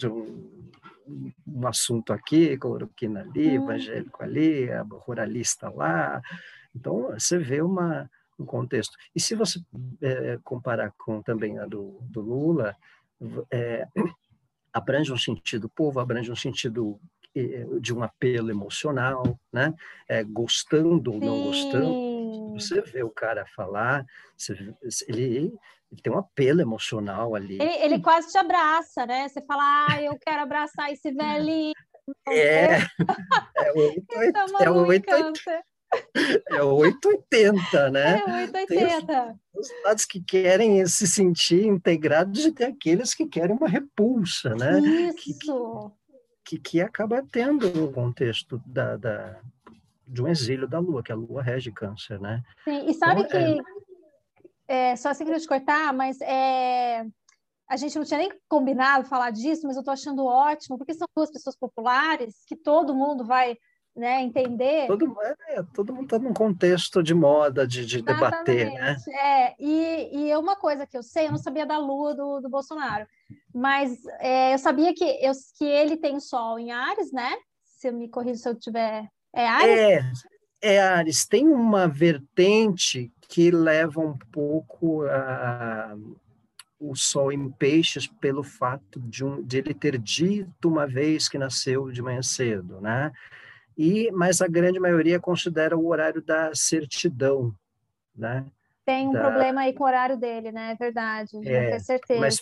um, 1.08 1.32
um 1.48 1.68
assunto 1.68 2.14
aqui, 2.14 2.58
cloroquina 2.58 3.22
ali, 3.22 3.60
hum. 3.60 3.64
evangélico 3.64 4.24
ali, 4.24 4.70
ruralista 5.06 5.70
lá. 5.70 6.22
Então, 6.76 7.12
você 7.12 7.38
vê 7.38 7.62
uma, 7.62 8.10
um 8.40 8.46
contexto. 8.46 8.96
E 9.16 9.20
se 9.20 9.36
você 9.36 9.60
é, 10.02 10.40
comparar 10.44 10.92
com 10.98 11.22
também 11.22 11.60
a 11.60 11.66
do, 11.66 12.00
do 12.04 12.22
Lula, 12.22 12.76
é, 13.52 13.88
abrange 14.74 15.12
um 15.12 15.18
sentido 15.18 15.70
povo, 15.70 16.00
abrange 16.00 16.32
um 16.32 16.36
sentido 16.36 17.00
é, 17.36 17.66
de 17.80 17.94
um 17.94 18.04
apelo 18.04 18.50
emocional, 18.50 19.40
né? 19.52 19.74
É, 20.08 20.24
gostando 20.24 21.14
ou 21.14 21.20
não 21.20 21.44
gostando, 21.44 22.54
você 22.54 22.82
vê 22.82 23.04
o 23.04 23.10
cara 23.10 23.46
falar, 23.56 24.06
você, 24.38 24.54
ele, 25.08 25.58
ele 25.92 26.02
tem 26.02 26.14
um 26.14 26.18
apelo 26.18 26.62
emocional 26.62 27.36
ali. 27.36 27.56
Ele, 27.62 27.76
ele, 27.84 28.02
quase 28.02 28.32
te 28.32 28.38
abraça, 28.38 29.06
né? 29.06 29.28
Você 29.28 29.42
fala, 29.42 29.64
ah, 29.64 30.02
eu 30.02 30.18
quero 30.20 30.42
abraçar 30.42 30.92
esse 30.92 31.12
velhinho. 31.12 31.74
É, 32.28 32.78
é 34.62 34.70
o 34.70 34.86
880. 34.86 35.64
É 36.50 36.64
o 36.64 36.76
880. 36.76 37.78
É 37.78 37.84
o 37.84 37.88
880, 37.88 37.90
né? 37.92 38.20
É 38.20 38.26
o 38.26 38.36
880. 38.42 39.40
Os, 39.54 39.70
os 39.70 39.84
lados 39.84 40.06
que 40.06 40.22
querem 40.22 40.86
se 40.86 41.08
sentir 41.08 41.66
integrados 41.66 42.46
e 42.46 42.52
tem 42.52 42.68
aqueles 42.68 43.14
que 43.14 43.28
querem 43.28 43.56
uma 43.56 43.68
repulsa, 43.68 44.56
né? 44.56 44.80
Isso. 44.80 45.92
Que, 46.46 46.58
que, 46.58 46.60
que 46.60 46.82
acaba 46.82 47.24
tendo 47.32 47.86
o 47.86 47.92
contexto 47.92 48.62
da, 48.66 48.98
da, 48.98 49.40
de 50.08 50.22
um 50.22 50.28
exílio 50.28 50.68
da 50.68 50.80
Lua, 50.80 51.04
que 51.04 51.12
a 51.12 51.16
Lua 51.16 51.42
rege 51.42 51.72
câncer, 51.72 52.20
né? 52.20 52.42
Sim, 52.64 52.90
e 52.90 52.94
sabe 52.94 53.22
então, 53.22 53.40
que 53.40 53.60
é 53.60 53.84
é, 54.68 54.96
só 54.96 55.14
sem 55.14 55.26
querer 55.26 55.40
te 55.40 55.48
cortar, 55.48 55.94
mas 55.94 56.20
é, 56.22 57.06
a 57.68 57.78
gente 57.78 57.98
não 57.98 58.06
tinha 58.06 58.20
nem 58.20 58.32
combinado 58.48 59.08
falar 59.08 59.32
disso, 59.32 59.68
mas 59.68 59.76
eu 59.76 59.82
estou 59.82 59.92
achando 59.92 60.26
ótimo, 60.26 60.78
porque 60.78 60.94
são 60.94 61.08
duas 61.16 61.32
pessoas 61.32 61.56
populares 61.56 62.44
que 62.48 62.56
todo 62.56 62.96
mundo 62.96 63.26
vai 63.26 63.58
né, 63.96 64.22
entender. 64.22 64.88
Todo, 64.88 65.16
é, 65.50 65.64
todo 65.74 65.94
mundo 65.94 66.06
está 66.06 66.20
num 66.20 66.34
contexto 66.34 67.04
de 67.04 67.14
moda, 67.14 67.68
de, 67.68 67.86
de 67.86 68.02
debater, 68.02 68.72
né? 68.74 68.98
É, 69.08 69.56
e, 69.60 70.30
e 70.30 70.36
uma 70.36 70.56
coisa 70.56 70.88
que 70.88 70.98
eu 70.98 71.04
sei, 71.04 71.28
eu 71.28 71.32
não 71.32 71.38
sabia 71.38 71.66
da 71.66 71.78
lua 71.78 72.16
do, 72.16 72.40
do 72.42 72.50
Bolsonaro, 72.50 73.06
mas 73.54 74.04
é, 74.20 74.54
eu 74.54 74.58
sabia 74.58 74.94
que, 74.94 75.04
eu, 75.04 75.32
que 75.58 75.66
ele 75.66 75.98
tem 75.98 76.20
sol 76.20 76.58
em 76.58 76.72
Ares, 76.72 77.12
né? 77.12 77.32
Se 77.64 77.88
eu 77.88 77.94
me 77.94 78.10
corrijo 78.10 78.40
se 78.40 78.50
eu 78.50 78.56
tiver. 78.56 79.08
É 79.32 79.48
Ares? 79.48 80.24
É, 80.62 80.76
é 80.76 80.82
Ares. 80.82 81.26
Tem 81.26 81.48
uma 81.48 81.88
vertente 81.88 83.12
que 83.30 83.52
leva 83.52 84.00
um 84.00 84.18
pouco 84.32 85.04
a, 85.04 85.96
o 86.80 86.96
sol 86.96 87.32
em 87.32 87.50
peixes 87.50 88.08
pelo 88.08 88.44
fato 88.44 89.00
de, 89.02 89.24
um, 89.24 89.42
de 89.42 89.58
ele 89.60 89.74
ter 89.74 89.98
dito 89.98 90.68
uma 90.68 90.86
vez 90.88 91.30
que 91.30 91.38
nasceu 91.38 91.92
de 91.92 92.02
manhã 92.02 92.22
cedo, 92.22 92.82
né? 92.82 93.12
E, 93.78 94.12
mas 94.12 94.42
a 94.42 94.48
grande 94.48 94.80
maioria 94.80 95.20
considera 95.20 95.78
o 95.78 95.88
horário 95.88 96.22
da 96.22 96.52
certidão, 96.54 97.54
né? 98.16 98.46
Tem 98.86 99.08
um 99.08 99.14
da... 99.14 99.22
problema 99.22 99.62
aí 99.62 99.74
com 99.74 99.84
o 99.84 99.88
horário 99.88 100.18
dele, 100.18 100.52
né? 100.52 100.72
É 100.72 100.76
verdade, 100.76 101.38
é, 101.48 101.70
tenho 101.70 101.80
certeza. 101.80 102.20
Mas, 102.20 102.42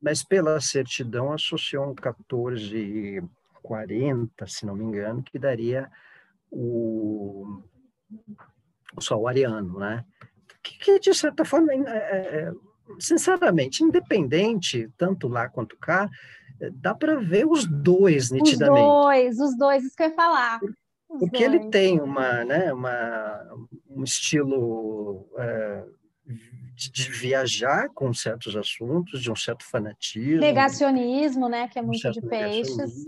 mas 0.00 0.24
pela 0.24 0.60
certidão 0.60 1.32
associou 1.32 1.84
um 1.84 1.94
1440, 1.94 4.46
se 4.46 4.66
não 4.66 4.74
me 4.74 4.84
engano, 4.84 5.22
que 5.22 5.38
daria 5.38 5.88
o, 6.50 7.62
o 8.96 9.00
sol 9.00 9.28
ariano, 9.28 9.78
né? 9.78 10.04
que, 10.62 10.78
que 10.78 10.98
de 10.98 11.14
certa 11.14 11.44
forma, 11.44 11.72
é, 11.72 11.76
é, 11.76 11.86
é, 11.86 12.52
sinceramente, 12.98 13.82
independente, 13.82 14.90
tanto 14.96 15.28
lá 15.28 15.48
quanto 15.48 15.76
cá, 15.78 16.08
dá 16.74 16.94
para 16.94 17.16
ver 17.16 17.46
os 17.46 17.66
dois 17.66 18.30
nitidamente. 18.30 18.80
Os 18.80 19.02
dois, 19.02 19.40
os 19.40 19.58
dois, 19.58 19.84
isso 19.84 19.96
que 19.96 20.02
eu 20.02 20.08
ia 20.08 20.14
falar. 20.14 20.60
Os 21.08 21.20
Porque 21.20 21.48
dois. 21.48 21.60
ele 21.60 21.70
tem 21.70 22.00
uma, 22.00 22.44
né, 22.44 22.72
uma, 22.72 23.40
um 23.88 24.04
estilo 24.04 25.26
é, 25.38 25.84
de, 26.74 26.90
de, 26.90 27.10
viajar 27.10 27.88
com 27.90 28.12
certos 28.12 28.56
assuntos, 28.56 29.22
de 29.22 29.30
um 29.30 29.36
certo 29.36 29.64
fanatismo. 29.64 30.40
Negacionismo, 30.40 31.48
né, 31.48 31.68
que 31.68 31.78
é 31.78 31.82
muito 31.82 32.06
um 32.06 32.10
de 32.10 32.20
peixes. 32.20 33.06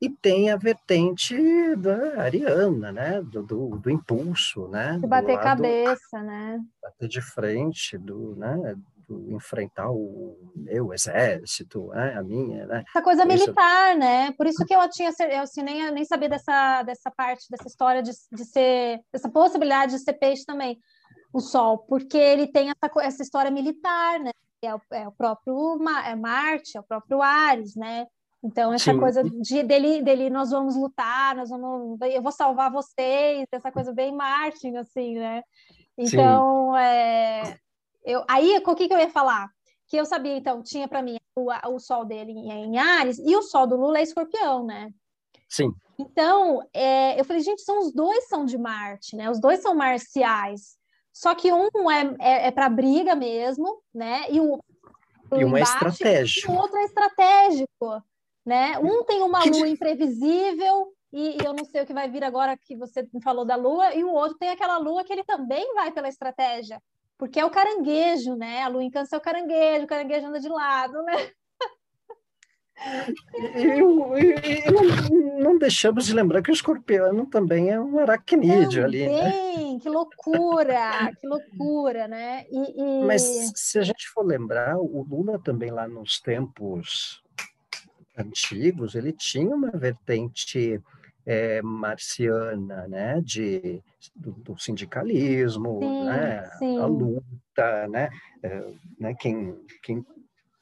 E 0.00 0.10
tem 0.10 0.50
a 0.50 0.56
vertente 0.56 1.34
da 1.76 2.20
Ariana, 2.20 2.92
né? 2.92 3.22
Do, 3.22 3.42
do, 3.42 3.78
do 3.78 3.90
impulso, 3.90 4.68
né? 4.68 4.98
De 5.00 5.06
bater 5.06 5.36
lado, 5.36 5.42
cabeça, 5.42 6.22
né? 6.22 6.60
Bater 6.82 7.08
de 7.08 7.22
frente, 7.22 7.96
do, 7.96 8.36
né? 8.36 8.76
Enfrentar 9.08 9.90
o 9.90 10.36
meu 10.54 10.92
exército, 10.92 11.88
né? 11.88 12.14
a 12.16 12.22
minha, 12.22 12.66
né? 12.66 12.84
Essa 12.88 13.02
coisa 13.02 13.24
militar, 13.24 13.94
né? 13.96 14.32
Por 14.32 14.46
isso 14.46 14.64
que 14.64 14.74
eu 14.74 14.90
tinha, 14.90 15.10
eu 15.30 15.42
assim, 15.42 15.62
nem, 15.62 15.90
nem 15.92 16.04
sabia 16.04 16.28
dessa, 16.28 16.82
dessa 16.82 17.10
parte, 17.10 17.46
dessa 17.50 17.68
história 17.68 18.02
de, 18.02 18.10
de 18.32 18.44
ser, 18.44 19.00
dessa 19.12 19.28
possibilidade 19.28 19.92
de 19.92 20.00
ser 20.00 20.14
peixe 20.14 20.44
também, 20.44 20.78
o 21.32 21.40
Sol, 21.40 21.78
porque 21.78 22.16
ele 22.16 22.46
tem 22.46 22.70
essa, 22.70 22.90
essa 23.00 23.22
história 23.22 23.50
militar, 23.50 24.18
né? 24.18 24.30
É 24.62 24.74
o, 24.74 24.80
é 24.92 25.06
o 25.06 25.12
próprio 25.12 25.78
é 26.04 26.16
Marte, 26.16 26.76
é 26.76 26.80
o 26.80 26.84
próprio 26.84 27.22
Ares, 27.22 27.76
né? 27.76 28.06
Então, 28.42 28.72
essa 28.72 28.92
Sim. 28.92 29.00
coisa 29.00 29.22
de, 29.24 29.62
dele, 29.62 30.02
dele, 30.02 30.30
nós 30.30 30.50
vamos 30.50 30.76
lutar, 30.76 31.34
nós 31.34 31.50
vamos, 31.50 31.98
eu 32.02 32.22
vou 32.22 32.32
salvar 32.32 32.70
vocês, 32.70 33.44
essa 33.50 33.72
coisa 33.72 33.92
bem 33.92 34.14
Martin, 34.14 34.76
assim, 34.76 35.18
né? 35.18 35.42
Então, 35.98 36.76
é, 36.76 37.58
eu, 38.06 38.24
aí, 38.28 38.56
o 38.64 38.74
que, 38.74 38.88
que 38.88 38.94
eu 38.94 38.98
ia 38.98 39.10
falar? 39.10 39.50
Que 39.88 39.96
eu 39.96 40.06
sabia, 40.06 40.36
então, 40.36 40.62
tinha 40.62 40.88
para 40.88 41.02
mim 41.02 41.18
o, 41.34 41.50
o 41.74 41.78
sol 41.78 42.04
dele 42.04 42.32
em, 42.32 42.50
em 42.50 42.78
Ares 42.78 43.18
e 43.18 43.36
o 43.36 43.42
sol 43.42 43.66
do 43.66 43.76
Lula 43.76 43.98
é 43.98 44.02
escorpião, 44.02 44.64
né? 44.64 44.90
Sim. 45.48 45.70
Então, 45.98 46.62
é, 46.72 47.18
eu 47.18 47.24
falei, 47.24 47.42
gente, 47.42 47.62
são 47.62 47.78
os 47.80 47.92
dois 47.92 48.26
são 48.28 48.44
de 48.44 48.56
Marte, 48.56 49.14
né? 49.14 49.30
Os 49.30 49.40
dois 49.40 49.60
são 49.60 49.74
marciais. 49.74 50.76
Só 51.12 51.34
que 51.34 51.52
um 51.52 51.90
é, 51.90 52.14
é, 52.20 52.46
é 52.48 52.50
para 52.50 52.68
briga 52.68 53.14
mesmo, 53.14 53.82
né? 53.94 54.26
E 54.30 54.40
o, 54.40 54.58
e 55.32 55.44
um 55.44 55.56
é 55.56 55.62
estratégico. 55.62 56.50
E 56.50 56.54
o 56.54 56.58
outro 56.58 56.76
é 56.78 56.84
estratégico 56.84 58.02
né? 58.46 58.78
Um 58.78 59.02
tem 59.02 59.22
uma 59.22 59.44
lua 59.44 59.68
imprevisível 59.68 60.92
e, 61.12 61.36
e, 61.36 61.44
eu 61.44 61.52
não 61.52 61.64
sei 61.64 61.82
o 61.82 61.86
que 61.86 61.92
vai 61.92 62.08
vir 62.08 62.22
agora 62.22 62.56
que 62.56 62.76
você 62.76 63.04
falou 63.22 63.44
da 63.44 63.56
lua, 63.56 63.94
e 63.94 64.04
o 64.04 64.12
outro 64.12 64.38
tem 64.38 64.50
aquela 64.50 64.78
lua 64.78 65.02
que 65.02 65.12
ele 65.12 65.24
também 65.24 65.74
vai 65.74 65.90
pela 65.90 66.08
estratégia. 66.08 66.80
Porque 67.18 67.40
é 67.40 67.44
o 67.44 67.50
caranguejo, 67.50 68.34
né? 68.34 68.62
A 68.62 68.68
lua 68.68 68.82
em 68.82 68.90
câncer 68.90 69.14
é 69.14 69.18
o 69.18 69.22
caranguejo, 69.22 69.84
o 69.84 69.88
caranguejo 69.88 70.26
anda 70.26 70.40
de 70.40 70.48
lado, 70.48 71.02
né? 71.02 71.30
E, 73.56 74.70
não, 74.70 75.38
não, 75.40 75.58
deixamos 75.58 76.06
de 76.06 76.12
lembrar 76.12 76.42
que 76.42 76.50
o 76.50 76.52
escorpião 76.52 77.24
também 77.24 77.70
é 77.70 77.80
um 77.80 77.98
aracnídeo 77.98 78.82
também, 78.82 79.06
ali. 79.06 79.08
Né? 79.08 79.78
Que 79.80 79.88
loucura, 79.88 81.10
que 81.18 81.26
loucura, 81.26 82.06
né? 82.06 82.44
E, 82.50 83.00
e... 83.00 83.04
Mas 83.04 83.22
se 83.54 83.78
a 83.78 83.82
gente 83.82 84.06
for 84.08 84.24
lembrar, 84.24 84.76
o 84.76 85.02
Lula 85.08 85.38
também 85.38 85.70
lá 85.70 85.88
nos 85.88 86.20
tempos 86.20 87.22
antigos, 88.16 88.94
ele 88.94 89.12
tinha 89.12 89.54
uma 89.54 89.70
vertente 89.70 90.80
é, 91.26 91.60
marciana, 91.60 92.86
né, 92.86 93.20
de, 93.20 93.82
do, 94.14 94.30
do 94.32 94.58
sindicalismo, 94.58 95.80
sim, 95.80 96.04
né, 96.04 96.50
sim. 96.58 96.78
a 96.78 96.86
luta, 96.86 97.88
né, 97.88 98.10
é, 98.42 98.72
né 98.98 99.14
quem, 99.14 99.58
quem 99.82 100.06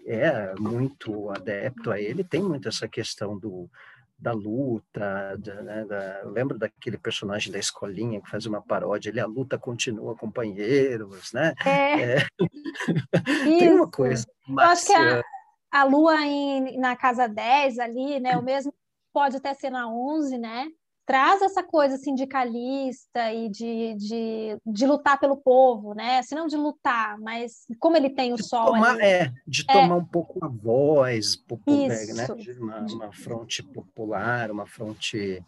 é 0.07 0.55
muito 0.59 1.31
adepto 1.31 1.91
a 1.91 2.01
ele 2.01 2.25
tem 2.25 2.43
muito 2.43 2.67
essa 2.67 2.89
questão 2.89 3.39
do, 3.39 3.71
da 4.19 4.33
luta, 4.33 5.37
da, 5.39 5.63
né, 5.63 5.85
da, 5.85 6.23
lembro 6.25 6.59
daquele 6.59 6.97
personagem 6.97 7.53
da 7.53 7.59
escolinha 7.59 8.23
que 8.23 8.31
faz 8.31 8.47
uma 8.47 8.63
paródia, 8.63 9.11
ele 9.11 9.21
a 9.21 9.27
luta 9.27 9.59
continua, 9.59 10.17
companheiros, 10.17 11.33
né? 11.33 11.53
É. 11.65 12.03
é. 12.03 12.27
tem 13.59 13.75
uma 13.75 13.91
coisa. 13.91 14.27
Eu 14.49 14.61
acho 14.61 14.87
que 14.87 14.95
a, 14.95 15.23
a 15.71 15.85
lua 15.85 16.21
em, 16.23 16.79
na 16.79 16.97
casa 16.97 17.29
10 17.29 17.79
ali, 17.79 18.19
né? 18.19 18.37
O 18.39 18.43
mesmo 18.43 18.73
pode 19.15 19.37
até 19.37 19.55
ser 19.55 19.71
na 19.71 19.89
11, 19.89 20.37
né? 20.37 20.67
Traz 21.07 21.41
essa 21.43 21.63
coisa 21.63 21.97
sindicalista 21.97 23.33
e 23.33 23.49
de, 23.49 23.95
de, 23.95 24.59
de 24.67 24.87
lutar 24.87 25.21
pelo 25.21 25.37
povo, 25.37 25.95
né? 25.95 26.21
Se 26.23 26.35
não 26.35 26.47
de 26.47 26.57
lutar, 26.57 27.17
mas 27.21 27.67
como 27.79 27.97
ele 27.97 28.11
tem 28.11 28.33
o 28.33 28.37
de 28.37 28.43
sol 28.43 28.73
tomar, 28.73 28.95
ali, 28.95 29.03
É, 29.03 29.33
de 29.47 29.65
tomar 29.67 29.95
é. 29.95 29.99
um 29.99 30.05
pouco 30.05 30.45
a 30.45 30.49
voz, 30.49 31.37
popular, 31.37 31.89
né? 31.89 32.27
Uma, 32.59 32.81
uma 32.81 33.13
fronte 33.13 33.63
popular, 33.63 34.51
uma 34.51 34.67
fronte 34.67 35.43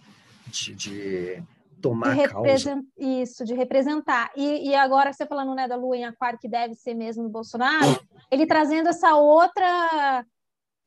de, 0.46 0.74
de 0.74 1.42
tomar 1.80 2.14
de 2.16 2.28
causa. 2.28 2.84
Isso, 2.96 3.44
de 3.44 3.54
representar. 3.54 4.30
E, 4.36 4.68
e 4.68 4.74
agora 4.74 5.12
você 5.12 5.26
falando 5.26 5.54
né, 5.54 5.66
da 5.66 5.74
lua 5.74 5.96
em 5.96 6.04
aquário, 6.04 6.38
que 6.38 6.48
deve 6.48 6.74
ser 6.74 6.94
mesmo 6.94 7.24
do 7.24 7.30
Bolsonaro, 7.30 7.98
ele 8.30 8.46
trazendo 8.46 8.90
essa 8.90 9.16
outra 9.16 10.24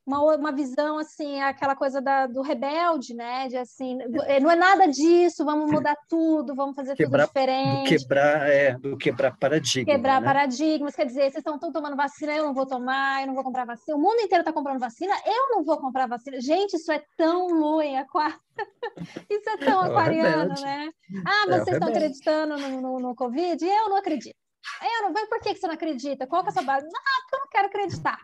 uma, 0.10 0.36
uma 0.36 0.52
visão 0.52 0.98
assim, 0.98 1.40
aquela 1.40 1.76
coisa 1.76 2.02
da, 2.02 2.26
do 2.26 2.42
rebelde, 2.42 3.14
né? 3.14 3.48
De 3.48 3.58
assim, 3.58 3.96
não 4.42 4.50
é 4.50 4.56
nada 4.56 4.88
disso, 4.88 5.46
vamos 5.46 5.72
mudar 5.72 5.96
tudo, 6.08 6.56
vamos 6.56 6.76
fazer 6.76 6.96
quebrar, 6.96 7.28
tudo 7.28 7.40
diferente. 7.40 7.84
Do 7.84 8.00
quebrar, 8.00 8.50
é, 8.50 8.78
do 8.80 8.98
quebrar 8.98 9.38
paradigmas. 9.38 9.96
Quebrar 9.96 10.20
né? 10.20 10.28
paradigmas, 10.28 10.96
quer 10.96 11.06
dizer, 11.06 11.32
vocês 11.32 11.46
estão 11.46 11.60
tomando 11.72 11.96
vacina, 11.96 12.34
eu 12.34 12.46
não 12.46 12.54
vou 12.56 12.66
tomar, 12.66 13.22
eu 13.22 13.28
não 13.28 13.36
vou 13.36 13.44
comprar 13.44 13.66
vacina. 13.66 13.96
O 13.96 14.02
mundo 14.02 14.20
inteiro 14.22 14.42
está 14.42 14.52
comprando 14.52 14.80
vacina, 14.80 15.14
eu 15.26 15.56
não 15.56 15.64
vou 15.64 15.78
comprar 15.78 16.08
vacina. 16.08 16.42
Gente, 16.42 16.76
isso 16.76 16.92
é 16.92 17.04
tão 17.16 17.48
lua 17.48 17.84
aquário. 18.00 18.40
isso 19.30 19.50
é 19.50 19.58
tão 19.58 19.86
é 19.86 19.90
aquariano, 19.90 20.54
é 20.58 20.62
né? 20.62 20.90
Ah, 21.24 21.46
é 21.46 21.52
vocês 21.52 21.68
é 21.68 21.72
estão 21.74 21.90
acreditando 21.90 22.58
no, 22.58 22.82
no, 22.82 23.00
no 23.00 23.16
Covid? 23.16 23.64
Eu 23.64 23.90
não 23.90 23.98
acredito. 23.98 24.36
Eu 24.82 25.04
não, 25.04 25.14
por 25.14 25.40
que 25.40 25.56
você 25.56 25.68
não 25.68 25.74
acredita? 25.74 26.28
Qual 26.28 26.42
que 26.42 26.50
é 26.50 26.52
a 26.52 26.54
sua 26.54 26.64
base? 26.64 26.86
Ah, 26.86 27.22
porque 27.22 27.36
eu 27.36 27.40
não 27.40 27.48
quero 27.50 27.68
acreditar. 27.68 28.20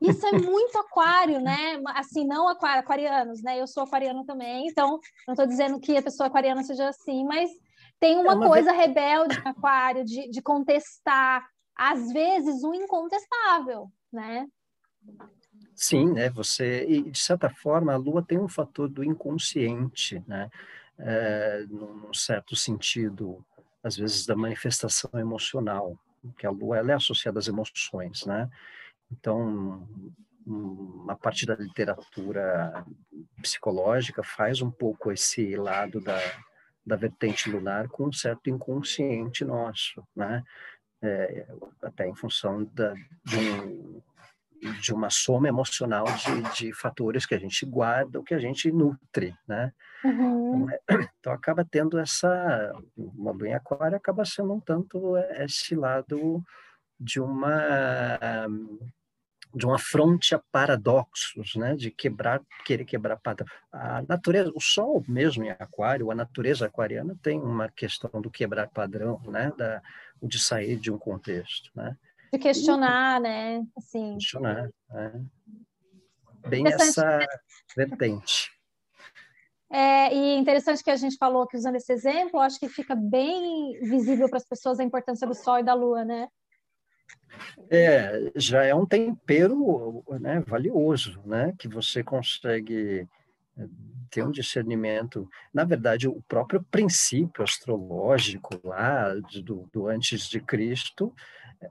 Isso 0.00 0.26
é 0.26 0.32
muito 0.32 0.78
aquário, 0.78 1.40
né? 1.40 1.80
Assim, 1.88 2.26
não 2.26 2.48
aquário, 2.48 2.80
aquarianos, 2.80 3.42
né? 3.42 3.60
Eu 3.60 3.66
sou 3.66 3.84
aquariano 3.84 4.24
também, 4.24 4.66
então 4.66 4.98
não 5.26 5.34
estou 5.34 5.46
dizendo 5.46 5.80
que 5.80 5.96
a 5.96 6.02
pessoa 6.02 6.26
aquariana 6.26 6.62
seja 6.62 6.88
assim, 6.88 7.24
mas 7.24 7.50
tem 7.98 8.16
uma, 8.18 8.32
é 8.32 8.36
uma 8.36 8.48
coisa 8.48 8.72
vez... 8.72 8.86
rebelde 8.86 9.38
no 9.40 9.50
aquário, 9.50 10.04
de, 10.04 10.30
de 10.30 10.42
contestar, 10.42 11.46
às 11.76 12.10
vezes, 12.12 12.64
o 12.64 12.74
incontestável, 12.74 13.90
né? 14.12 14.46
Sim, 15.74 16.12
né? 16.12 16.30
Você, 16.30 16.86
e 16.88 17.10
de 17.10 17.18
certa 17.18 17.48
forma, 17.50 17.92
a 17.92 17.96
Lua 17.96 18.24
tem 18.26 18.38
um 18.38 18.48
fator 18.48 18.88
do 18.88 19.04
inconsciente, 19.04 20.22
né? 20.26 20.50
É, 20.98 21.64
num 21.68 22.12
certo 22.12 22.54
sentido, 22.54 23.42
às 23.82 23.96
vezes, 23.96 24.26
da 24.26 24.36
manifestação 24.36 25.10
emocional, 25.14 25.98
que 26.36 26.46
a 26.46 26.50
lua 26.50 26.78
ela 26.78 26.92
é 26.92 26.94
associada 26.94 27.38
às 27.38 27.48
emoções, 27.48 28.26
né? 28.26 28.48
Então, 29.10 29.88
uma 30.46 31.16
parte 31.16 31.46
da 31.46 31.54
literatura 31.54 32.84
psicológica 33.40 34.22
faz 34.22 34.60
um 34.62 34.70
pouco 34.70 35.10
esse 35.10 35.56
lado 35.56 36.00
da, 36.00 36.18
da 36.84 36.96
vertente 36.96 37.50
lunar 37.50 37.88
com 37.88 38.08
um 38.08 38.12
certo 38.12 38.50
inconsciente 38.50 39.44
nosso, 39.44 40.02
né? 40.14 40.42
É, 41.02 41.46
até 41.82 42.06
em 42.06 42.14
função 42.14 42.64
da, 42.74 42.92
de, 43.24 43.38
um, 43.38 44.02
de, 44.80 44.92
uma 44.92 45.10
soma 45.10 45.48
emocional 45.48 46.04
de, 46.04 46.56
de 46.56 46.72
fatores 46.72 47.26
que 47.26 47.34
a 47.34 47.38
gente 47.38 47.64
guarda, 47.64 48.18
ou 48.18 48.24
que 48.24 48.34
a 48.34 48.38
gente 48.38 48.70
nutre, 48.70 49.34
né? 49.46 49.72
Uhum. 50.04 50.66
Então, 50.66 50.70
é, 50.70 50.80
então, 51.18 51.32
acaba 51.32 51.64
tendo 51.64 51.98
essa 51.98 52.72
uma 52.96 53.32
lua 53.32 53.48
em 53.48 53.54
aquário 53.54 53.96
acaba 53.96 54.24
sendo 54.24 54.52
um 54.52 54.60
tanto 54.60 55.16
esse 55.38 55.74
lado 55.74 56.42
de 56.98 57.20
uma 57.20 58.18
de 59.54 59.66
uma 59.66 59.78
fronte 59.78 60.34
a 60.34 60.40
paradoxos, 60.52 61.56
né, 61.56 61.74
de 61.74 61.90
quebrar, 61.90 62.40
querer 62.64 62.84
quebrar 62.84 63.16
padrão. 63.16 63.46
A 63.72 64.02
natureza, 64.08 64.52
o 64.54 64.60
Sol 64.60 65.04
mesmo 65.08 65.44
em 65.44 65.50
Aquário, 65.50 66.10
a 66.10 66.14
natureza 66.14 66.66
aquariana 66.66 67.16
tem 67.20 67.40
uma 67.40 67.68
questão 67.68 68.20
do 68.20 68.30
quebrar 68.30 68.68
padrão, 68.68 69.20
né, 69.26 69.52
da, 69.56 69.82
de 70.22 70.38
sair 70.38 70.76
de 70.76 70.90
um 70.90 70.98
contexto, 70.98 71.70
né. 71.74 71.96
De 72.32 72.38
questionar, 72.38 73.20
né, 73.20 73.64
assim. 73.76 74.14
Questionar, 74.14 74.70
né? 74.88 75.24
Bem 76.48 76.66
essa 76.66 77.18
vertente. 77.76 78.50
É, 79.72 80.12
e 80.12 80.36
interessante 80.36 80.82
que 80.82 80.90
a 80.90 80.96
gente 80.96 81.16
falou 81.16 81.46
que 81.46 81.56
usando 81.56 81.76
esse 81.76 81.92
exemplo, 81.92 82.40
acho 82.40 82.58
que 82.58 82.68
fica 82.68 82.94
bem 82.96 83.78
visível 83.80 84.28
para 84.28 84.38
as 84.38 84.44
pessoas 84.44 84.80
a 84.80 84.84
importância 84.84 85.26
do 85.26 85.34
Sol 85.34 85.60
e 85.60 85.62
da 85.62 85.74
Lua, 85.74 86.04
né? 86.04 86.28
É, 87.70 88.32
já 88.34 88.64
é 88.64 88.74
um 88.74 88.84
tempero 88.84 90.02
né, 90.20 90.40
valioso, 90.40 91.22
né? 91.24 91.54
Que 91.56 91.68
você 91.68 92.02
consegue 92.02 93.06
eh, 93.56 93.68
ter 94.10 94.24
um 94.24 94.30
discernimento. 94.32 95.28
Na 95.54 95.62
verdade, 95.62 96.08
o 96.08 96.20
próprio 96.22 96.64
princípio 96.68 97.44
astrológico 97.44 98.60
lá 98.64 99.14
do, 99.44 99.68
do 99.72 99.86
antes 99.86 100.28
de 100.28 100.40
Cristo 100.40 101.14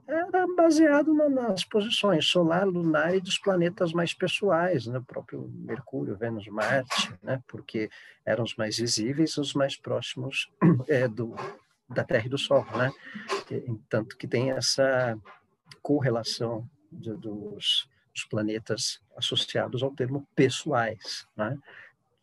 era 0.06 0.46
baseado 0.56 1.12
na, 1.12 1.28
nas 1.28 1.64
posições 1.64 2.26
solar, 2.26 2.66
lunar 2.66 3.14
e 3.14 3.20
dos 3.20 3.38
planetas 3.38 3.92
mais 3.92 4.14
pessoais, 4.14 4.86
né? 4.86 4.98
o 4.98 5.04
próprio 5.04 5.50
Mercúrio, 5.52 6.16
Vênus, 6.16 6.46
Marte, 6.46 7.12
né? 7.22 7.42
porque 7.48 7.90
eram 8.24 8.44
os 8.44 8.54
mais 8.54 8.76
visíveis, 8.76 9.36
os 9.36 9.52
mais 9.52 9.76
próximos 9.76 10.48
é, 10.88 11.08
do, 11.08 11.34
da 11.88 12.04
Terra 12.04 12.26
e 12.26 12.28
do 12.28 12.38
Sol, 12.38 12.64
né? 12.76 12.92
tanto 13.88 14.16
que 14.16 14.28
tem 14.28 14.52
essa 14.52 15.18
correlação 15.82 16.68
de, 16.92 17.12
dos, 17.14 17.88
dos, 18.14 18.24
planetas 18.28 19.00
associados 19.16 19.82
ao 19.82 19.90
termo 19.90 20.26
pessoais, 20.36 21.26
né? 21.36 21.58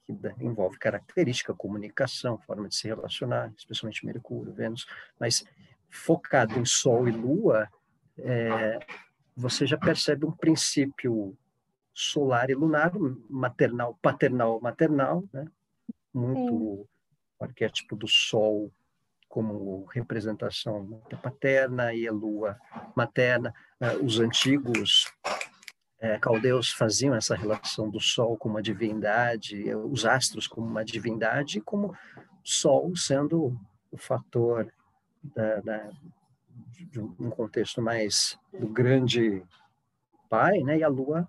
que 0.05 0.15
envolve 0.39 0.78
característica, 0.78 1.53
comunicação, 1.53 2.38
forma 2.38 2.70
de 2.70 2.76
se 2.76 2.88
relacionar, 2.88 3.51
especialmente 3.57 4.05
Mercúrio, 4.05 4.53
Vênus, 4.53 4.88
mas 5.20 5.43
focado 5.90 6.60
em 6.60 6.66
Sol 6.66 7.08
e 7.08 7.12
Lua, 7.12 7.68
é, 8.20 8.80
você 9.36 9.66
já 9.66 9.78
percebe 9.78 10.26
um 10.26 10.32
princípio 10.32 11.38
solar 11.94 12.50
e 12.50 12.54
lunar, 12.54 12.92
maternal, 13.30 13.98
paternal, 14.02 14.60
maternal, 14.62 15.24
né? 15.34 15.46
muito 16.14 16.50
Sim. 16.50 16.86
o 17.40 17.44
arquétipo 17.44 17.96
do 17.96 18.08
Sol 18.08 18.72
como 19.28 19.86
representação 19.94 21.02
paterna 21.22 21.94
e 21.94 22.08
a 22.08 22.12
lua 22.12 22.58
materna. 22.96 23.54
Uh, 23.80 24.04
os 24.04 24.20
antigos 24.20 25.12
uh, 26.02 26.20
caldeus 26.22 26.72
faziam 26.72 27.14
essa 27.14 27.36
relação 27.36 27.90
do 27.90 28.00
sol 28.00 28.38
com 28.38 28.50
uma 28.50 28.62
divindade, 28.62 29.74
os 29.76 30.06
astros 30.06 30.48
como 30.48 30.66
uma 30.66 30.84
divindade, 30.84 31.62
como 31.62 31.96
sol 32.44 32.96
sendo 32.96 33.60
o 33.92 33.98
fator 33.98 34.72
da, 35.36 35.59
da, 35.61 35.89
de 36.89 36.99
um 36.99 37.30
contexto 37.30 37.82
mais 37.82 38.38
do 38.53 38.67
grande 38.67 39.43
pai, 40.30 40.59
né, 40.59 40.80
e 40.80 40.84
a 40.84 40.88
lua 40.88 41.28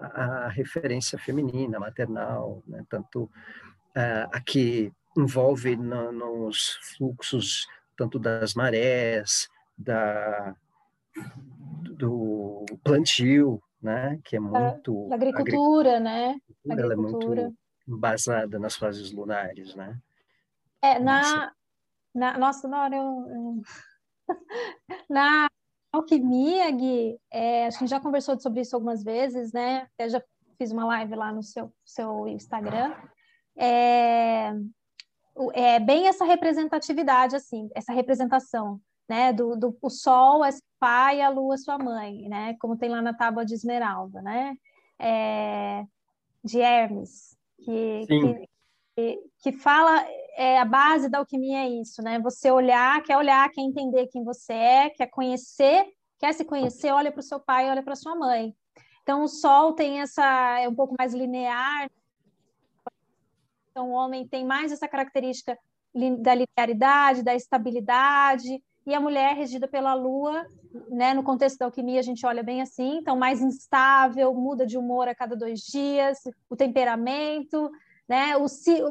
a, 0.00 0.22
a 0.44 0.48
referência 0.48 1.18
feminina, 1.18 1.80
maternal, 1.80 2.62
né, 2.66 2.84
tanto 2.88 3.24
uh, 3.24 4.28
aqui 4.32 4.92
envolve 5.16 5.76
no, 5.76 6.12
nos 6.12 6.78
fluxos 6.96 7.66
tanto 7.96 8.18
das 8.18 8.54
marés, 8.54 9.48
da, 9.76 10.54
do 11.96 12.64
plantio, 12.84 13.60
né, 13.82 14.20
que 14.22 14.36
é 14.36 14.40
muito... 14.40 15.08
Da 15.08 15.16
agricultura, 15.16 15.98
né? 15.98 16.40
Agricultura, 16.64 16.80
Ela 16.80 16.92
é 16.92 16.96
muito 16.96 17.56
embasada 17.88 18.58
nas 18.58 18.76
fases 18.76 19.10
lunares, 19.10 19.74
né? 19.74 19.98
É, 20.80 21.00
na... 21.00 21.52
na 22.14 22.38
nossa, 22.38 22.66
na 22.68 22.82
hora 22.82 22.96
eu, 22.96 23.62
Na 25.08 25.48
alquimia, 25.92 26.70
Gui, 26.70 27.18
é, 27.30 27.66
a 27.66 27.70
gente 27.70 27.88
já 27.88 28.00
conversou 28.00 28.38
sobre 28.38 28.60
isso 28.60 28.76
algumas 28.76 29.02
vezes, 29.02 29.52
né? 29.52 29.86
Eu 29.98 30.10
já 30.10 30.22
fiz 30.56 30.70
uma 30.70 30.84
live 30.86 31.14
lá 31.14 31.32
no 31.32 31.42
seu, 31.42 31.72
seu 31.84 32.28
Instagram. 32.28 32.94
É, 33.56 34.52
é 35.54 35.80
bem 35.80 36.06
essa 36.06 36.24
representatividade, 36.24 37.36
assim, 37.36 37.68
essa 37.74 37.92
representação, 37.92 38.80
né? 39.08 39.32
Do, 39.32 39.56
do 39.56 39.76
o 39.80 39.90
sol 39.90 40.44
é 40.44 40.52
seu 40.52 40.62
pai, 40.78 41.20
a 41.20 41.28
lua 41.28 41.54
é 41.54 41.58
sua 41.58 41.78
mãe, 41.78 42.28
né? 42.28 42.56
Como 42.60 42.76
tem 42.76 42.88
lá 42.88 43.00
na 43.00 43.14
tábua 43.14 43.44
de 43.44 43.54
Esmeralda, 43.54 44.20
né? 44.20 44.56
É, 44.98 45.84
de 46.44 46.60
Hermes, 46.60 47.36
que, 47.58 48.06
que, 48.06 48.47
que, 49.38 49.52
fala 49.52 50.04
é, 50.36 50.58
a 50.58 50.64
base 50.64 51.08
da 51.08 51.18
alquimia 51.18 51.60
é 51.60 51.68
isso, 51.68 52.02
né? 52.02 52.18
Você 52.20 52.50
olhar, 52.50 53.02
quer 53.02 53.16
olhar, 53.16 53.48
quer 53.50 53.62
entender 53.62 54.08
quem 54.08 54.24
você 54.24 54.52
é, 54.52 54.90
quer 54.90 55.06
conhecer, 55.06 55.86
quer 56.18 56.32
se 56.32 56.44
conhecer, 56.44 56.90
olha 56.90 57.12
para 57.12 57.20
o 57.20 57.22
seu 57.22 57.38
pai, 57.38 57.70
olha 57.70 57.82
para 57.82 57.94
sua 57.94 58.16
mãe. 58.16 58.54
Então 59.02 59.22
o 59.22 59.28
Sol 59.28 59.72
tem 59.72 60.00
essa 60.00 60.58
é 60.60 60.68
um 60.68 60.74
pouco 60.74 60.94
mais 60.98 61.14
linear. 61.14 61.88
Então 63.70 63.90
o 63.90 63.94
homem 63.94 64.26
tem 64.26 64.44
mais 64.44 64.72
essa 64.72 64.88
característica 64.88 65.56
da 66.20 66.34
linearidade, 66.34 67.22
da 67.22 67.34
estabilidade, 67.34 68.62
e 68.86 68.94
a 68.94 69.00
mulher 69.00 69.36
regida 69.36 69.68
pela 69.68 69.94
Lua, 69.94 70.46
né? 70.88 71.14
No 71.14 71.22
contexto 71.22 71.58
da 71.58 71.66
alquimia 71.66 72.00
a 72.00 72.02
gente 72.02 72.26
olha 72.26 72.42
bem 72.42 72.62
assim, 72.62 72.98
então 72.98 73.16
mais 73.16 73.40
instável, 73.40 74.34
muda 74.34 74.66
de 74.66 74.76
humor 74.76 75.08
a 75.08 75.14
cada 75.14 75.36
dois 75.36 75.60
dias, 75.60 76.18
o 76.48 76.56
temperamento, 76.56 77.70
né? 78.08 78.36
O, 78.36 78.46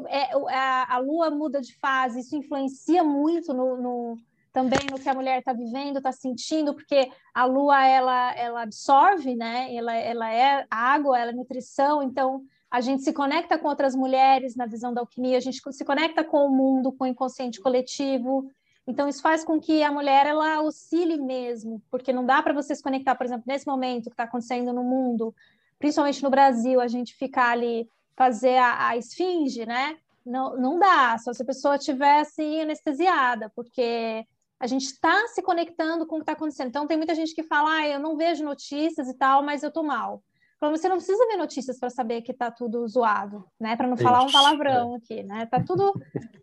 é, 0.06 0.30
a, 0.54 0.94
a 0.94 0.98
lua 0.98 1.30
muda 1.30 1.60
de 1.60 1.74
fase, 1.78 2.20
isso 2.20 2.36
influencia 2.36 3.02
muito 3.02 3.52
no, 3.52 3.76
no 3.76 4.18
também 4.52 4.78
no 4.90 4.98
que 4.98 5.08
a 5.08 5.14
mulher 5.14 5.38
está 5.38 5.52
vivendo, 5.52 5.98
está 5.98 6.10
sentindo, 6.10 6.74
porque 6.74 7.10
a 7.34 7.44
lua 7.44 7.86
ela, 7.86 8.34
ela 8.34 8.62
absorve, 8.62 9.34
né? 9.34 9.74
Ela, 9.74 9.94
ela 9.94 10.32
é 10.32 10.66
água, 10.70 11.18
ela 11.18 11.30
é 11.30 11.34
nutrição, 11.34 12.02
então 12.02 12.42
a 12.70 12.80
gente 12.80 13.02
se 13.02 13.12
conecta 13.12 13.58
com 13.58 13.68
outras 13.68 13.94
mulheres 13.94 14.56
na 14.56 14.66
visão 14.66 14.92
da 14.92 15.00
alquimia, 15.00 15.36
a 15.36 15.40
gente 15.40 15.60
se 15.72 15.84
conecta 15.84 16.24
com 16.24 16.46
o 16.46 16.50
mundo, 16.50 16.92
com 16.92 17.04
o 17.04 17.06
inconsciente 17.06 17.60
coletivo. 17.60 18.50
Então 18.86 19.08
isso 19.08 19.22
faz 19.22 19.44
com 19.44 19.60
que 19.60 19.82
a 19.82 19.92
mulher 19.92 20.26
ela 20.26 20.62
oscile 20.62 21.18
mesmo, 21.18 21.82
porque 21.90 22.12
não 22.12 22.24
dá 22.24 22.42
para 22.42 22.54
você 22.54 22.74
se 22.74 22.82
conectar, 22.82 23.14
por 23.14 23.26
exemplo, 23.26 23.44
nesse 23.46 23.66
momento 23.66 24.04
que 24.04 24.10
está 24.10 24.24
acontecendo 24.24 24.72
no 24.72 24.82
mundo, 24.82 25.34
principalmente 25.78 26.22
no 26.22 26.30
Brasil, 26.30 26.80
a 26.80 26.88
gente 26.88 27.14
ficar 27.14 27.50
ali 27.50 27.88
fazer 28.18 28.56
a, 28.56 28.88
a 28.88 28.96
esfinge, 28.96 29.64
né? 29.64 29.96
Não, 30.26 30.56
não 30.58 30.78
dá, 30.78 31.16
só 31.18 31.32
se 31.32 31.40
a 31.40 31.46
pessoa 31.46 31.76
estiver 31.76 32.20
assim 32.20 32.60
anestesiada, 32.60 33.50
porque 33.54 34.26
a 34.60 34.66
gente 34.66 34.86
está 34.86 35.28
se 35.28 35.40
conectando 35.40 36.04
com 36.04 36.16
o 36.16 36.18
que 36.18 36.24
está 36.24 36.32
acontecendo. 36.32 36.68
Então, 36.68 36.86
tem 36.86 36.96
muita 36.96 37.14
gente 37.14 37.32
que 37.32 37.44
fala, 37.44 37.78
ah, 37.78 37.88
eu 37.88 38.00
não 38.00 38.16
vejo 38.16 38.44
notícias 38.44 39.08
e 39.08 39.14
tal, 39.14 39.42
mas 39.42 39.62
eu 39.62 39.70
tô 39.70 39.84
mal. 39.84 40.22
Então, 40.56 40.70
você 40.72 40.88
não 40.88 40.96
precisa 40.96 41.24
ver 41.28 41.36
notícias 41.36 41.78
para 41.78 41.88
saber 41.88 42.22
que 42.22 42.32
está 42.32 42.50
tudo 42.50 42.86
zoado, 42.88 43.44
né? 43.60 43.76
Para 43.76 43.86
não 43.86 43.94
Isso, 43.94 44.02
falar 44.02 44.24
um 44.24 44.32
palavrão 44.32 44.94
é. 44.94 44.96
aqui, 44.96 45.22
né? 45.22 45.46
Tá 45.46 45.62
tudo, 45.62 45.94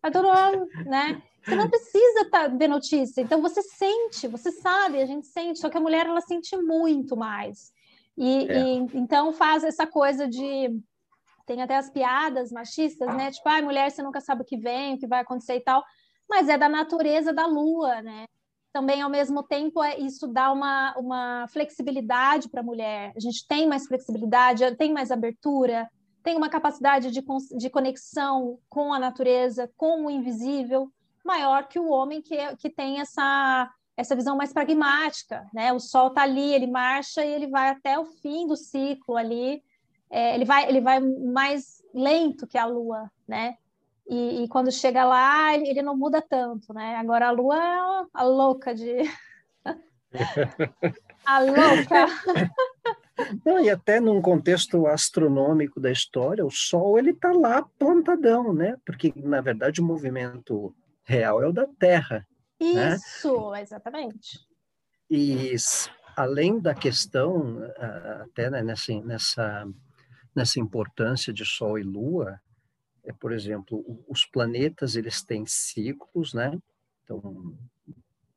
tá 0.01 0.09
tudo, 0.09 0.29
né? 0.85 1.21
Você 1.43 1.55
não 1.55 1.69
precisa 1.69 2.29
tá, 2.31 2.47
ver 2.47 2.69
notícia. 2.69 3.19
Então, 3.19 3.41
você 3.41 3.61
sente, 3.61 4.29
você 4.29 4.49
sabe, 4.51 5.01
a 5.01 5.05
gente 5.05 5.27
sente. 5.27 5.59
Só 5.59 5.69
que 5.69 5.77
a 5.77 5.81
mulher, 5.81 6.05
ela 6.05 6.21
sente 6.21 6.55
muito 6.55 7.17
mais. 7.17 7.73
E, 8.17 8.47
é. 8.49 8.63
e 8.63 8.77
então, 8.93 9.33
faz 9.33 9.65
essa 9.65 9.85
coisa 9.85 10.25
de 10.25 10.81
tem 11.45 11.61
até 11.61 11.77
as 11.77 11.89
piadas 11.89 12.51
machistas, 12.51 13.07
né? 13.15 13.31
Tipo, 13.31 13.49
ai, 13.49 13.61
ah, 13.61 13.63
mulher, 13.63 13.91
você 13.91 14.01
nunca 14.01 14.19
sabe 14.19 14.41
o 14.41 14.45
que 14.45 14.57
vem, 14.57 14.95
o 14.95 14.97
que 14.97 15.07
vai 15.07 15.21
acontecer 15.21 15.55
e 15.55 15.61
tal. 15.61 15.83
Mas 16.29 16.49
é 16.49 16.57
da 16.57 16.67
natureza 16.67 17.31
da 17.31 17.45
lua, 17.45 18.01
né? 18.01 18.25
Também, 18.73 19.01
ao 19.01 19.09
mesmo 19.09 19.41
tempo, 19.41 19.81
é, 19.81 19.97
isso 19.97 20.27
dá 20.27 20.51
uma, 20.51 20.93
uma 20.97 21.47
flexibilidade 21.47 22.49
para 22.49 22.59
a 22.59 22.63
mulher. 22.63 23.13
A 23.15 23.19
gente 23.19 23.47
tem 23.47 23.67
mais 23.67 23.87
flexibilidade, 23.87 24.75
tem 24.75 24.91
mais 24.91 25.11
abertura, 25.11 25.89
tem 26.21 26.35
uma 26.35 26.49
capacidade 26.49 27.11
de, 27.11 27.23
de 27.55 27.69
conexão 27.69 28.59
com 28.67 28.91
a 28.91 28.99
natureza, 28.99 29.71
com 29.77 30.05
o 30.05 30.09
invisível, 30.09 30.91
maior 31.23 31.67
que 31.67 31.79
o 31.79 31.89
homem 31.89 32.21
que, 32.21 32.35
que 32.57 32.69
tem 32.69 32.99
essa, 32.99 33.71
essa 33.95 34.15
visão 34.15 34.35
mais 34.35 34.51
pragmática, 34.51 35.47
né? 35.53 35.71
O 35.71 35.79
sol 35.79 36.07
está 36.07 36.23
ali, 36.23 36.53
ele 36.53 36.67
marcha 36.67 37.23
e 37.23 37.31
ele 37.31 37.47
vai 37.47 37.69
até 37.69 37.97
o 37.97 38.05
fim 38.05 38.47
do 38.47 38.57
ciclo 38.57 39.15
ali, 39.15 39.63
é, 40.09 40.35
ele, 40.35 40.45
vai, 40.45 40.67
ele 40.67 40.81
vai 40.81 40.99
mais 40.99 41.83
lento 41.93 42.47
que 42.47 42.57
a 42.57 42.65
Lua, 42.65 43.09
né? 43.27 43.55
E, 44.07 44.43
e 44.43 44.47
quando 44.47 44.71
chega 44.71 45.03
lá, 45.03 45.53
ele, 45.55 45.69
ele, 45.69 45.81
não 45.81 45.97
muda 45.97 46.21
tanto, 46.21 46.73
né? 46.73 46.95
Agora 46.95 47.27
a 47.27 47.31
Lua 47.31 47.57
é 47.57 48.05
a 48.13 48.23
louca 48.23 48.73
de. 48.73 48.97
a 51.25 51.39
louca! 51.39 52.07
Não, 53.45 53.59
e 53.59 53.69
até 53.69 53.99
num 53.99 54.21
contexto 54.21 54.85
astronômico 54.87 55.79
da 55.79 55.89
história, 55.91 56.45
o 56.45 56.51
Sol 56.51 56.99
ele 56.99 57.11
está 57.11 57.31
lá 57.31 57.65
plantadão, 57.79 58.53
né? 58.53 58.75
Porque 58.85 59.13
na 59.15 59.41
verdade 59.41 59.81
o 59.81 59.85
movimento 59.85 60.75
real 61.03 61.41
é 61.41 61.47
o 61.47 61.53
da 61.53 61.65
Terra. 61.79 62.27
Né? 62.59 62.95
Isso, 62.95 63.51
né? 63.51 63.61
exatamente. 63.61 64.39
E 65.09 65.55
além 66.15 66.59
da 66.59 66.73
questão, 66.73 67.59
até 68.21 68.49
né, 68.49 68.61
nessa, 68.61 68.93
nessa 69.01 69.67
nessa 70.35 70.59
importância 70.59 71.31
de 71.31 71.45
Sol 71.45 71.79
e 71.79 71.83
Lua, 71.83 72.39
é, 73.03 73.13
por 73.13 73.31
exemplo, 73.31 73.83
os 74.07 74.25
planetas 74.25 74.95
eles 74.95 75.23
têm 75.23 75.45
ciclos, 75.45 76.33
né? 76.33 76.59
Então, 77.03 77.57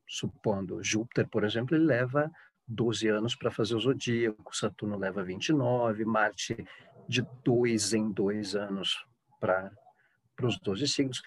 supondo 0.07 0.83
Júpiter, 0.83 1.27
por 1.29 1.45
exemplo, 1.45 1.75
ele 1.77 1.85
leva 1.85 2.31
12 2.67 3.09
anos 3.09 3.35
para 3.35 3.51
fazer 3.51 3.75
o 3.75 3.81
zodíaco, 3.81 4.57
Saturno 4.57 4.97
leva 4.97 5.25
29, 5.25 6.05
Marte 6.05 6.67
de 7.09 7.27
dois 7.43 7.95
em 7.95 8.13
dois 8.13 8.55
anos 8.55 9.07
para 9.41 9.73
os 10.43 10.59
12 10.59 10.87
signos. 10.87 11.23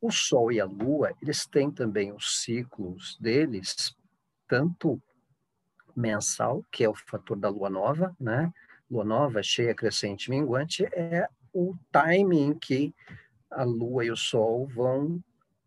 O 0.00 0.10
Sol 0.10 0.52
e 0.52 0.60
a 0.60 0.66
Lua, 0.66 1.12
eles 1.20 1.46
têm 1.46 1.70
também 1.70 2.12
os 2.12 2.42
ciclos 2.42 3.16
deles, 3.18 3.96
tanto 4.46 5.02
mensal, 5.96 6.64
que 6.70 6.84
é 6.84 6.88
o 6.88 6.94
fator 6.94 7.36
da 7.36 7.48
Lua 7.48 7.70
nova, 7.70 8.14
né? 8.20 8.52
Lua 8.90 9.04
nova, 9.04 9.42
cheia, 9.42 9.74
crescente, 9.74 10.30
minguante, 10.30 10.84
é 10.92 11.28
o 11.52 11.74
timing 11.92 12.48
em 12.48 12.54
que 12.54 12.94
a 13.50 13.62
lua 13.64 14.04
e 14.04 14.10
o 14.10 14.16
sol 14.16 14.66
vão 14.66 15.22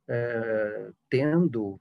é, 0.07 0.89
tendo 1.09 1.79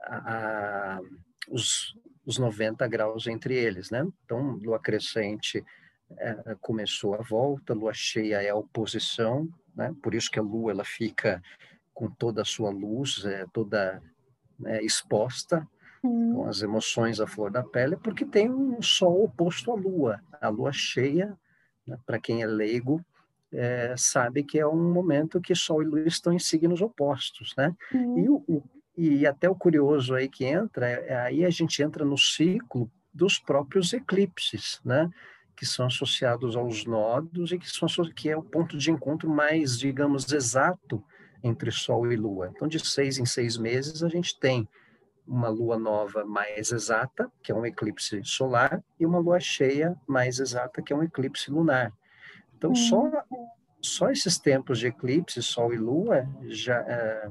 a, 0.00 0.96
a, 0.96 1.00
os, 1.48 1.96
os 2.24 2.38
90 2.38 2.86
graus 2.88 3.26
entre 3.26 3.54
eles, 3.54 3.90
né? 3.90 4.06
Então, 4.24 4.58
lua 4.62 4.78
crescente 4.78 5.64
é, 6.18 6.56
começou 6.60 7.14
a 7.14 7.22
volta, 7.22 7.74
lua 7.74 7.92
cheia 7.94 8.42
é 8.42 8.50
a 8.50 8.56
oposição, 8.56 9.48
né? 9.74 9.94
Por 10.02 10.14
isso 10.14 10.30
que 10.30 10.38
a 10.38 10.42
lua 10.42 10.72
ela 10.72 10.84
fica 10.84 11.42
com 11.92 12.10
toda 12.10 12.42
a 12.42 12.44
sua 12.44 12.70
luz, 12.70 13.24
é, 13.24 13.46
toda 13.52 14.02
né, 14.58 14.82
exposta, 14.82 15.66
com 16.02 16.48
as 16.48 16.62
emoções 16.62 17.20
à 17.20 17.26
flor 17.26 17.50
da 17.50 17.62
pele, 17.62 17.96
porque 17.96 18.24
tem 18.24 18.50
um 18.50 18.82
sol 18.82 19.24
oposto 19.24 19.70
à 19.70 19.74
lua. 19.74 20.20
A 20.40 20.48
lua 20.48 20.72
cheia, 20.72 21.38
né, 21.86 21.96
para 22.04 22.18
quem 22.18 22.42
é 22.42 22.46
leigo, 22.46 23.00
é, 23.52 23.94
sabe 23.96 24.42
que 24.42 24.58
é 24.58 24.66
um 24.66 24.92
momento 24.92 25.40
que 25.40 25.54
sol 25.54 25.82
e 25.82 25.86
lua 25.86 26.00
estão 26.00 26.32
em 26.32 26.38
signos 26.38 26.82
opostos, 26.82 27.54
né? 27.56 27.74
Uhum. 27.94 28.18
E, 28.18 28.28
o, 28.28 28.62
e 28.96 29.26
até 29.26 29.48
o 29.48 29.54
curioso 29.54 30.14
aí 30.14 30.28
que 30.28 30.44
entra, 30.44 30.88
é, 30.88 31.16
aí 31.20 31.44
a 31.44 31.50
gente 31.50 31.82
entra 31.82 32.04
no 32.04 32.18
ciclo 32.18 32.90
dos 33.14 33.38
próprios 33.38 33.92
eclipses, 33.92 34.80
né? 34.84 35.08
Que 35.54 35.66
são 35.66 35.86
associados 35.86 36.56
aos 36.56 36.84
nodos 36.84 37.52
e 37.52 37.58
que, 37.58 37.68
são, 37.68 37.86
que 38.16 38.28
é 38.28 38.36
o 38.36 38.42
ponto 38.42 38.76
de 38.76 38.90
encontro 38.90 39.28
mais, 39.28 39.78
digamos, 39.78 40.32
exato 40.32 41.04
entre 41.44 41.70
Sol 41.70 42.10
e 42.10 42.16
Lua. 42.16 42.50
Então, 42.54 42.66
de 42.66 42.80
seis 42.84 43.18
em 43.18 43.26
seis 43.26 43.56
meses, 43.58 44.02
a 44.02 44.08
gente 44.08 44.38
tem 44.40 44.66
uma 45.26 45.48
lua 45.48 45.78
nova 45.78 46.24
mais 46.24 46.72
exata, 46.72 47.30
que 47.42 47.52
é 47.52 47.54
um 47.54 47.64
eclipse 47.64 48.22
solar, 48.24 48.82
e 48.98 49.06
uma 49.06 49.18
lua 49.18 49.40
cheia 49.40 49.96
mais 50.06 50.38
exata, 50.38 50.82
que 50.82 50.92
é 50.92 50.96
um 50.96 51.02
eclipse 51.02 51.50
lunar. 51.50 51.92
Então, 52.56 52.72
hum. 52.72 52.74
só, 52.74 53.10
só 53.80 54.10
esses 54.10 54.38
tempos 54.38 54.78
de 54.78 54.88
eclipse, 54.88 55.42
Sol 55.42 55.72
e 55.72 55.76
Lua, 55.76 56.28
já, 56.44 56.80
é, 56.80 57.30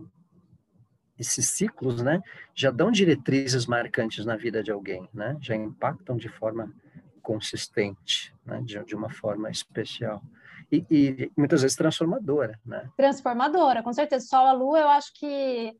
esses 1.17 1.49
ciclos, 1.49 2.01
né, 2.01 2.21
já 2.55 2.71
dão 2.71 2.91
diretrizes 2.91 3.65
marcantes 3.65 4.25
na 4.25 4.35
vida 4.35 4.63
de 4.63 4.71
alguém, 4.71 5.07
né, 5.13 5.37
já 5.39 5.55
impactam 5.55 6.17
de 6.17 6.27
forma 6.27 6.73
consistente, 7.21 8.33
né, 8.45 8.61
de, 8.63 8.83
de 8.83 8.95
uma 8.95 9.09
forma 9.09 9.49
especial. 9.49 10.21
E, 10.71 10.85
e, 10.89 11.31
muitas 11.37 11.61
vezes 11.61 11.75
transformadora, 11.75 12.57
né? 12.65 12.89
Transformadora, 12.95 13.83
com 13.83 13.91
certeza. 13.91 14.25
Sol, 14.25 14.47
a 14.47 14.53
Lua, 14.53 14.79
eu 14.79 14.87
acho 14.87 15.13
que 15.13 15.75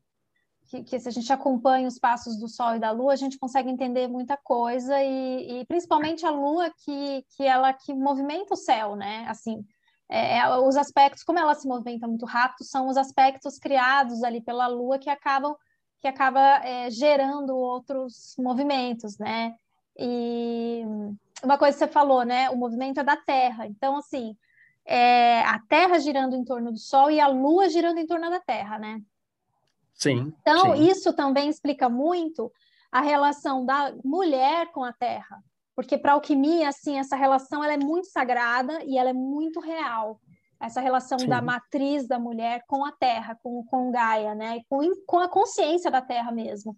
que, 0.72 0.82
que, 0.84 0.98
se 0.98 1.06
a 1.06 1.12
gente 1.12 1.30
acompanha 1.30 1.86
os 1.86 1.98
passos 1.98 2.38
do 2.38 2.48
Sol 2.48 2.76
e 2.76 2.78
da 2.78 2.90
Lua, 2.90 3.12
a 3.12 3.16
gente 3.16 3.38
consegue 3.38 3.68
entender 3.68 4.08
muita 4.08 4.38
coisa 4.38 5.02
e, 5.02 5.60
e 5.60 5.66
principalmente 5.66 6.24
a 6.24 6.30
Lua 6.30 6.72
que, 6.82 7.26
que 7.36 7.44
ela 7.44 7.74
que 7.74 7.92
movimenta 7.92 8.54
o 8.54 8.56
céu, 8.56 8.96
né? 8.96 9.26
Assim, 9.28 9.62
é, 10.08 10.38
é, 10.38 10.58
os 10.58 10.74
aspectos, 10.76 11.22
como 11.24 11.38
ela 11.38 11.54
se 11.54 11.68
movimenta 11.68 12.08
muito 12.08 12.24
rápido, 12.24 12.64
são 12.64 12.88
os 12.88 12.96
aspectos 12.96 13.58
criados 13.58 14.24
ali 14.24 14.40
pela 14.40 14.66
Lua 14.66 14.98
que 14.98 15.10
acabam 15.10 15.54
que 16.00 16.08
acaba 16.08 16.40
é, 16.64 16.90
gerando 16.90 17.54
outros 17.54 18.34
movimentos, 18.38 19.18
né? 19.18 19.54
E 19.96 20.82
uma 21.44 21.58
coisa 21.58 21.76
que 21.76 21.84
você 21.84 21.86
falou, 21.86 22.24
né? 22.24 22.48
O 22.50 22.56
movimento 22.56 22.98
é 22.98 23.04
da 23.04 23.16
Terra. 23.16 23.66
Então, 23.66 23.96
assim, 23.98 24.34
é 24.86 25.40
a 25.42 25.60
Terra 25.68 26.00
girando 26.00 26.34
em 26.34 26.44
torno 26.44 26.72
do 26.72 26.78
Sol 26.78 27.10
e 27.10 27.20
a 27.20 27.28
Lua 27.28 27.68
girando 27.68 27.98
em 27.98 28.06
torno 28.06 28.30
da 28.30 28.40
Terra, 28.40 28.78
né? 28.78 29.00
Sim. 30.02 30.32
Então, 30.40 30.76
sim. 30.76 30.90
isso 30.90 31.12
também 31.12 31.48
explica 31.48 31.88
muito 31.88 32.52
a 32.90 33.00
relação 33.00 33.64
da 33.64 33.94
mulher 34.04 34.70
com 34.72 34.82
a 34.82 34.92
Terra. 34.92 35.42
Porque 35.74 35.96
para 35.96 36.12
a 36.12 36.14
alquimia, 36.14 36.68
assim, 36.68 36.98
essa 36.98 37.16
relação 37.16 37.64
ela 37.64 37.72
é 37.72 37.78
muito 37.78 38.08
sagrada 38.08 38.82
e 38.84 38.98
ela 38.98 39.10
é 39.10 39.14
muito 39.14 39.60
real. 39.60 40.20
Essa 40.60 40.80
relação 40.80 41.18
Sim. 41.18 41.28
da 41.28 41.42
matriz 41.42 42.06
da 42.06 42.18
mulher 42.18 42.62
com 42.68 42.84
a 42.84 42.92
Terra, 42.92 43.36
com, 43.42 43.64
com 43.64 43.90
Gaia, 43.90 44.34
né? 44.34 44.60
Com, 44.68 44.80
com 45.06 45.18
a 45.18 45.28
consciência 45.28 45.90
da 45.90 46.00
Terra 46.00 46.30
mesmo. 46.30 46.76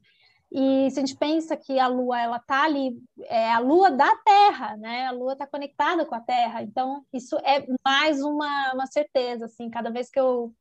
E 0.50 0.90
se 0.90 1.00
a 1.00 1.04
gente 1.04 1.16
pensa 1.16 1.56
que 1.56 1.78
a 1.78 1.86
Lua 1.86 2.18
ela 2.18 2.38
tá 2.38 2.62
ali, 2.62 2.96
é 3.24 3.52
a 3.52 3.58
Lua 3.58 3.90
da 3.90 4.16
Terra, 4.24 4.76
né? 4.76 5.06
A 5.06 5.10
Lua 5.10 5.32
está 5.32 5.46
conectada 5.46 6.06
com 6.06 6.14
a 6.14 6.20
Terra. 6.20 6.62
Então 6.62 7.04
isso 7.12 7.36
é 7.38 7.66
mais 7.84 8.22
uma, 8.22 8.72
uma 8.72 8.86
certeza, 8.86 9.46
assim. 9.46 9.68
Cada 9.68 9.90
vez 9.90 10.08
que 10.08 10.20
eu 10.20 10.54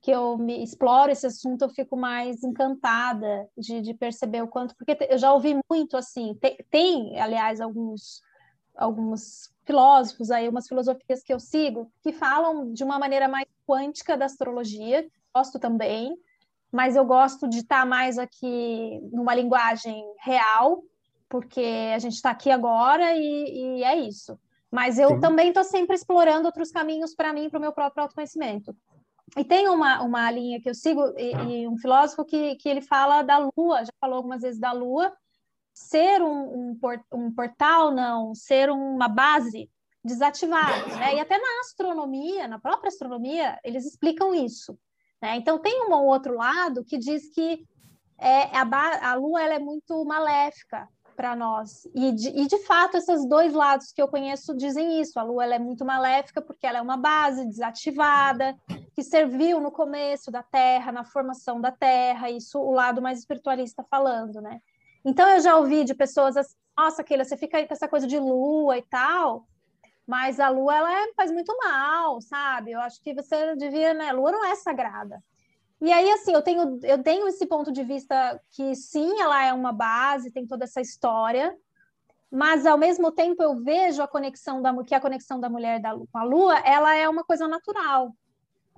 que 0.00 0.10
eu 0.10 0.38
me 0.38 0.62
exploro 0.62 1.10
esse 1.12 1.26
assunto, 1.26 1.62
eu 1.62 1.68
fico 1.68 1.96
mais 1.96 2.42
encantada 2.42 3.48
de, 3.56 3.80
de 3.82 3.94
perceber 3.94 4.42
o 4.42 4.48
quanto, 4.48 4.74
porque 4.76 4.96
eu 5.08 5.18
já 5.18 5.32
ouvi 5.32 5.58
muito 5.70 5.96
assim. 5.96 6.34
Tem, 6.40 6.56
tem, 6.70 7.20
aliás, 7.20 7.60
alguns 7.60 8.22
alguns 8.74 9.52
filósofos 9.66 10.30
aí, 10.30 10.48
umas 10.48 10.66
filosofias 10.66 11.22
que 11.22 11.34
eu 11.34 11.38
sigo, 11.38 11.92
que 12.02 12.12
falam 12.12 12.72
de 12.72 12.82
uma 12.82 12.98
maneira 12.98 13.28
mais 13.28 13.46
quântica 13.66 14.16
da 14.16 14.24
astrologia. 14.24 15.06
Gosto 15.34 15.58
também 15.58 16.16
mas 16.72 16.94
eu 16.94 17.04
gosto 17.04 17.48
de 17.48 17.58
estar 17.58 17.84
mais 17.84 18.18
aqui 18.18 19.00
numa 19.12 19.34
linguagem 19.34 20.04
real, 20.20 20.82
porque 21.28 21.90
a 21.94 21.98
gente 21.98 22.14
está 22.14 22.30
aqui 22.30 22.50
agora 22.50 23.14
e, 23.16 23.78
e, 23.78 23.84
é 23.84 23.96
isso. 23.96 24.38
Mas 24.70 24.98
eu 24.98 25.08
Sim. 25.08 25.20
também 25.20 25.48
estou 25.48 25.64
sempre 25.64 25.96
explorando 25.96 26.46
outros 26.46 26.70
caminhos 26.70 27.14
para 27.14 27.32
mim, 27.32 27.50
para 27.50 27.58
o 27.58 27.60
meu 27.60 27.72
próprio 27.72 28.04
autoconhecimento. 28.04 28.74
E 29.36 29.44
tem 29.44 29.68
uma, 29.68 30.02
uma 30.02 30.30
linha 30.30 30.60
que 30.60 30.68
eu 30.68 30.74
sigo, 30.74 31.02
e, 31.16 31.32
e, 31.62 31.68
um 31.68 31.76
filósofo 31.76 32.24
que, 32.24 32.56
que 32.56 32.68
ele 32.68 32.80
fala 32.80 33.22
da 33.22 33.38
Lua, 33.38 33.84
já 33.84 33.92
falou 34.00 34.16
algumas 34.16 34.42
vezes 34.42 34.58
da 34.58 34.72
Lua, 34.72 35.12
ser 35.72 36.20
um, 36.20 36.70
um, 36.70 36.78
port, 36.78 37.00
um 37.12 37.32
portal, 37.32 37.92
não, 37.92 38.34
ser 38.34 38.70
uma 38.70 39.08
base 39.08 39.70
desativada. 40.04 40.96
Né? 40.96 41.16
E 41.16 41.20
até 41.20 41.38
na 41.38 41.60
astronomia, 41.60 42.48
na 42.48 42.58
própria 42.58 42.88
astronomia, 42.88 43.58
eles 43.62 43.86
explicam 43.86 44.34
isso. 44.34 44.78
Né? 45.22 45.36
Então, 45.36 45.58
tem 45.58 45.86
um 45.86 45.92
outro 45.92 46.34
lado 46.34 46.84
que 46.84 46.98
diz 46.98 47.32
que 47.32 47.64
é, 48.18 48.56
a, 48.56 49.10
a 49.10 49.14
Lua 49.14 49.42
ela 49.42 49.54
é 49.54 49.58
muito 49.58 50.04
maléfica 50.04 50.88
para 51.16 51.36
nós. 51.36 51.86
E 51.94 52.12
de, 52.12 52.28
e, 52.28 52.46
de 52.46 52.58
fato, 52.64 52.96
esses 52.96 53.28
dois 53.28 53.52
lados 53.52 53.92
que 53.92 54.00
eu 54.00 54.08
conheço 54.08 54.56
dizem 54.56 55.00
isso. 55.00 55.18
A 55.18 55.22
Lua 55.22 55.44
ela 55.44 55.54
é 55.54 55.58
muito 55.58 55.84
maléfica 55.84 56.40
porque 56.40 56.66
ela 56.66 56.78
é 56.78 56.82
uma 56.82 56.96
base 56.96 57.46
desativada, 57.46 58.56
que 58.94 59.02
serviu 59.02 59.60
no 59.60 59.70
começo 59.70 60.30
da 60.30 60.42
Terra, 60.42 60.92
na 60.92 61.04
formação 61.04 61.60
da 61.60 61.70
Terra, 61.70 62.30
isso 62.30 62.58
o 62.58 62.72
lado 62.72 63.00
mais 63.00 63.18
espiritualista 63.18 63.84
falando, 63.84 64.40
né? 64.40 64.60
Então, 65.04 65.28
eu 65.28 65.40
já 65.40 65.56
ouvi 65.56 65.84
de 65.84 65.94
pessoas 65.94 66.36
assim, 66.36 66.54
nossa, 66.76 67.04
Keila, 67.04 67.24
você 67.24 67.36
fica 67.36 67.58
aí 67.58 67.66
com 67.66 67.74
essa 67.74 67.88
coisa 67.88 68.06
de 68.06 68.18
lua 68.18 68.78
e 68.78 68.82
tal, 68.82 69.46
mas 70.06 70.40
a 70.40 70.48
lua, 70.48 70.76
ela 70.76 70.92
é, 70.92 71.12
faz 71.14 71.30
muito 71.30 71.56
mal, 71.58 72.20
sabe? 72.20 72.72
Eu 72.72 72.80
acho 72.80 73.00
que 73.02 73.14
você 73.14 73.54
devia, 73.56 73.94
né? 73.94 74.08
A 74.08 74.12
lua 74.12 74.32
não 74.32 74.44
é 74.44 74.56
sagrada. 74.56 75.22
E 75.80 75.90
aí, 75.92 76.10
assim, 76.10 76.32
eu 76.32 76.42
tenho, 76.42 76.78
eu 76.82 77.02
tenho 77.02 77.26
esse 77.28 77.46
ponto 77.46 77.72
de 77.72 77.82
vista 77.82 78.40
que 78.50 78.74
sim, 78.74 79.20
ela 79.20 79.42
é 79.44 79.52
uma 79.52 79.72
base, 79.72 80.30
tem 80.30 80.46
toda 80.46 80.64
essa 80.64 80.80
história, 80.80 81.56
mas 82.30 82.66
ao 82.66 82.76
mesmo 82.76 83.10
tempo 83.10 83.42
eu 83.42 83.56
vejo 83.56 84.02
a 84.02 84.08
conexão 84.08 84.60
da 84.60 84.72
que 84.84 84.94
a 84.94 85.00
conexão 85.00 85.40
da 85.40 85.48
mulher 85.48 85.80
da, 85.80 85.94
com 85.94 86.18
a 86.18 86.22
lua, 86.22 86.58
ela 86.60 86.94
é 86.94 87.08
uma 87.08 87.24
coisa 87.24 87.48
natural. 87.48 88.14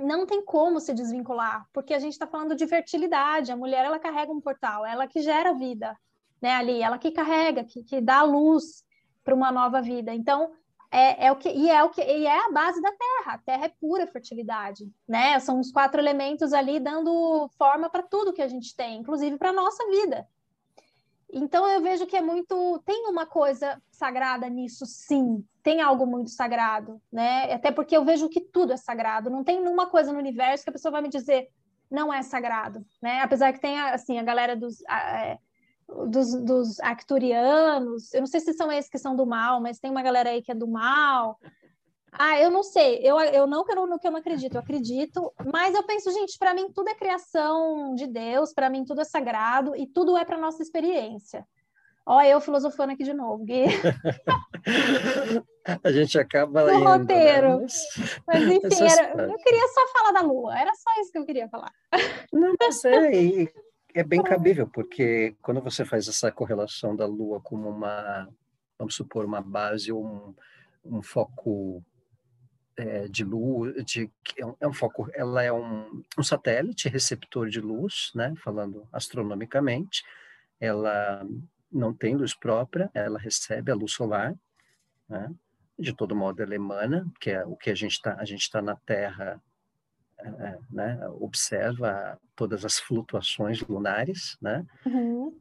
Não 0.03 0.27
tem 0.27 0.45
como 0.45 0.81
se 0.81 0.93
desvincular, 0.93 1.67
porque 1.73 1.95
a 1.95 1.99
gente 1.99 2.13
está 2.13 2.27
falando 2.27 2.55
de 2.55 2.67
fertilidade. 2.67 3.53
A 3.53 3.57
mulher 3.57 3.85
ela 3.85 3.99
carrega 3.99 4.33
um 4.33 4.41
portal, 4.41 4.85
ela 4.85 5.07
que 5.07 5.21
gera 5.23 5.55
vida, 5.55 5.97
né? 6.41 6.55
Ali, 6.55 6.83
ela 6.83 6.99
que 6.99 7.11
carrega, 7.11 7.65
que, 7.65 7.83
que 7.83 8.01
dá 8.01 8.23
luz 8.23 8.85
para 9.25 9.35
uma 9.35 9.53
nova 9.53 9.81
vida. 9.81 10.13
Então, 10.13 10.53
é, 10.91 11.27
é, 11.27 11.33
o 11.33 11.37
que 11.37 11.49
e 11.49 11.71
é 11.71 11.83
o 11.83 11.89
que 11.89 12.03
e 12.03 12.27
é 12.27 12.47
a 12.47 12.51
base 12.51 12.83
da 12.83 12.91
Terra. 12.91 13.35
A 13.35 13.39
Terra 13.39 13.65
é 13.65 13.73
pura 13.81 14.07
fertilidade, 14.07 14.85
né? 15.09 15.41
São 15.41 15.59
os 15.59 15.73
quatro 15.73 15.99
elementos 15.99 16.53
ali 16.53 16.79
dando 16.79 17.49
forma 17.57 17.89
para 17.89 18.03
tudo 18.03 18.33
que 18.33 18.43
a 18.43 18.49
gente 18.49 18.77
tem, 18.77 18.99
inclusive 18.99 19.39
para 19.39 19.55
nossa 19.55 19.83
vida. 19.89 20.29
Então 21.33 21.67
eu 21.67 21.81
vejo 21.81 22.07
que 22.07 22.17
é 22.17 22.21
muito 22.21 22.79
tem 22.85 23.09
uma 23.09 23.25
coisa 23.25 23.83
sagrada 23.91 24.47
nisso, 24.51 24.85
sim. 24.85 25.43
Tem 25.63 25.81
algo 25.81 26.07
muito 26.07 26.31
sagrado, 26.31 27.01
né? 27.11 27.53
Até 27.53 27.71
porque 27.71 27.97
eu 27.97 28.05
vejo 28.05 28.29
que 28.29 28.41
tudo 28.41 28.73
é 28.73 28.77
sagrado. 28.77 29.31
Não 29.31 29.45
tem 29.45 29.61
nenhuma 29.61 29.87
coisa 29.87 30.13
no 30.13 30.19
universo 30.19 30.65
que 30.65 30.71
a 30.71 30.73
pessoa 30.73 30.93
vai 30.93 31.03
me 31.03 31.09
dizer 31.09 31.49
não 31.91 32.13
é 32.13 32.23
sagrado, 32.23 32.85
né? 33.03 33.21
Apesar 33.21 33.53
que 33.53 33.61
tem 33.61 33.79
assim 33.79 34.19
a 34.19 34.23
galera 34.23 34.57
dos 34.57 34.83
é, 34.89 35.39
dos, 36.09 36.35
dos 36.43 36.81
acturianos, 36.81 38.13
eu 38.15 38.21
não 38.21 38.27
sei 38.27 38.41
se 38.41 38.55
são 38.55 38.73
esses 38.73 38.91
que 38.91 38.99
são 38.99 39.15
do 39.15 39.27
mal, 39.27 39.61
mas 39.61 39.79
tem 39.79 39.91
uma 39.91 40.03
galera 40.03 40.31
aí 40.31 40.43
que 40.43 40.51
é 40.51 40.55
do 40.55 40.67
mal. 40.67 41.39
Ah, 42.11 42.39
eu 42.39 42.51
não 42.51 42.63
sei, 42.63 42.99
eu, 43.03 43.19
eu 43.21 43.47
não 43.47 43.65
no 43.87 43.99
que 43.99 44.07
eu 44.07 44.11
não 44.11 44.19
acredito, 44.19 44.55
eu 44.55 44.61
acredito, 44.61 45.33
mas 45.51 45.75
eu 45.75 45.83
penso, 45.83 46.11
gente, 46.11 46.39
para 46.39 46.53
mim 46.53 46.71
tudo 46.71 46.89
é 46.89 46.95
criação 46.95 47.95
de 47.95 48.07
Deus, 48.07 48.53
para 48.53 48.69
mim 48.69 48.85
tudo 48.85 49.01
é 49.01 49.05
sagrado 49.05 49.75
e 49.75 49.87
tudo 49.87 50.17
é 50.17 50.25
para 50.25 50.37
nossa 50.37 50.63
experiência. 50.63 51.47
Ó, 52.05 52.21
eu 52.23 52.41
filosofando 52.41 52.93
aqui 52.93 53.05
de 53.05 53.15
novo, 53.15 53.45
Gui. 53.45 53.65
A 55.85 55.93
gente 55.93 56.19
acaba 56.19 56.65
no 56.65 56.71
indo, 56.71 56.81
né? 56.81 56.97
roteiro. 56.97 57.49
Né? 57.49 57.61
Mas, 57.61 57.89
mas 58.27 58.43
enfim, 58.43 58.85
era, 58.85 59.23
eu 59.23 59.37
queria 59.37 59.69
só 59.69 59.87
falar 59.93 60.13
da 60.13 60.21
Lua, 60.21 60.59
era 60.59 60.73
só 60.75 61.01
isso 61.01 61.13
que 61.13 61.19
eu 61.19 61.25
queria 61.25 61.49
falar. 61.49 61.73
Não, 62.33 62.55
mas 62.61 62.85
é, 62.85 63.49
é 63.95 64.03
bem 64.03 64.21
cabível, 64.23 64.67
porque 64.67 65.37
quando 65.41 65.61
você 65.61 65.85
faz 65.85 66.09
essa 66.09 66.33
correlação 66.33 66.97
da 66.97 67.07
Lua 67.07 67.41
como 67.41 67.69
uma, 67.69 68.29
vamos 68.77 68.97
supor, 68.97 69.25
uma 69.25 69.41
base 69.41 69.93
ou 69.93 70.05
um, 70.05 70.35
um 70.85 71.03
foco 71.03 71.85
é, 72.77 73.07
de 73.07 73.23
luz, 73.23 73.85
de, 73.85 74.11
é, 74.37 74.47
um, 74.47 74.57
é 74.61 74.67
um 74.67 74.73
foco, 74.73 75.09
ela 75.15 75.43
é 75.43 75.53
um, 75.53 76.03
um 76.19 76.23
satélite 76.23 76.89
receptor 76.89 77.49
de 77.49 77.61
luz, 77.61 78.11
né, 78.15 78.35
falando 78.43 78.89
astronomicamente, 78.93 80.03
ela 80.59 81.25
não 81.73 81.93
tem 81.93 82.17
luz 82.17 82.35
própria, 82.35 82.91
ela 82.95 83.19
recebe 83.19 83.71
a 83.71 83.75
luz 83.75 83.93
solar, 83.93 84.35
né, 85.09 85.33
de 85.79 85.95
todo 85.95 86.15
modo 86.15 86.43
ela 86.43 86.55
emana, 86.55 87.11
que 87.21 87.31
é 87.31 87.45
o 87.45 87.57
que 87.57 87.71
a 87.71 87.75
gente 87.75 87.93
está, 87.93 88.15
a 88.15 88.25
gente 88.25 88.43
está 88.43 88.61
na 88.61 88.77
Terra 88.77 89.43
é, 90.19 90.59
né, 90.71 91.09
observa 91.21 92.19
todas 92.37 92.65
as 92.65 92.79
flutuações 92.79 93.61
lunares, 93.63 94.37
né? 94.41 94.65
Uhum. 94.87 95.37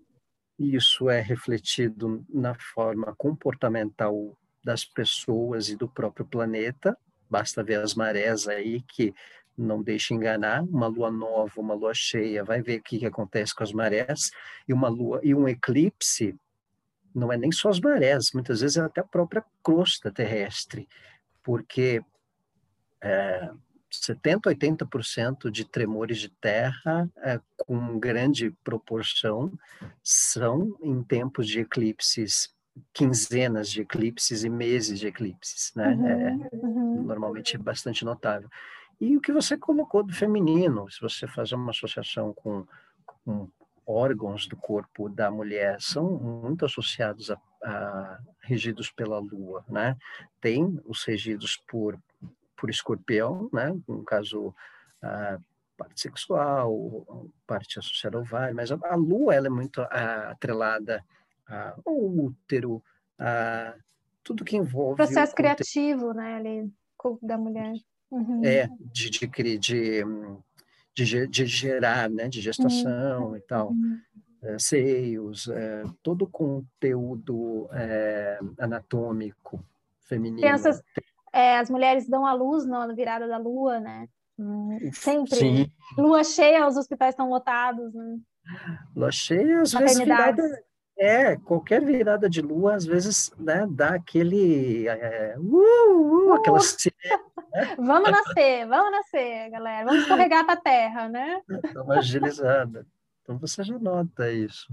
Isso 0.58 1.10
é 1.10 1.20
refletido 1.20 2.26
na 2.30 2.56
forma 2.56 3.16
comportamental 3.16 4.38
das 4.64 4.86
pessoas 4.86 5.70
e 5.70 5.76
do 5.76 5.88
próprio 5.88 6.26
planeta. 6.26 6.98
Basta 7.30 7.64
ver 7.64 7.80
as 7.80 7.96
marés 7.96 8.48
aí 8.48 8.82
que 8.82 9.14
não 9.62 9.82
deixa 9.82 10.14
enganar, 10.14 10.64
uma 10.64 10.88
lua 10.88 11.12
nova, 11.12 11.54
uma 11.58 11.74
lua 11.74 11.94
cheia, 11.94 12.44
vai 12.44 12.62
ver 12.62 12.80
o 12.80 12.84
que, 12.84 13.00
que 13.00 13.06
acontece 13.06 13.54
com 13.56 13.64
as 13.64 13.72
marés 13.72 14.32
e 14.68 14.74
uma 14.74 14.90
lua 14.90 15.20
e 15.24 15.34
um 15.34 15.48
eclipse 15.48 16.36
não 17.14 17.32
é 17.32 17.38
nem 17.38 17.52
só 17.52 17.70
as 17.70 17.80
marés, 17.80 18.32
muitas 18.34 18.62
vezes 18.62 18.78
é 18.78 18.82
até 18.82 19.02
a 19.02 19.06
própria 19.06 19.44
crosta 19.62 20.12
terrestre, 20.12 20.88
porque 21.44 22.02
é, 23.02 23.52
70%, 23.92 24.44
80% 24.44 25.52
de 25.52 25.66
tremores 25.66 26.20
de 26.20 26.30
terra, 26.30 27.10
é, 27.18 27.40
com 27.58 28.00
grande 28.00 28.52
proporção, 28.64 29.52
são 30.02 30.78
em 30.82 31.04
tempos 31.04 31.48
de 31.48 31.60
eclipses, 31.60 32.54
quinzenas 32.94 33.70
de 33.70 33.82
eclipses 33.82 34.44
e 34.44 34.50
meses 34.50 35.00
de 35.00 35.08
eclipses, 35.08 35.74
né? 35.76 35.90
Uhum, 35.90 36.08
é, 36.08 36.50
uhum. 36.54 37.04
Normalmente 37.04 37.56
é 37.56 37.60
bastante 37.60 38.06
notável. 38.06 38.50
E 39.02 39.18
o 39.18 39.22
que 39.22 39.34
você 39.34 39.58
colocou 39.58 40.04
do 40.04 40.14
feminino, 40.14 40.90
se 40.90 41.02
você 41.02 41.28
fazer 41.28 41.56
uma 41.56 41.72
associação 41.72 42.34
com, 42.34 42.66
com 43.06 43.50
órgãos 43.86 44.48
do 44.48 44.56
corpo 44.56 45.10
da 45.10 45.32
mulher, 45.32 45.82
são 45.82 46.12
muito 46.12 46.64
associados 46.64 47.32
a, 47.32 47.42
a 47.64 48.20
regidos 48.42 48.92
pela 48.92 49.18
lua, 49.18 49.66
né? 49.68 49.98
Tem 50.40 50.80
os 50.86 51.04
regidos 51.04 51.58
por 51.68 52.00
por 52.62 52.70
escorpião, 52.70 53.50
né? 53.52 53.76
no 53.88 54.04
caso, 54.04 54.54
a 55.02 55.40
parte 55.76 56.00
sexual, 56.00 57.28
parte 57.48 57.80
associada 57.80 58.18
ao 58.18 58.22
ovário, 58.22 58.56
mas 58.56 58.72
a, 58.72 58.78
a 58.84 58.96
lua 58.96 59.34
ela 59.34 59.48
é 59.48 59.50
muito 59.50 59.82
a, 59.82 60.30
atrelada 60.30 61.04
ao 61.84 61.98
útero, 61.98 62.84
a 63.18 63.74
tudo 64.24 64.46
que 64.46 64.56
envolve... 64.56 64.98
Processo 64.98 65.34
criativo, 65.34 66.14
né, 66.14 66.36
ali, 66.36 66.72
da 67.24 67.36
mulher. 67.36 67.74
Uhum. 68.12 68.44
É, 68.44 68.70
de, 68.92 69.10
de, 69.10 69.58
de, 69.58 70.04
de, 70.94 71.28
de 71.28 71.46
gerar, 71.46 72.10
né, 72.10 72.28
de 72.28 72.42
gestação 72.42 73.30
uhum. 73.30 73.38
e 73.38 73.42
tal, 73.42 73.70
uhum. 73.70 74.00
é, 74.44 74.60
seios, 74.60 75.48
é, 75.48 75.84
todo 76.04 76.24
o 76.24 76.30
conteúdo 76.30 77.70
é, 77.72 78.40
anatômico 78.60 79.64
feminino. 80.02 80.42
Crianças, 80.42 80.82
é, 81.32 81.58
as 81.58 81.70
mulheres 81.70 82.08
dão 82.08 82.26
à 82.26 82.34
luz 82.34 82.66
na 82.66 82.88
virada 82.94 83.28
da 83.28 83.38
lua, 83.38 83.80
né? 83.80 84.08
Hum, 84.38 84.78
sempre. 84.92 85.36
Sim. 85.36 85.72
Lua 85.98 86.24
cheia, 86.24 86.68
os 86.68 86.76
hospitais 86.76 87.14
estão 87.14 87.30
lotados. 87.30 87.94
Né? 87.94 88.20
Lua 88.96 89.12
cheia, 89.12 89.62
às 89.62 89.72
vezes 89.72 90.00
virada, 90.00 90.44
é, 91.02 91.36
qualquer 91.36 91.84
virada 91.84 92.30
de 92.30 92.44
lua, 92.44 92.76
às 92.76 92.86
vezes, 92.86 93.34
né, 93.40 93.66
dá 93.68 93.96
aquele. 93.96 94.88
É, 94.88 95.36
uh, 95.36 95.42
uh, 95.42 96.28
uh, 96.28 96.34
aquela 96.34 96.60
né? 96.60 96.64
Vamos 97.76 98.12
nascer, 98.12 98.68
vamos 98.68 98.92
nascer, 98.92 99.50
galera. 99.50 99.86
Vamos 99.86 100.04
escorregar 100.04 100.46
para 100.46 100.54
a 100.54 100.62
terra, 100.62 101.10
né? 101.10 101.42
Dá 101.74 101.84
uma 101.84 101.98
agilizada. 101.98 102.86
Então 103.22 103.38
você 103.38 103.64
já 103.64 103.78
nota 103.78 104.32
isso. 104.32 104.72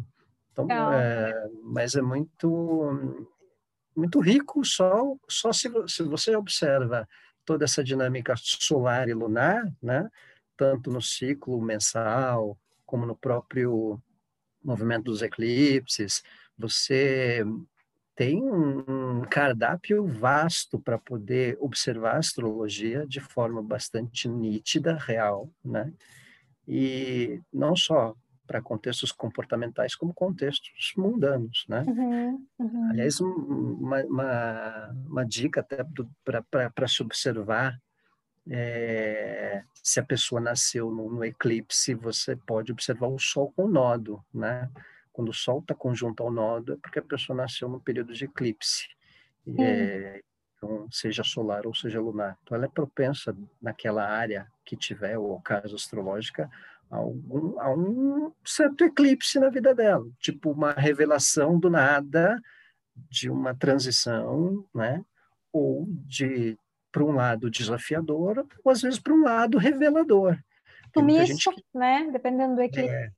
Então, 0.52 0.70
é, 0.92 1.48
mas 1.64 1.96
é 1.96 2.02
muito 2.02 3.26
muito 3.96 4.20
rico 4.20 4.64
só 4.64 5.16
só 5.28 5.52
se, 5.52 5.68
se 5.88 6.04
você 6.04 6.36
observa 6.36 7.08
toda 7.44 7.64
essa 7.64 7.82
dinâmica 7.82 8.34
solar 8.36 9.08
e 9.08 9.14
lunar, 9.14 9.64
né? 9.82 10.08
Tanto 10.56 10.90
no 10.90 11.02
ciclo 11.02 11.60
mensal 11.60 12.56
como 12.86 13.04
no 13.04 13.16
próprio 13.16 14.00
movimento 14.62 15.04
dos 15.04 15.22
eclipses, 15.22 16.22
você 16.56 17.44
tem 18.14 18.42
um 18.42 19.22
cardápio 19.30 20.04
vasto 20.04 20.78
para 20.80 20.98
poder 20.98 21.56
observar 21.60 22.16
a 22.16 22.18
astrologia 22.18 23.06
de 23.06 23.20
forma 23.20 23.62
bastante 23.62 24.28
nítida, 24.28 24.94
real, 24.94 25.48
né? 25.64 25.92
E 26.66 27.40
não 27.52 27.76
só 27.76 28.14
para 28.48 28.62
contextos 28.62 29.12
comportamentais, 29.12 29.94
como 29.94 30.12
contextos 30.12 30.92
mundanos, 30.96 31.64
né? 31.68 31.84
Uhum, 31.86 32.46
uhum. 32.58 32.90
Aliás, 32.90 33.20
uma, 33.20 34.02
uma, 34.04 34.90
uma, 35.06 35.24
dica 35.24 35.60
até 35.60 35.84
para 36.74 36.88
se 36.88 37.02
observar 37.02 37.78
é, 38.50 39.62
se 39.82 40.00
a 40.00 40.04
pessoa 40.04 40.40
nasceu 40.40 40.90
no, 40.90 41.10
no, 41.10 41.24
eclipse, 41.24 41.94
você 41.94 42.34
pode 42.34 42.72
observar 42.72 43.08
o 43.08 43.18
Sol 43.18 43.52
com 43.52 43.68
nodo, 43.68 44.24
né? 44.32 44.70
Quando 45.12 45.30
o 45.30 45.34
Sol 45.34 45.60
está 45.60 45.74
conjunto 45.74 46.22
ao 46.22 46.30
nodo, 46.30 46.74
é 46.74 46.76
porque 46.76 46.98
a 46.98 47.02
pessoa 47.02 47.36
nasceu 47.36 47.68
no 47.68 47.80
período 47.80 48.12
de 48.14 48.24
eclipse, 48.24 48.88
é, 49.58 50.22
então, 50.56 50.86
seja 50.90 51.22
solar 51.24 51.66
ou 51.66 51.74
seja 51.74 52.00
lunar. 52.00 52.36
Então, 52.42 52.56
ela 52.56 52.66
é 52.66 52.68
propensa 52.68 53.36
naquela 53.60 54.04
área 54.06 54.46
que 54.64 54.76
tiver, 54.76 55.18
ou 55.18 55.40
casa 55.40 55.74
astrológica, 55.74 56.50
a, 56.90 56.96
algum, 56.96 57.58
a 57.60 57.74
um 57.74 58.32
certo 58.44 58.84
eclipse 58.84 59.38
na 59.38 59.50
vida 59.50 59.74
dela, 59.74 60.06
tipo 60.18 60.50
uma 60.50 60.72
revelação 60.72 61.58
do 61.58 61.70
nada, 61.70 62.40
de 63.10 63.30
uma 63.30 63.54
transição, 63.54 64.64
né? 64.74 65.04
Ou 65.52 65.86
de 65.88 66.58
para 66.90 67.04
um 67.04 67.12
lado 67.12 67.50
desafiador, 67.50 68.46
ou 68.64 68.72
às 68.72 68.80
vezes 68.80 68.98
para 68.98 69.12
um 69.12 69.22
lado 69.22 69.58
revelador. 69.58 70.38
Sumiço, 70.96 71.52
que, 71.52 71.62
né? 71.74 72.08
Dependendo 72.10 72.56
do 72.56 72.62
eclipse. 72.62 72.90
É, 72.90 73.10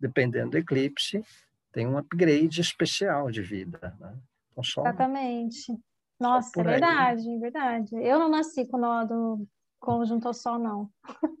dependendo 0.00 0.50
do 0.50 0.58
eclipse, 0.58 1.24
tem 1.72 1.86
um 1.86 1.96
upgrade 1.96 2.60
especial 2.60 3.30
de 3.30 3.42
vida. 3.42 3.96
Né? 4.00 4.16
Então, 4.50 4.64
só, 4.64 4.82
Exatamente. 4.82 5.78
Nossa, 6.18 6.60
é 6.60 6.64
verdade, 6.64 7.30
é 7.30 7.38
verdade. 7.38 7.94
Eu 7.94 8.18
não 8.18 8.28
nasci 8.28 8.66
com 8.66 8.76
nódo 8.76 9.46
conjunto 9.78 10.26
ao 10.26 10.34
Sol, 10.34 10.58
não. 10.58 10.90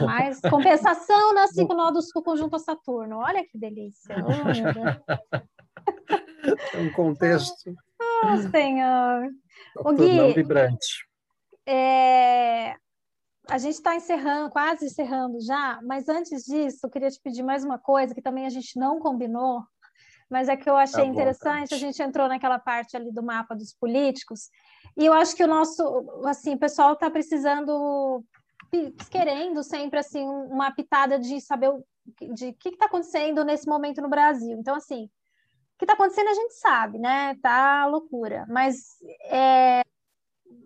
Mas, 0.00 0.40
compensação, 0.40 1.34
nasci 1.34 1.66
com 1.66 1.74
nódo 1.74 2.00
sul 2.00 2.22
conjunto 2.22 2.54
ao 2.54 2.60
Saturno. 2.60 3.16
Olha 3.18 3.44
que 3.44 3.58
delícia. 3.58 4.14
Oh, 6.46 6.76
é 6.76 6.80
um 6.80 6.92
contexto. 6.92 7.74
Oh, 8.00 8.36
Senhor. 8.50 9.30
O 9.76 9.92
Gui, 9.92 10.32
vibrante. 10.32 11.06
É, 11.66 12.74
a 13.48 13.58
gente 13.58 13.74
está 13.74 13.94
encerrando, 13.94 14.50
quase 14.50 14.86
encerrando 14.86 15.40
já, 15.40 15.80
mas 15.82 16.08
antes 16.08 16.44
disso, 16.44 16.80
eu 16.84 16.90
queria 16.90 17.10
te 17.10 17.20
pedir 17.20 17.42
mais 17.42 17.64
uma 17.64 17.78
coisa 17.78 18.14
que 18.14 18.22
também 18.22 18.46
a 18.46 18.50
gente 18.50 18.78
não 18.78 18.98
combinou, 18.98 19.62
mas 20.30 20.48
é 20.48 20.56
que 20.56 20.68
eu 20.68 20.76
achei 20.76 21.04
tá 21.04 21.10
interessante, 21.10 21.74
a 21.74 21.78
gente 21.78 22.02
entrou 22.02 22.28
naquela 22.28 22.58
parte 22.58 22.96
ali 22.96 23.12
do 23.12 23.22
mapa 23.22 23.54
dos 23.54 23.72
políticos, 23.72 24.50
e 24.96 25.04
eu 25.06 25.12
acho 25.12 25.34
que 25.34 25.44
o 25.44 25.48
nosso, 25.48 26.22
assim, 26.26 26.54
o 26.54 26.58
pessoal 26.58 26.92
está 26.92 27.10
precisando, 27.10 28.22
querendo 29.10 29.62
sempre, 29.62 29.98
assim, 29.98 30.26
uma 30.26 30.70
pitada 30.72 31.18
de 31.18 31.40
saber 31.40 31.70
o 31.70 31.84
de 32.34 32.52
que 32.52 32.68
está 32.70 32.86
acontecendo 32.86 33.44
nesse 33.44 33.66
momento 33.66 34.02
no 34.02 34.08
Brasil. 34.08 34.56
Então, 34.58 34.74
assim, 34.74 35.04
o 35.04 35.10
que 35.84 35.92
está 35.92 35.94
acontecendo 35.94 36.28
a 36.28 36.34
gente 36.34 36.54
sabe, 36.54 36.98
né? 36.98 37.36
Tá 37.42 37.86
loucura. 37.86 38.46
Mas 38.48 38.96
é, 39.30 39.82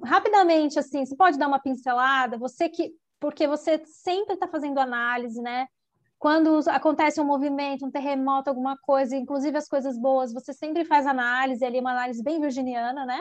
rapidamente, 0.05 0.79
assim, 0.79 1.05
você 1.05 1.17
pode 1.17 1.39
dar 1.39 1.49
uma 1.49 1.61
pincelada, 1.61 2.39
você 2.39 2.69
que. 2.69 2.93
Porque 3.21 3.49
você 3.49 3.83
sempre 3.85 4.35
está 4.35 4.47
fazendo 4.47 4.79
análise, 4.79 5.43
né? 5.43 5.67
Quando 6.19 6.61
acontece 6.69 7.21
um 7.21 7.25
movimento, 7.25 7.85
um 7.85 7.91
terremoto, 7.91 8.49
alguma 8.49 8.77
coisa, 8.77 9.17
inclusive 9.17 9.57
as 9.57 9.69
coisas 9.69 9.99
boas, 9.99 10.33
você 10.33 10.53
sempre 10.53 10.85
faz 10.85 11.07
análise 11.07 11.65
ali, 11.65 11.81
uma 11.81 11.91
análise 11.91 12.23
bem 12.23 12.41
virginiana, 12.41 13.05
né? 13.05 13.21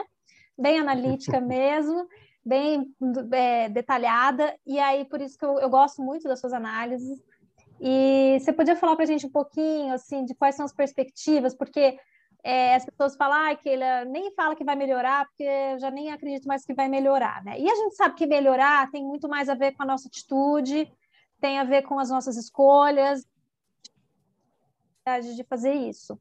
Bem 0.56 0.78
analítica 0.78 1.40
mesmo, 1.42 2.06
bem 2.44 2.94
é, 3.32 3.68
detalhada. 3.68 4.56
E 4.64 4.78
aí, 4.78 5.04
por 5.04 5.20
isso 5.20 5.36
que 5.36 5.44
eu, 5.44 5.58
eu 5.58 5.68
gosto 5.68 6.00
muito 6.00 6.28
das 6.28 6.38
suas 6.40 6.52
análises. 6.52 7.20
E 7.80 8.38
você 8.40 8.52
podia 8.52 8.76
falar 8.76 8.96
para 8.96 9.04
a 9.04 9.08
gente 9.08 9.26
um 9.26 9.30
pouquinho 9.30 9.94
assim 9.94 10.24
de 10.24 10.34
quais 10.34 10.54
são 10.54 10.64
as 10.64 10.72
perspectivas, 10.72 11.54
porque 11.54 11.98
é, 12.42 12.74
as 12.74 12.84
pessoas 12.84 13.16
falam 13.16 13.50
ah, 13.50 13.54
que 13.54 13.68
ele 13.68 13.84
nem 14.06 14.32
fala 14.34 14.56
que 14.56 14.64
vai 14.64 14.76
melhorar, 14.76 15.26
porque 15.26 15.44
eu 15.44 15.78
já 15.78 15.90
nem 15.90 16.10
acredito 16.10 16.46
mais 16.46 16.64
que 16.64 16.74
vai 16.74 16.88
melhorar, 16.88 17.44
né? 17.44 17.58
E 17.58 17.70
a 17.70 17.74
gente 17.74 17.96
sabe 17.96 18.14
que 18.14 18.26
melhorar 18.26 18.90
tem 18.90 19.04
muito 19.04 19.28
mais 19.28 19.48
a 19.48 19.54
ver 19.54 19.72
com 19.72 19.82
a 19.82 19.86
nossa 19.86 20.08
atitude, 20.08 20.90
tem 21.40 21.58
a 21.58 21.64
ver 21.64 21.82
com 21.82 21.98
as 21.98 22.10
nossas 22.10 22.36
escolhas, 22.36 23.26
de 25.16 25.44
fazer 25.44 25.72
isso. 25.72 26.20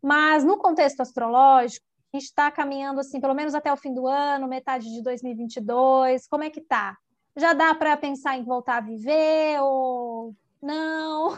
Mas 0.00 0.44
no 0.44 0.56
contexto 0.56 1.00
astrológico, 1.00 1.84
a 2.12 2.16
gente 2.16 2.26
está 2.26 2.50
caminhando 2.50 3.00
assim, 3.00 3.20
pelo 3.20 3.34
menos 3.34 3.54
até 3.54 3.72
o 3.72 3.76
fim 3.76 3.92
do 3.92 4.06
ano, 4.06 4.48
metade 4.48 4.88
de 4.88 5.02
2022. 5.02 6.26
Como 6.28 6.44
é 6.44 6.50
que 6.50 6.60
tá? 6.60 6.96
Já 7.36 7.52
dá 7.52 7.74
para 7.74 7.96
pensar 7.96 8.36
em 8.36 8.44
voltar 8.44 8.78
a 8.78 8.80
viver 8.80 9.60
ou 9.60 10.34
não, 10.62 11.36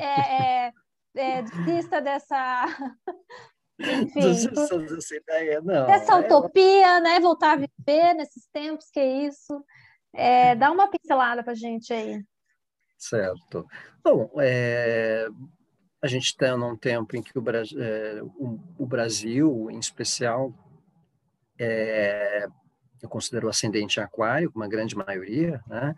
é, 0.00 0.66
é, 0.66 0.72
é, 1.16 1.42
desista 1.42 2.00
dessa. 2.00 2.66
Enfim, 3.78 4.20
desista 4.20 4.78
dessa 4.78 5.16
ideia, 5.16 5.60
não. 5.60 5.86
Dessa 5.86 6.14
é, 6.14 6.20
utopia, 6.20 7.00
né? 7.00 7.20
Voltar 7.20 7.52
a 7.52 7.56
viver 7.56 8.14
nesses 8.14 8.46
tempos, 8.52 8.90
que 8.90 9.00
é 9.00 9.26
isso. 9.26 9.64
É, 10.14 10.54
dá 10.54 10.70
uma 10.70 10.88
pincelada 10.88 11.42
para 11.42 11.52
a 11.52 11.56
gente 11.56 11.92
aí. 11.92 12.24
Certo. 12.96 13.66
Bom, 14.02 14.30
é, 14.40 15.26
a 16.00 16.06
gente 16.06 16.24
está 16.24 16.56
num 16.56 16.76
tempo 16.76 17.16
em 17.16 17.22
que 17.22 17.38
o 17.38 17.42
Brasil, 17.42 17.82
é, 17.82 18.22
o, 18.22 18.58
o 18.78 18.86
Brasil 18.86 19.70
em 19.70 19.78
especial, 19.78 20.54
é, 21.58 22.46
eu 23.02 23.08
considero 23.08 23.48
ascendente 23.48 24.00
aquário, 24.00 24.50
uma 24.54 24.68
grande 24.68 24.96
maioria, 24.96 25.62
né? 25.66 25.94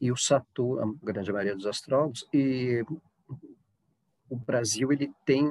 E 0.00 0.12
o 0.12 0.16
Saturno, 0.16 0.98
a 1.02 1.06
grande 1.06 1.32
maioria 1.32 1.56
dos 1.56 1.66
astrólogos, 1.66 2.26
e 2.32 2.84
o 4.28 4.36
Brasil 4.36 4.92
ele 4.92 5.12
tem 5.24 5.46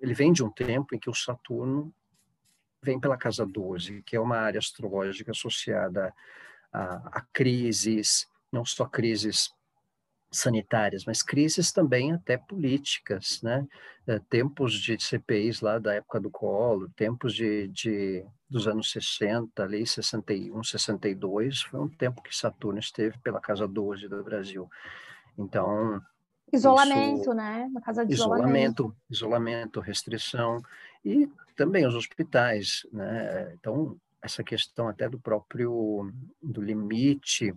ele 0.00 0.14
vem 0.14 0.32
de 0.32 0.44
um 0.44 0.50
tempo 0.50 0.94
em 0.94 0.98
que 0.98 1.10
o 1.10 1.14
Saturno 1.14 1.92
vem 2.82 3.00
pela 3.00 3.16
casa 3.16 3.44
12, 3.44 4.02
que 4.02 4.16
é 4.16 4.20
uma 4.20 4.36
área 4.36 4.58
astrológica 4.58 5.32
associada 5.32 6.14
a, 6.72 7.18
a 7.18 7.20
crises, 7.32 8.28
não 8.52 8.64
só 8.64 8.86
crises 8.86 9.52
sanitárias, 10.30 11.04
mas 11.04 11.22
crises 11.22 11.72
também 11.72 12.12
até 12.12 12.36
políticas, 12.36 13.40
né? 13.42 13.66
É, 14.06 14.18
tempos 14.18 14.72
de 14.74 14.96
CPIs 14.98 15.60
lá 15.60 15.78
da 15.78 15.94
época 15.94 16.20
do 16.20 16.30
Collor, 16.30 16.88
tempos 16.96 17.34
de, 17.34 17.68
de 17.68 18.24
dos 18.48 18.66
anos 18.66 18.90
60, 18.90 19.62
ali 19.62 19.86
61, 19.86 20.62
62, 20.62 21.62
foi 21.62 21.80
um 21.80 21.88
tempo 21.88 22.22
que 22.22 22.34
Saturno 22.34 22.78
esteve 22.78 23.18
pela 23.18 23.40
casa 23.40 23.68
12 23.68 24.08
do 24.08 24.24
Brasil. 24.24 24.68
Então, 25.36 26.00
isolamento, 26.52 27.20
isso, 27.20 27.34
né? 27.34 27.68
Na 27.72 27.80
casa 27.80 28.06
de 28.06 28.12
isolamento, 28.12 28.46
isolamento, 28.48 28.96
isolamento, 29.10 29.80
restrição 29.80 30.62
e 31.04 31.28
também 31.56 31.86
os 31.86 31.94
hospitais, 31.94 32.86
né? 32.92 33.52
Então, 33.54 33.96
essa 34.22 34.42
questão 34.42 34.88
até 34.88 35.08
do 35.08 35.18
próprio 35.18 36.10
do 36.42 36.60
limite 36.60 37.54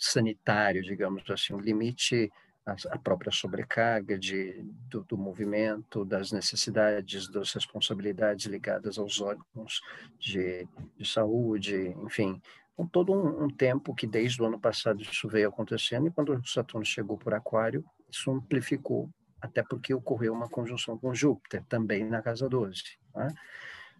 sanitário, 0.00 0.82
digamos 0.82 1.22
assim, 1.30 1.52
o 1.52 1.60
limite 1.60 2.30
a, 2.66 2.98
própria 2.98 3.32
sobrecarga 3.32 4.18
de, 4.18 4.62
do, 4.88 5.02
do, 5.04 5.16
movimento, 5.16 6.04
das 6.04 6.30
necessidades, 6.30 7.28
das 7.28 7.52
responsabilidades 7.52 8.46
ligadas 8.46 8.98
aos 8.98 9.20
órgãos 9.20 9.80
de, 10.18 10.68
de 10.96 11.08
saúde, 11.08 11.94
enfim, 12.04 12.40
Então, 12.74 12.86
todo 12.86 13.12
um, 13.12 13.44
um, 13.44 13.48
tempo 13.48 13.94
que 13.94 14.06
desde 14.06 14.40
o 14.42 14.46
ano 14.46 14.58
passado 14.58 15.02
isso 15.02 15.28
veio 15.28 15.48
acontecendo, 15.48 16.06
e 16.06 16.10
quando 16.10 16.34
o 16.34 16.46
Saturno 16.46 16.84
chegou 16.84 17.16
por 17.18 17.34
Aquário, 17.34 17.84
isso 18.10 18.30
amplificou, 18.30 19.08
até 19.40 19.62
porque 19.62 19.94
ocorreu 19.94 20.32
uma 20.32 20.48
conjunção 20.48 20.98
com 20.98 21.14
Júpiter, 21.14 21.64
também 21.68 22.04
na 22.04 22.22
casa 22.22 22.48
12. 22.48 22.82
Né? 23.14 23.28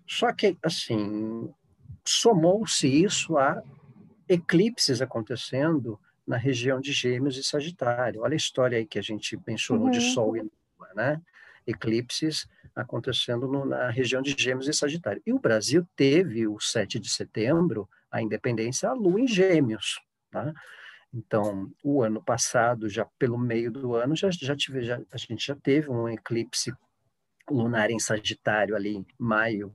Só 0.07 0.33
que, 0.33 0.57
assim, 0.63 1.53
somou-se 2.05 2.87
isso 2.87 3.37
a 3.39 3.63
eclipses 4.31 5.03
acontecendo 5.03 5.99
na 6.25 6.37
região 6.37 6.81
de 6.81 6.93
Gêmeos 6.93 7.37
e 7.37 7.43
Sagitário. 7.43 8.21
Olha 8.21 8.35
a 8.35 8.37
história 8.37 8.79
aí 8.79 8.87
que 8.87 8.99
a 8.99 9.03
gente 9.03 9.37
mencionou 9.45 9.87
uhum. 9.87 9.91
de 9.91 10.01
Sol 10.13 10.37
e 10.37 10.41
Lua, 10.41 10.95
né? 10.95 11.21
Eclipses 11.67 12.47
acontecendo 12.75 13.49
no, 13.49 13.65
na 13.65 13.91
região 13.91 14.23
de 14.23 14.37
Gêmeos 14.39 14.69
e 14.69 14.73
Sagitário. 14.73 15.21
E 15.27 15.33
o 15.33 15.41
Brasil 15.41 15.85
teve 15.97 16.47
o 16.47 16.61
7 16.61 17.01
de 17.01 17.09
setembro, 17.11 17.89
a 18.09 18.23
independência, 18.23 18.89
a 18.89 18.93
Lua 18.93 19.21
em 19.21 19.27
Gêmeos, 19.27 20.01
tá? 20.31 20.55
Então, 21.13 21.69
o 21.83 22.01
ano 22.01 22.23
passado, 22.23 22.89
já 22.89 23.05
pelo 23.19 23.37
meio 23.37 23.73
do 23.73 23.97
ano, 23.97 24.15
já, 24.15 24.31
já, 24.31 24.55
tive, 24.55 24.83
já 24.83 25.01
a 25.11 25.17
gente 25.17 25.45
já 25.45 25.57
teve 25.57 25.91
um 25.91 26.09
eclipse 26.09 26.73
lunar 27.51 27.91
em 27.91 27.99
Sagitário 27.99 28.77
ali 28.77 28.99
em 28.99 29.07
maio 29.19 29.75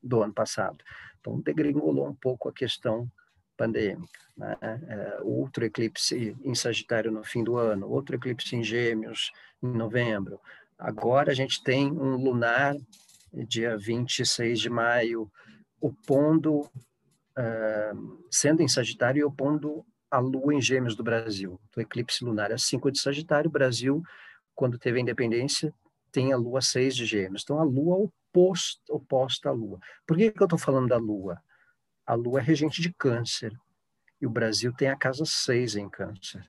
do 0.00 0.22
ano 0.22 0.32
passado. 0.32 0.78
Então, 1.18 1.40
degringolou 1.40 2.06
um 2.06 2.14
pouco 2.14 2.48
a 2.48 2.52
questão 2.52 3.10
pandêmica. 3.56 4.18
Né? 4.36 4.56
É, 4.62 5.18
outro 5.22 5.64
eclipse 5.64 6.36
em 6.44 6.54
Sagitário 6.54 7.10
no 7.10 7.24
fim 7.24 7.42
do 7.42 7.56
ano, 7.56 7.88
outro 7.88 8.16
eclipse 8.16 8.54
em 8.54 8.62
Gêmeos 8.62 9.32
em 9.62 9.68
novembro. 9.68 10.40
Agora 10.78 11.30
a 11.32 11.34
gente 11.34 11.62
tem 11.62 11.90
um 11.90 12.16
lunar, 12.16 12.76
dia 13.32 13.76
26 13.76 14.60
de 14.60 14.68
maio, 14.68 15.30
opondo, 15.80 16.60
uh, 16.60 18.26
sendo 18.30 18.62
em 18.62 18.68
Sagitário 18.68 19.20
e 19.20 19.24
opondo 19.24 19.84
a 20.10 20.18
Lua 20.18 20.54
em 20.54 20.60
Gêmeos 20.60 20.94
do 20.94 21.02
Brasil. 21.02 21.60
O 21.76 21.80
eclipse 21.80 22.24
lunar 22.24 22.50
é 22.50 22.58
5 22.58 22.90
de 22.90 23.00
Sagitário, 23.00 23.48
o 23.48 23.52
Brasil, 23.52 24.02
quando 24.54 24.78
teve 24.78 24.98
a 24.98 25.02
independência, 25.02 25.72
tem 26.12 26.32
a 26.32 26.36
Lua 26.36 26.60
6 26.60 26.94
de 26.94 27.04
Gêmeos. 27.04 27.42
Então, 27.42 27.58
a 27.58 27.64
Lua 27.64 27.96
oposta, 27.96 28.80
oposta 28.88 29.48
à 29.48 29.52
Lua. 29.52 29.78
Por 30.06 30.16
que, 30.16 30.30
que 30.30 30.42
eu 30.42 30.46
estou 30.46 30.58
falando 30.58 30.88
da 30.88 30.96
Lua? 30.96 31.40
A 32.06 32.14
Lua 32.14 32.38
é 32.38 32.42
regente 32.42 32.80
de 32.80 32.92
Câncer, 32.92 33.58
e 34.20 34.26
o 34.26 34.30
Brasil 34.30 34.72
tem 34.72 34.88
a 34.88 34.96
casa 34.96 35.24
6 35.24 35.76
em 35.76 35.88
Câncer. 35.88 36.48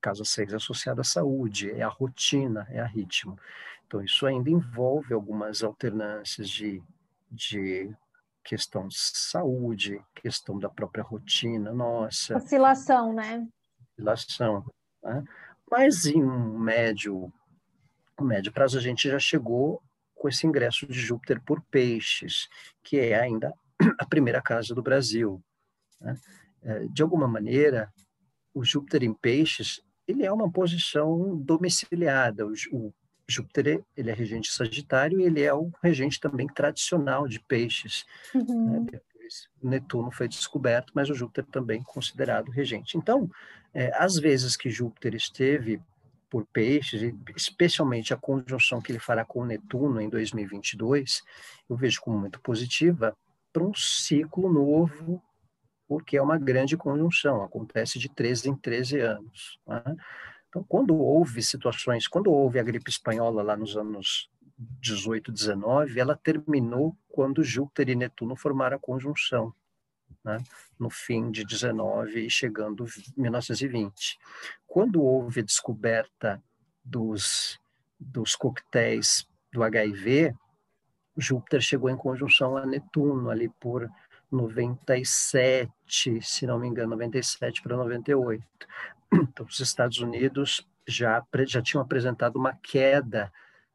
Casa 0.00 0.24
6 0.24 0.54
é 0.54 0.56
associada 0.56 1.02
à 1.02 1.04
saúde, 1.04 1.70
é 1.70 1.82
a 1.82 1.88
rotina, 1.88 2.66
é 2.70 2.80
a 2.80 2.86
ritmo. 2.86 3.38
Então, 3.86 4.02
isso 4.02 4.26
ainda 4.26 4.50
envolve 4.50 5.12
algumas 5.12 5.62
alternâncias 5.62 6.48
de, 6.48 6.82
de 7.30 7.94
questão 8.42 8.88
de 8.88 8.96
saúde, 8.96 10.02
questão 10.14 10.58
da 10.58 10.68
própria 10.68 11.04
rotina 11.04 11.72
nossa. 11.72 12.36
Oscilação, 12.36 13.12
né? 13.12 13.46
Oscilação. 13.98 14.64
Né? 15.02 15.22
Mas 15.70 16.06
em 16.06 16.24
um 16.24 16.58
médio, 16.58 17.32
um 18.18 18.24
médio 18.24 18.50
prazo, 18.50 18.78
a 18.78 18.80
gente 18.80 19.08
já 19.08 19.18
chegou 19.18 19.80
com 20.14 20.28
esse 20.28 20.46
ingresso 20.46 20.86
de 20.86 20.98
Júpiter 21.00 21.40
por 21.42 21.60
peixes, 21.62 22.48
que 22.82 22.98
é 22.98 23.20
ainda 23.20 23.52
a 23.98 24.06
primeira 24.06 24.40
casa 24.40 24.74
do 24.74 24.82
Brasil. 24.82 25.42
Né? 26.00 26.16
É, 26.62 26.86
de 26.86 27.02
alguma 27.02 27.26
maneira, 27.26 27.92
o 28.54 28.64
Júpiter 28.64 29.02
em 29.02 29.14
peixes 29.14 29.82
ele 30.06 30.24
é 30.24 30.32
uma 30.32 30.50
posição 30.50 31.36
domiciliada. 31.36 32.46
O, 32.46 32.52
o 32.72 32.94
Júpiter 33.28 33.82
ele 33.96 34.10
é 34.10 34.14
regente 34.14 34.52
sagitário 34.52 35.20
e 35.20 35.24
ele 35.24 35.42
é 35.42 35.54
o 35.54 35.70
regente 35.82 36.20
também 36.20 36.46
tradicional 36.46 37.26
de 37.26 37.40
peixes. 37.40 38.04
Uhum. 38.34 38.84
Né? 38.84 38.86
Depois, 38.90 39.48
Netuno 39.62 40.10
foi 40.10 40.28
descoberto, 40.28 40.92
mas 40.94 41.08
o 41.08 41.14
Júpiter 41.14 41.46
também 41.46 41.82
considerado 41.82 42.50
regente. 42.50 42.96
Então, 42.96 43.30
é, 43.72 43.90
às 43.96 44.16
vezes 44.16 44.56
que 44.56 44.70
Júpiter 44.70 45.14
esteve 45.14 45.80
por 46.28 46.46
peixes, 46.46 47.14
especialmente 47.36 48.14
a 48.14 48.16
conjunção 48.16 48.80
que 48.80 48.90
ele 48.90 48.98
fará 48.98 49.24
com 49.24 49.44
Netuno 49.44 50.00
em 50.00 50.08
2022, 50.08 51.22
eu 51.68 51.76
vejo 51.76 52.00
como 52.00 52.18
muito 52.18 52.40
positiva 52.40 53.16
para 53.52 53.64
um 53.64 53.74
ciclo 53.74 54.52
novo 54.52 55.22
porque 55.92 56.16
é 56.16 56.22
uma 56.22 56.38
grande 56.38 56.74
conjunção, 56.74 57.42
acontece 57.42 57.98
de 57.98 58.08
13 58.08 58.48
em 58.48 58.56
13 58.56 59.00
anos. 59.00 59.58
Né? 59.66 59.82
Então, 60.48 60.64
quando 60.66 60.96
houve 60.96 61.42
situações, 61.42 62.08
quando 62.08 62.32
houve 62.32 62.58
a 62.58 62.62
gripe 62.62 62.88
espanhola 62.90 63.42
lá 63.42 63.54
nos 63.54 63.76
anos 63.76 64.30
18, 64.56 65.30
19, 65.30 66.00
ela 66.00 66.16
terminou 66.16 66.96
quando 67.10 67.44
Júpiter 67.44 67.90
e 67.90 67.94
Netuno 67.94 68.36
formaram 68.36 68.78
a 68.78 68.80
conjunção, 68.80 69.52
né? 70.24 70.42
no 70.78 70.88
fim 70.88 71.30
de 71.30 71.44
19 71.44 72.24
e 72.24 72.30
chegando 72.30 72.86
1920. 73.14 74.18
Quando 74.66 75.02
houve 75.02 75.40
a 75.40 75.44
descoberta 75.44 76.42
dos, 76.82 77.60
dos 78.00 78.34
coquetéis 78.34 79.28
do 79.52 79.62
HIV, 79.62 80.34
Júpiter 81.16 81.60
chegou 81.60 81.90
em 81.90 81.96
conjunção 81.96 82.56
a 82.56 82.64
Netuno 82.66 83.30
ali 83.30 83.48
por 83.60 83.90
97, 84.30 85.70
se 86.22 86.46
não 86.46 86.58
me 86.58 86.66
engano, 86.66 86.90
97 86.90 87.62
para 87.62 87.76
98. 87.76 88.42
Então, 89.12 89.44
os 89.44 89.60
Estados 89.60 89.98
Unidos 89.98 90.66
já, 90.86 91.22
já 91.46 91.60
tinham 91.60 91.82
apresentado 91.82 92.36
uma 92.36 92.54
queda 92.54 93.30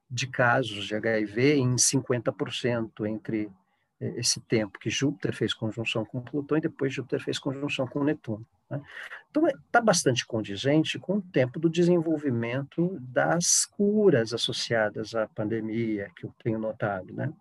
de 0.10 0.26
casos 0.26 0.88
de 0.88 0.96
HIV 0.96 1.58
em 1.58 1.76
50% 1.76 3.06
entre 3.06 3.52
esse 4.00 4.40
tempo 4.42 4.78
que 4.80 4.90
Júpiter 4.90 5.34
fez 5.34 5.54
conjunção 5.54 6.06
com 6.06 6.22
Plutão 6.22 6.58
e 6.58 6.62
depois 6.62 6.94
Júpiter 6.94 7.20
fez 7.20 7.40
conjunção 7.40 7.88
com 7.88 8.04
Netuno. 8.04 8.46
Né? 8.70 8.82
Então, 9.30 9.48
está 9.48 9.80
é, 9.80 9.82
bastante 9.82 10.26
condizente 10.26 11.00
com 11.00 11.18
o 11.18 11.22
tempo 11.22 11.60
do 11.60 11.70
desenvolvimento 11.70 12.98
das 13.02 13.66
curas 13.66 14.34
associadas 14.34 15.16
à 15.16 15.28
pandemia, 15.28 16.12
que 16.16 16.26
eu 16.26 16.34
tenho 16.44 16.60
notado. 16.60 17.14
Né? 17.14 17.34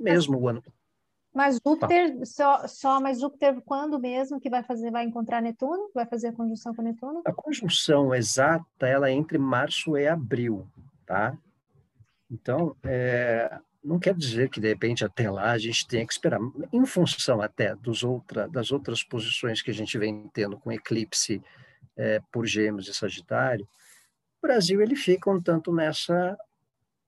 Mesmo 0.00 0.38
o 0.38 0.48
ano 0.48 0.62
mas 1.36 1.60
Júpiter, 1.62 2.18
tá. 2.18 2.24
só, 2.24 2.66
só, 2.66 2.98
mas 2.98 3.20
Júpiter 3.20 3.60
quando 3.60 4.00
mesmo 4.00 4.40
que 4.40 4.48
vai 4.48 4.62
fazer, 4.62 4.90
vai 4.90 5.04
encontrar 5.04 5.42
Netuno? 5.42 5.90
Vai 5.94 6.06
fazer 6.06 6.28
a 6.28 6.32
conjunção 6.32 6.74
com 6.74 6.80
Netuno? 6.80 7.20
A 7.26 7.32
conjunção 7.32 8.14
exata, 8.14 8.86
ela 8.86 9.10
é 9.10 9.12
entre 9.12 9.36
março 9.36 9.98
e 9.98 10.08
abril, 10.08 10.66
tá? 11.04 11.36
Então, 12.30 12.74
é, 12.82 13.60
não 13.86 14.00
quer 14.00 14.14
dizer 14.14 14.50
que, 14.50 14.60
de 14.60 14.68
repente, 14.68 15.04
até 15.04 15.30
lá 15.30 15.52
a 15.52 15.58
gente 15.58 15.86
tenha 15.86 16.04
que 16.04 16.12
esperar. 16.12 16.40
Em 16.72 16.84
função 16.84 17.40
até 17.40 17.74
dos 17.76 18.02
outra, 18.02 18.48
das 18.48 18.72
outras 18.72 19.02
posições 19.04 19.62
que 19.62 19.70
a 19.70 19.74
gente 19.74 19.96
vem 19.96 20.28
tendo 20.34 20.58
com 20.58 20.72
eclipse 20.72 21.40
é, 21.96 22.20
por 22.32 22.44
gêmeos 22.46 22.88
e 22.88 22.94
sagitário, 22.94 23.66
o 24.42 24.46
Brasil 24.46 24.82
ele 24.82 24.96
fica 24.96 25.30
um 25.30 25.40
tanto 25.40 25.72
nessa 25.72 26.36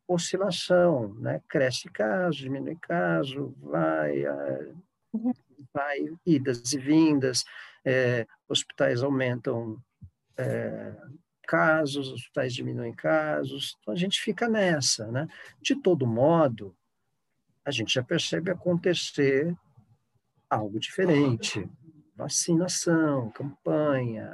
oscilação, 0.07 1.15
né? 1.15 1.43
Cresce 1.49 1.91
caso, 1.91 2.39
diminui 2.39 2.77
caso, 2.81 3.55
vai, 3.61 4.25
eh, 4.25 4.73
uhum. 5.13 5.33
vai 5.75 5.99
idas 6.25 6.73
e 6.73 6.79
vindas, 6.79 7.45
é, 7.85 8.27
hospitais 8.49 9.03
aumentam 9.03 9.79
é, 10.39 10.95
casos, 11.49 12.13
hospitais 12.13 12.53
diminuem 12.53 12.93
casos, 12.93 13.75
então 13.81 13.95
a 13.95 13.97
gente 13.97 14.21
fica 14.21 14.47
nessa, 14.47 15.11
né? 15.11 15.27
De 15.63 15.75
todo 15.75 16.07
modo, 16.07 16.77
a 17.65 17.71
gente 17.71 17.95
já 17.95 18.03
percebe 18.03 18.51
acontecer 18.51 19.57
algo 20.51 20.79
diferente, 20.79 21.67
vacinação, 22.15 23.31
campanha, 23.31 24.31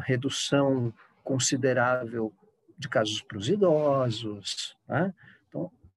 redução 0.00 0.94
considerável 1.24 2.32
de 2.78 2.88
casos 2.88 3.20
para 3.20 3.38
os 3.38 3.48
idosos. 3.48 4.76
Né? 4.88 5.12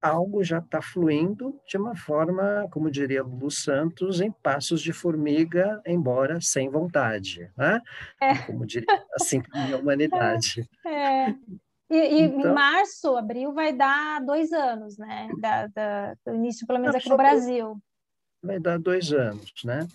Algo 0.04 0.44
já 0.44 0.58
está 0.58 0.82
fluindo 0.82 1.58
de 1.66 1.78
uma 1.78 1.96
forma, 1.96 2.68
como 2.72 2.92
diria 2.92 3.24
Lulu 3.24 3.50
Santos, 3.50 4.20
em 4.20 4.30
passos 4.32 4.82
de 4.82 4.92
formiga, 4.92 5.82
embora 5.86 6.42
sem 6.42 6.70
vontade. 6.70 7.50
Né? 7.58 7.82
É. 8.22 8.38
Como 8.40 8.66
diria 8.66 8.86
assim 9.16 9.42
a 9.52 9.78
humanidade. 9.78 10.70
É. 10.86 11.34
E, 11.90 11.96
e 11.96 12.22
então, 12.24 12.52
em 12.52 12.54
março, 12.54 13.16
abril, 13.16 13.54
vai 13.54 13.72
dar 13.72 14.20
dois 14.22 14.52
anos, 14.52 14.98
né? 14.98 15.30
Da, 15.40 15.68
da, 15.68 16.16
do 16.26 16.34
início, 16.34 16.66
pelo 16.66 16.80
menos 16.80 16.96
aqui 16.96 17.08
no 17.08 17.18
Brasil. 17.18 17.78
Vai 18.42 18.60
dar 18.60 18.80
dois 18.80 19.14
anos, 19.14 19.54
né? 19.64 19.88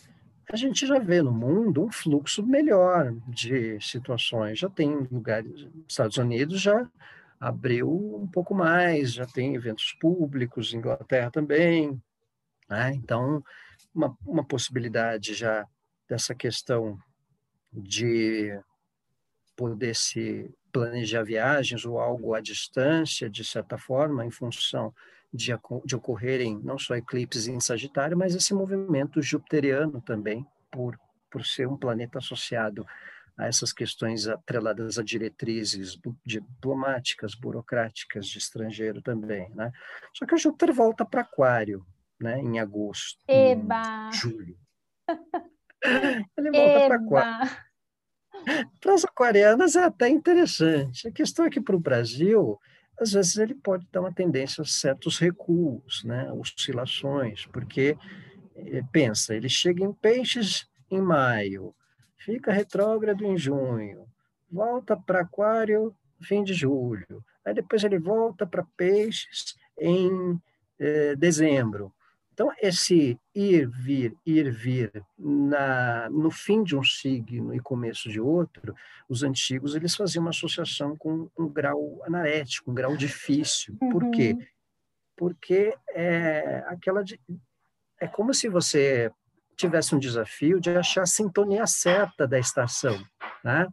a 0.50 0.56
gente 0.56 0.86
já 0.86 0.98
vê 0.98 1.20
no 1.20 1.32
mundo 1.32 1.84
um 1.84 1.92
fluxo 1.92 2.42
melhor 2.42 3.12
de 3.26 3.78
situações. 3.80 4.58
Já 4.58 4.68
tem 4.68 5.06
lugares, 5.10 5.66
Estados 5.86 6.16
Unidos 6.16 6.60
já 6.60 6.88
abriu 7.40 7.90
um 8.16 8.26
pouco 8.26 8.54
mais, 8.54 9.12
já 9.12 9.26
tem 9.26 9.54
eventos 9.54 9.92
públicos, 10.00 10.74
Inglaterra 10.74 11.30
também. 11.30 12.00
Né? 12.68 12.92
Então, 12.94 13.42
uma, 13.94 14.16
uma 14.26 14.44
possibilidade 14.44 15.34
já 15.34 15.66
dessa 16.08 16.34
questão 16.34 16.98
de 17.72 18.58
poder 19.56 19.94
se 19.94 20.50
planejar 20.72 21.22
viagens 21.22 21.84
ou 21.84 21.98
algo 21.98 22.34
à 22.34 22.40
distância, 22.40 23.28
de 23.28 23.44
certa 23.44 23.76
forma, 23.76 24.24
em 24.24 24.30
função 24.30 24.94
de, 25.32 25.52
de 25.84 25.96
ocorrerem 25.96 26.60
não 26.62 26.78
só 26.78 26.94
eclipses 26.94 27.48
em 27.48 27.60
Sagitário, 27.60 28.16
mas 28.16 28.34
esse 28.34 28.54
movimento 28.54 29.20
jupiteriano 29.20 30.00
também, 30.00 30.46
por, 30.70 30.98
por 31.30 31.44
ser 31.44 31.68
um 31.68 31.76
planeta 31.76 32.18
associado 32.18 32.86
a 33.38 33.46
essas 33.46 33.72
questões 33.72 34.26
atreladas 34.26 34.98
a 34.98 35.02
diretrizes 35.02 35.96
diplomáticas, 36.26 37.36
burocráticas 37.36 38.26
de 38.26 38.38
estrangeiro 38.38 39.00
também, 39.00 39.48
né? 39.54 39.70
Só 40.12 40.26
que 40.26 40.34
o 40.34 40.38
Júpiter 40.38 40.74
volta 40.74 41.04
para 41.04 41.20
Aquário, 41.20 41.86
né? 42.20 42.40
Em 42.40 42.58
agosto, 42.58 43.22
Eba. 43.28 44.10
em 44.12 44.12
julho. 44.12 44.58
Ele 46.36 46.50
volta 46.50 46.86
para 46.86 46.96
Aquário. 46.96 47.68
Para 48.80 48.94
as 48.94 49.04
aquarianas 49.04 49.76
é 49.76 49.84
até 49.84 50.08
interessante. 50.08 51.06
A 51.06 51.12
questão 51.12 51.44
é 51.44 51.50
que 51.50 51.60
para 51.60 51.76
o 51.76 51.80
Brasil, 51.80 52.58
às 53.00 53.12
vezes 53.12 53.36
ele 53.36 53.54
pode 53.54 53.86
dar 53.92 54.00
uma 54.00 54.12
tendência 54.12 54.62
a 54.62 54.64
certos 54.64 55.18
recuos, 55.18 56.02
né? 56.04 56.30
oscilações, 56.32 57.46
porque 57.46 57.96
eh, 58.56 58.82
pensa, 58.92 59.34
ele 59.34 59.48
chega 59.48 59.84
em 59.84 59.92
peixes 59.92 60.68
em 60.90 61.00
maio, 61.00 61.74
fica 62.28 62.52
retrógrado 62.52 63.24
em 63.24 63.38
junho, 63.38 64.06
volta 64.52 64.94
para 64.94 65.22
Aquário 65.22 65.96
fim 66.20 66.44
de 66.44 66.52
julho, 66.52 67.24
aí 67.42 67.54
depois 67.54 67.82
ele 67.84 67.98
volta 67.98 68.46
para 68.46 68.66
Peixes 68.76 69.56
em 69.78 70.38
eh, 70.78 71.16
dezembro. 71.16 71.90
Então, 72.34 72.52
esse 72.60 73.18
ir, 73.34 73.66
vir, 73.66 74.14
ir, 74.26 74.50
vir, 74.50 74.92
na, 75.18 76.10
no 76.10 76.30
fim 76.30 76.62
de 76.62 76.76
um 76.76 76.84
signo 76.84 77.54
e 77.54 77.60
começo 77.60 78.10
de 78.10 78.20
outro, 78.20 78.74
os 79.08 79.22
antigos 79.22 79.74
eles 79.74 79.94
faziam 79.94 80.22
uma 80.22 80.30
associação 80.30 80.96
com 80.96 81.30
um 81.36 81.48
grau 81.48 82.00
anarético, 82.04 82.70
um 82.70 82.74
grau 82.74 82.96
difícil. 82.96 83.74
Uhum. 83.80 83.88
Por 83.88 84.10
quê? 84.10 84.34
Uhum. 84.34 84.46
Porque 85.16 85.74
é 85.88 86.62
aquela 86.66 87.02
de, 87.02 87.18
é 87.98 88.06
como 88.06 88.34
se 88.34 88.48
você 88.48 89.10
tivesse 89.58 89.94
um 89.94 89.98
desafio 89.98 90.60
de 90.60 90.70
achar 90.70 91.02
a 91.02 91.06
sintonia 91.06 91.66
certa 91.66 92.26
da 92.26 92.38
estação, 92.38 92.98
né? 93.44 93.66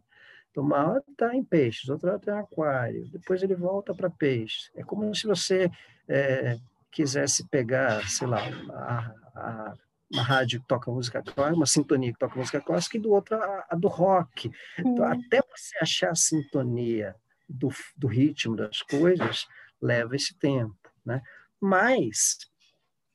Então, 0.50 0.64
uma 0.64 0.84
hora 0.86 1.04
está 1.08 1.34
em 1.34 1.44
peixes, 1.44 1.88
outra 1.88 2.10
hora 2.10 2.18
está 2.18 2.36
em 2.36 2.40
aquário, 2.40 3.08
depois 3.08 3.42
ele 3.42 3.54
volta 3.54 3.94
para 3.94 4.10
peixes. 4.10 4.70
É 4.74 4.82
como 4.82 5.14
se 5.14 5.26
você 5.26 5.70
é, 6.08 6.58
quisesse 6.90 7.46
pegar, 7.48 8.08
sei 8.08 8.26
lá, 8.26 8.40
a, 8.70 9.14
a, 9.34 9.74
uma 10.10 10.22
rádio 10.22 10.60
que 10.60 10.66
toca 10.66 10.90
música 10.90 11.22
clássica, 11.22 11.56
uma 11.56 11.66
sintonia 11.66 12.12
que 12.12 12.18
toca 12.18 12.38
música 12.38 12.60
clássica, 12.60 12.96
e 12.96 13.00
do 13.00 13.10
outro 13.10 13.36
a, 13.36 13.66
a 13.70 13.76
do 13.76 13.88
rock. 13.88 14.50
Então, 14.78 15.04
até 15.04 15.40
você 15.42 15.78
achar 15.80 16.10
a 16.10 16.16
sintonia 16.16 17.14
do, 17.48 17.68
do 17.96 18.06
ritmo 18.06 18.56
das 18.56 18.82
coisas, 18.82 19.46
leva 19.80 20.16
esse 20.16 20.34
tempo, 20.38 20.76
né? 21.04 21.20
Mas 21.60 22.38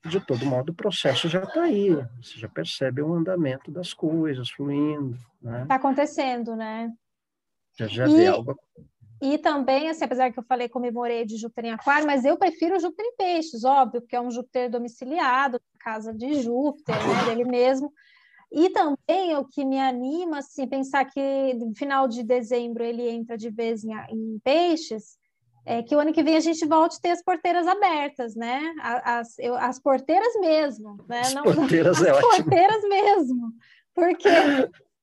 de 0.06 0.20
todo 0.20 0.46
modo, 0.46 0.72
o 0.72 0.76
processo 0.76 1.28
já 1.30 1.44
está 1.44 1.64
aí, 1.64 1.90
você 2.22 2.40
já 2.40 2.50
percebe 2.50 3.02
o 3.02 3.14
andamento 3.14 3.70
das 3.72 3.94
coisas 3.94 4.50
fluindo. 4.50 5.14
Está 5.14 5.52
né? 5.52 5.66
Tá 5.68 5.76
acontecendo, 5.76 6.56
né? 6.56 6.92
Já, 7.78 7.88
já 7.88 8.08
e, 8.08 8.28
algo. 8.28 8.58
E 9.22 9.38
também, 9.38 9.90
assim, 9.90 10.04
apesar 10.04 10.32
que 10.32 10.40
eu 10.40 10.44
falei 10.44 10.68
comemorei 10.68 11.24
de 11.26 11.38
Júpiter 11.38 11.66
em 11.66 11.72
Aquário, 11.72 12.08
mas 12.08 12.26
eu 12.26 12.36
prefiro 12.38 12.80
Júpiter 12.80 13.06
em 13.06 13.16
Peixes, 13.16 13.64
óbvio, 13.64 14.02
porque 14.02 14.16
é 14.16 14.22
um 14.22 14.32
Júpiter 14.32 14.70
domiciliado, 14.70 15.62
casa 15.80 16.12
de 16.12 16.42
Júpiter, 16.42 16.96
né, 16.96 17.26
dele 17.26 17.46
mesmo. 17.46 17.94
E 18.52 18.70
também 18.72 19.36
o 19.38 19.46
que 19.46 19.64
me 19.64 19.80
anima, 19.80 20.40
assim, 20.40 20.68
pensar 20.68 21.06
que 21.06 21.54
no 21.54 21.74
final 21.76 22.08
de 22.08 22.24
dezembro 22.24 22.84
ele 22.84 23.08
entra 23.08 23.38
de 23.38 23.50
vez 23.50 23.84
em, 23.84 23.94
em 24.10 24.40
Peixes, 24.44 25.18
é 25.66 25.84
que 25.84 25.96
o 25.96 26.00
ano 26.00 26.14
que 26.14 26.24
vem 26.24 26.36
a 26.36 26.42
gente 26.42 26.66
volte 26.66 26.98
a 26.98 27.02
ter 27.02 27.12
as 27.12 27.24
porteiras 27.24 27.68
abertas, 27.68 28.36
né? 28.36 28.62
As, 28.82 29.38
eu, 29.38 29.56
as 29.56 29.80
porteiras 29.80 30.34
mesmo, 30.40 30.98
né? 31.08 31.22
As 31.22 31.34
Não, 31.34 31.44
porteiras 31.44 32.02
as 32.02 32.08
é 32.08 32.20
porteiras 32.20 32.78
ótimo. 32.78 32.90
mesmo, 32.90 33.54
porque 33.94 34.30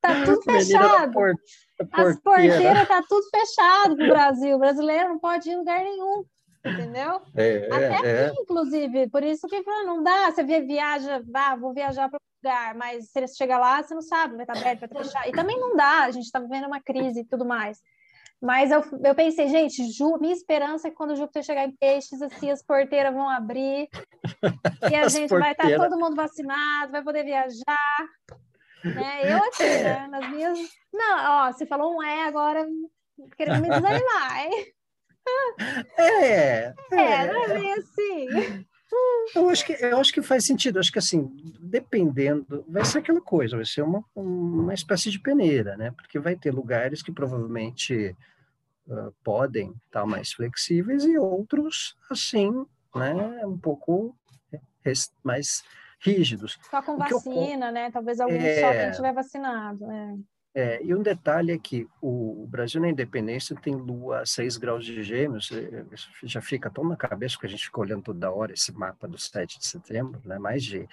tá 0.00 0.24
tudo 0.24 0.42
fechado. 0.42 1.12
As 1.92 2.20
porteiras 2.20 2.88
tá 2.88 3.02
tudo 3.09 3.24
fechado 3.30 3.96
no 3.96 4.09
Brasil. 4.09 4.56
O 4.56 4.59
brasileiro 4.59 5.11
não 5.11 5.18
pode 5.18 5.48
ir 5.48 5.52
em 5.52 5.59
lugar 5.59 5.80
nenhum, 5.80 6.24
entendeu? 6.66 7.20
É, 7.36 7.68
Até 7.70 7.84
é, 7.84 7.94
aqui, 7.94 8.06
é. 8.06 8.32
inclusive, 8.40 9.09
por 9.11 9.22
isso 9.22 9.46
que 9.46 9.61
não 9.62 10.02
dá. 10.02 10.32
Você 10.32 10.42
viaja, 10.42 11.22
vá, 11.30 11.54
vou 11.54 11.72
viajar 11.72 12.09
para 12.09 12.18
lugar, 12.42 12.74
mas 12.74 13.11
se 13.11 13.26
você 13.26 13.34
chegar 13.34 13.59
lá, 13.59 13.82
você 13.82 13.94
não 13.94 14.02
sabe, 14.02 14.34
vai 14.34 14.44
estar 14.44 14.54
tá 14.54 14.61
aberto, 14.61 14.80
vai 14.80 14.88
estar 14.88 14.98
tá 14.98 15.04
fechado. 15.04 15.28
E 15.28 15.32
também 15.32 15.59
não 15.59 15.76
dá, 15.76 16.04
a 16.04 16.11
gente 16.11 16.24
está 16.24 16.40
vivendo 16.40 16.66
uma 16.66 16.80
crise 16.80 17.20
e 17.20 17.24
tudo 17.24 17.44
mais. 17.44 17.78
Mas 18.41 18.70
eu, 18.70 18.84
eu 19.05 19.14
pensei, 19.14 19.49
gente, 19.49 19.91
Ju, 19.91 20.16
minha 20.20 20.32
esperança 20.32 20.86
é 20.86 20.91
que 20.91 20.97
quando 20.97 21.11
o 21.11 21.16
Júpiter 21.16 21.43
chegar 21.43 21.64
em 21.64 21.76
peixes, 21.76 22.22
assim, 22.22 22.51
as 22.51 22.62
porteiras 22.62 23.12
vão 23.12 23.28
abrir 23.28 23.89
e 24.91 24.95
a 24.95 25.09
gente 25.09 25.30
vai 25.30 25.53
estar 25.53 25.74
todo 25.76 25.99
mundo 25.99 26.14
vacinado, 26.14 26.93
vai 26.93 27.03
poder 27.03 27.24
viajar. 27.24 28.09
Né? 28.84 29.32
Eu 29.32 29.39
aqui, 29.39 29.64
é. 29.64 29.82
né? 29.82 30.09
Nas 30.09 30.30
minhas. 30.30 30.59
Não, 30.93 31.49
ó, 31.49 31.53
você 31.53 31.66
falou 31.66 31.97
um 31.97 32.03
é 32.03 32.26
agora 32.26 32.64
querendo 33.36 33.61
me 33.61 33.68
desanimar, 33.68 34.45
hein? 34.45 34.66
É, 35.99 36.05
é, 36.09 36.74
é, 36.93 37.32
não 37.32 37.45
é 37.45 37.49
bem 37.49 37.72
assim. 37.74 38.66
Eu 39.34 39.51
acho 39.51 39.66
que 39.66 39.72
eu 39.72 39.99
acho 39.99 40.12
que 40.12 40.22
faz 40.22 40.45
sentido. 40.45 40.78
acho 40.78 40.93
que 40.93 40.99
assim, 40.99 41.30
dependendo, 41.61 42.64
vai 42.68 42.84
ser 42.84 42.99
aquela 42.99 43.20
coisa, 43.20 43.57
vai 43.57 43.66
ser 43.66 43.82
uma, 43.82 44.03
uma 44.14 44.72
espécie 44.72 45.11
de 45.11 45.20
peneira, 45.20 45.76
né? 45.76 45.91
Porque 45.91 46.18
vai 46.18 46.36
ter 46.36 46.53
lugares 46.53 47.03
que 47.03 47.12
provavelmente 47.12 48.16
uh, 48.86 49.12
podem 49.22 49.74
estar 49.86 50.07
mais 50.07 50.32
flexíveis 50.32 51.05
e 51.05 51.18
outros 51.18 51.97
assim, 52.11 52.51
né? 52.95 53.47
Um 53.47 53.59
pouco 53.59 54.16
mais 55.22 55.62
rígidos. 56.01 56.59
Só 56.70 56.80
com 56.82 56.97
vacina, 56.97 57.66
eu, 57.66 57.72
né? 57.72 57.91
Talvez 57.91 58.20
alguns 58.20 58.43
é, 58.43 58.61
só 58.61 58.72
quem 58.72 58.91
estiver 58.91 59.12
vacinado. 59.12 59.91
É. 59.91 60.14
É, 60.59 60.82
e 60.82 60.92
um 60.92 61.04
detalhe 61.04 61.52
é 61.52 61.59
que 61.59 61.86
o, 62.02 62.44
Brasil 62.48 62.80
na 62.80 62.88
independência 62.88 63.54
tem 63.54 63.76
lua 63.76 64.22
a 64.22 64.26
6 64.26 64.56
graus 64.56 64.84
de 64.84 65.04
gêmeos, 65.04 65.52
já 66.24 66.42
fica 66.42 66.68
tão 66.68 66.82
na 66.82 66.96
cabeça 66.96 67.38
que 67.38 67.46
a 67.46 67.48
gente 67.48 67.66
fica 67.66 67.80
olhando 67.80 68.02
toda 68.02 68.32
hora 68.32 68.52
esse 68.52 68.72
mapa 68.72 69.06
do 69.06 69.16
7 69.16 69.56
de 69.61 69.64
setembro, 69.68 70.20
né, 70.24 70.36
mais 70.36 70.64
de 70.64 70.88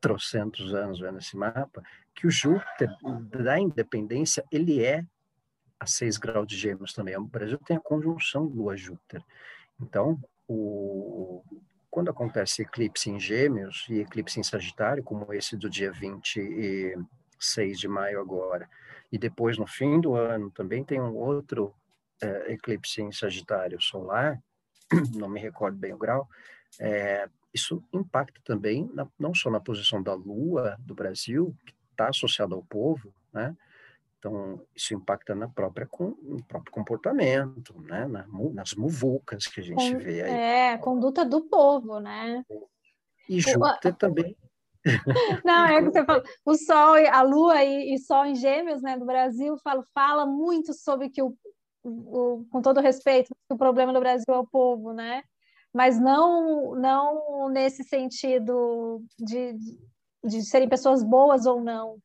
trocentos 0.00 0.74
anos 0.74 0.98
vendo 0.98 1.18
esse 1.18 1.36
mapa, 1.36 1.80
que 2.12 2.26
o 2.26 2.30
Júpiter 2.30 2.90
da 3.30 3.56
independência, 3.56 4.44
ele 4.50 4.84
é 4.84 5.04
a 5.78 5.86
6 5.86 6.16
graus 6.16 6.48
de 6.48 6.56
gêmeos 6.56 6.92
também. 6.92 7.16
O 7.16 7.22
Brasil 7.22 7.60
tem 7.64 7.76
a 7.76 7.80
conjunção 7.80 8.42
Lua-Júpiter. 8.42 9.22
Então, 9.80 10.20
o, 10.48 11.40
quando 11.88 12.10
acontece 12.10 12.62
eclipse 12.62 13.08
em 13.10 13.20
gêmeos 13.20 13.86
e 13.88 14.00
eclipse 14.00 14.40
em 14.40 14.42
Sagitário, 14.42 15.04
como 15.04 15.32
esse 15.32 15.56
do 15.56 15.70
dia 15.70 15.92
26 15.92 17.78
de 17.78 17.86
maio 17.86 18.20
agora, 18.20 18.68
e 19.10 19.18
depois, 19.18 19.58
no 19.58 19.66
fim 19.66 20.00
do 20.00 20.14
ano, 20.14 20.50
também 20.50 20.84
tem 20.84 21.00
um 21.00 21.14
outro 21.14 21.74
é, 22.22 22.52
eclipse 22.52 23.02
em 23.02 23.12
Sagitário 23.12 23.80
solar, 23.80 24.42
não 25.14 25.28
me 25.28 25.40
recordo 25.40 25.76
bem 25.76 25.92
o 25.92 25.98
grau, 25.98 26.28
é, 26.80 27.28
isso 27.52 27.82
impacta 27.92 28.40
também, 28.44 28.90
na, 28.92 29.06
não 29.18 29.34
só 29.34 29.50
na 29.50 29.60
posição 29.60 30.02
da 30.02 30.14
Lua 30.14 30.76
do 30.80 30.94
Brasil, 30.94 31.54
que 31.64 31.74
está 31.92 32.08
associada 32.08 32.54
ao 32.54 32.62
povo, 32.62 33.14
né? 33.32 33.56
Então, 34.18 34.60
isso 34.74 34.94
impacta 34.94 35.34
na 35.34 35.46
própria, 35.48 35.86
no 36.22 36.42
próprio 36.44 36.72
comportamento, 36.72 37.78
né? 37.82 38.06
Na, 38.06 38.26
nas 38.52 38.74
muvucas 38.74 39.46
que 39.46 39.60
a 39.60 39.62
gente 39.62 39.96
vê 39.96 40.22
aí. 40.22 40.30
É, 40.30 40.78
conduta 40.78 41.24
do 41.24 41.42
povo, 41.42 42.00
né? 42.00 42.42
E 43.28 43.38
Júpiter 43.38 43.92
o, 43.92 43.96
também 43.96 44.36
não, 45.44 45.66
é 45.66 45.82
que 45.82 45.90
você 45.90 46.04
falou, 46.04 46.22
o 46.44 46.54
Sol, 46.54 46.94
a 47.10 47.22
Lua 47.22 47.62
e, 47.62 47.94
e 47.94 47.98
Sol 47.98 48.26
em 48.26 48.34
Gêmeos, 48.34 48.82
né, 48.82 48.98
do 48.98 49.04
Brasil, 49.04 49.56
falo, 49.62 49.84
fala 49.94 50.26
muito 50.26 50.72
sobre 50.74 51.08
que 51.08 51.22
o, 51.22 51.34
o, 51.82 52.44
com 52.50 52.60
todo 52.60 52.80
respeito, 52.80 53.34
o 53.48 53.56
problema 53.56 53.92
do 53.92 54.00
Brasil 54.00 54.26
é 54.28 54.38
o 54.38 54.46
povo, 54.46 54.92
né? 54.92 55.22
Mas 55.72 55.98
não, 55.98 56.74
não 56.76 57.48
nesse 57.48 57.82
sentido 57.82 59.02
de, 59.18 59.56
de 60.22 60.42
serem 60.42 60.68
pessoas 60.68 61.02
boas 61.02 61.46
ou 61.46 61.60
não, 61.60 61.98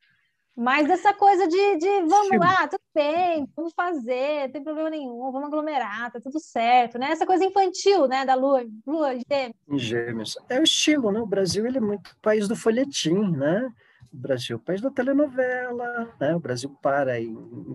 mas 0.60 0.90
essa 0.90 1.14
coisa 1.14 1.48
de, 1.48 1.78
de 1.78 2.02
vamos 2.02 2.38
lá, 2.38 2.68
tudo 2.68 2.82
bem, 2.94 3.48
vamos 3.56 3.72
fazer, 3.74 4.44
não 4.44 4.52
tem 4.52 4.62
problema 4.62 4.90
nenhum, 4.90 5.32
vamos 5.32 5.48
aglomerar, 5.48 6.12
tá 6.12 6.20
tudo 6.20 6.38
certo, 6.38 7.00
né? 7.00 7.12
Essa 7.12 7.26
coisa 7.26 7.46
infantil, 7.46 8.10
né, 8.10 8.26
da 8.26 8.36
lua, 8.36 8.66
lua 8.86 9.14
gêmeos. 9.32 9.56
Gêmeos. 9.82 10.38
É 10.50 10.60
o 10.60 10.64
estilo, 10.64 11.14
né? 11.14 11.22
O 11.22 11.26
Brasil 11.26 11.66
ele 11.66 11.78
é 11.78 11.82
muito 11.82 12.14
país 12.22 12.46
do 12.46 12.58
folhetim, 12.58 13.32
né? 13.32 13.72
O 14.12 14.18
Brasil, 14.18 14.58
é 14.58 14.66
país 14.66 14.82
da 14.82 14.90
telenovela, 14.90 16.14
né? 16.20 16.36
O 16.36 16.40
Brasil 16.42 16.70
para 16.82 17.14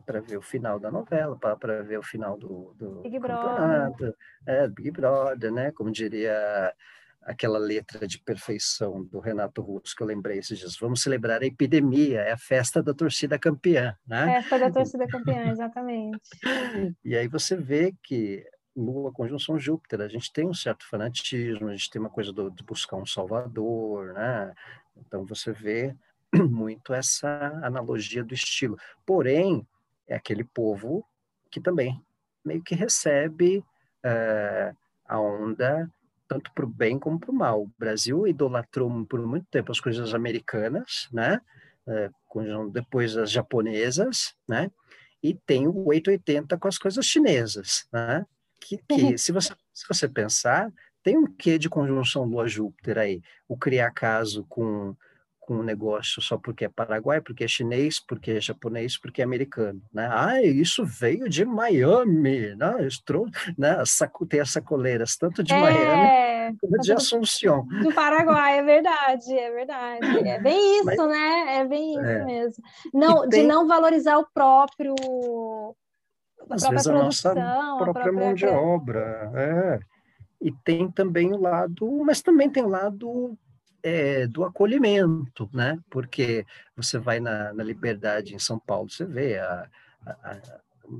para 0.04 0.20
ver 0.20 0.36
o 0.36 0.42
final 0.42 0.78
da 0.78 0.90
novela, 0.90 1.38
para 1.38 1.56
para 1.56 1.82
ver 1.82 1.98
o 1.98 2.02
final 2.02 2.36
do, 2.36 2.74
do 2.76 3.00
Big 3.00 3.18
Brother. 3.18 4.14
É, 4.46 4.68
Big 4.68 4.90
Brother, 4.90 5.50
né? 5.50 5.72
Como 5.72 5.90
diria 5.90 6.74
aquela 7.24 7.58
letra 7.58 8.06
de 8.06 8.18
perfeição 8.18 9.04
do 9.04 9.18
Renato 9.18 9.62
Russo 9.62 9.94
que 9.96 10.02
eu 10.02 10.06
lembrei 10.06 10.38
esses 10.38 10.58
dias. 10.58 10.76
Vamos 10.78 11.02
celebrar 11.02 11.42
a 11.42 11.46
epidemia, 11.46 12.20
é 12.20 12.32
a 12.32 12.38
festa 12.38 12.82
da 12.82 12.92
torcida 12.92 13.38
campeã, 13.38 13.96
né? 14.06 14.42
Festa 14.42 14.58
da 14.58 14.70
torcida 14.70 15.06
campeã, 15.06 15.50
exatamente. 15.50 16.18
e 17.04 17.16
aí 17.16 17.26
você 17.28 17.56
vê 17.56 17.94
que 18.02 18.46
Lua 18.76 19.12
conjunção 19.12 19.58
Júpiter, 19.58 20.00
a 20.00 20.08
gente 20.08 20.32
tem 20.32 20.48
um 20.48 20.54
certo 20.54 20.88
fanatismo, 20.88 21.68
a 21.68 21.72
gente 21.72 21.90
tem 21.90 22.00
uma 22.00 22.10
coisa 22.10 22.32
do, 22.32 22.50
de 22.50 22.64
buscar 22.64 22.96
um 22.96 23.06
salvador, 23.06 24.12
né? 24.12 24.52
Então 24.96 25.24
você 25.24 25.52
vê 25.52 25.94
muito 26.50 26.92
essa 26.92 27.60
analogia 27.62 28.24
do 28.24 28.34
estilo. 28.34 28.76
Porém, 29.06 29.66
é 30.08 30.16
aquele 30.16 30.42
povo 30.42 31.06
que 31.50 31.60
também 31.60 32.02
meio 32.44 32.62
que 32.62 32.74
recebe 32.74 33.64
é, 34.02 34.74
a 35.06 35.20
onda 35.20 35.90
tanto 36.28 36.50
para 36.54 36.64
o 36.64 36.68
bem 36.68 36.98
como 36.98 37.18
para 37.18 37.30
o 37.30 37.34
mal. 37.34 37.62
O 37.62 37.70
Brasil 37.78 38.26
idolatrou 38.26 39.04
por 39.06 39.20
muito 39.26 39.46
tempo 39.50 39.70
as 39.70 39.80
coisas 39.80 40.14
americanas, 40.14 41.08
né? 41.12 41.40
É, 41.86 42.10
depois 42.72 43.16
as 43.16 43.30
japonesas, 43.30 44.34
né? 44.48 44.70
E 45.22 45.34
tem 45.34 45.66
o 45.66 45.86
880 45.86 46.58
com 46.58 46.68
as 46.68 46.78
coisas 46.78 47.04
chinesas, 47.04 47.86
né? 47.92 48.26
Que, 48.60 48.78
que 48.88 49.18
se, 49.18 49.32
você, 49.32 49.54
se 49.72 49.86
você 49.86 50.08
pensar, 50.08 50.72
tem 51.02 51.18
um 51.18 51.26
quê 51.26 51.58
de 51.58 51.68
conjunção 51.68 52.24
Lua-Júpiter 52.24 52.98
aí? 52.98 53.22
O 53.46 53.56
criar 53.56 53.90
caso 53.90 54.44
com 54.48 54.96
com 55.46 55.56
um 55.56 55.62
negócio 55.62 56.22
só 56.22 56.38
porque 56.38 56.64
é 56.64 56.68
paraguai, 56.68 57.20
porque 57.20 57.44
é 57.44 57.48
chinês, 57.48 58.00
porque 58.00 58.32
é 58.32 58.40
japonês, 58.40 58.98
porque 58.98 59.20
é 59.20 59.24
americano, 59.24 59.80
né? 59.92 60.08
Ah, 60.10 60.42
isso 60.42 60.84
veio 60.84 61.28
de 61.28 61.44
Miami, 61.44 62.54
né? 62.56 62.86
Estou, 62.86 63.26
né? 63.56 63.82
Tem 64.28 64.40
as 64.40 64.50
sacoleiras 64.50 65.16
tanto 65.16 65.42
de 65.42 65.52
é, 65.52 65.60
Miami 65.60 66.24
como 66.60 66.78
de 66.78 66.92
Assunção. 66.92 67.66
Do 67.66 67.92
Paraguai, 67.92 68.58
é 68.58 68.62
verdade, 68.62 69.38
é 69.38 69.50
verdade. 69.50 70.00
É 70.24 70.40
bem 70.40 70.78
isso, 70.78 70.84
Mas, 70.86 70.98
né? 70.98 71.56
É 71.58 71.64
bem 71.66 71.92
isso 71.92 72.00
é. 72.00 72.24
mesmo. 72.24 72.64
Não, 72.92 73.28
tem... 73.28 73.42
de 73.42 73.46
não 73.46 73.68
valorizar 73.68 74.18
o 74.18 74.26
próprio 74.32 74.94
às 76.50 76.62
vezes 76.68 76.86
a 76.86 76.92
nossa 76.92 77.32
própria, 77.32 77.92
própria 77.92 78.12
mão 78.12 78.34
de 78.34 78.46
obra, 78.46 79.30
é. 79.34 79.80
E 80.40 80.52
tem 80.52 80.90
também 80.90 81.32
o 81.32 81.40
lado, 81.40 82.04
mas 82.04 82.20
também 82.20 82.50
tem 82.50 82.62
o 82.62 82.68
lado 82.68 83.38
é, 83.84 84.26
do 84.26 84.44
acolhimento, 84.44 85.48
né? 85.52 85.78
Porque 85.90 86.46
você 86.74 86.98
vai 86.98 87.20
na, 87.20 87.52
na 87.52 87.62
Liberdade 87.62 88.34
em 88.34 88.38
São 88.38 88.58
Paulo, 88.58 88.90
você 88.90 89.04
vê 89.04 89.38
a, 89.38 89.68
a, 90.06 90.38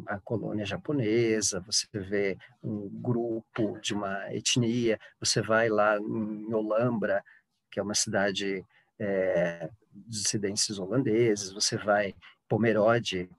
a, 0.08 0.18
colônia 0.18 0.66
japonesa, 0.66 1.60
você 1.60 1.86
vê 1.94 2.36
um 2.62 2.86
grupo 3.00 3.80
de 3.80 3.94
uma 3.94 4.32
etnia, 4.34 5.00
você 5.18 5.40
vai 5.40 5.70
lá 5.70 5.96
em 5.98 6.52
Olambra, 6.52 7.24
que 7.70 7.80
é 7.80 7.82
uma 7.82 7.94
cidade 7.94 8.62
é, 8.98 9.70
de 9.90 10.20
dissidentes 10.20 10.78
holandeses, 10.78 11.52
você 11.52 11.78
vai 11.78 12.08
em 12.08 12.14
Pomerode, 12.46 13.30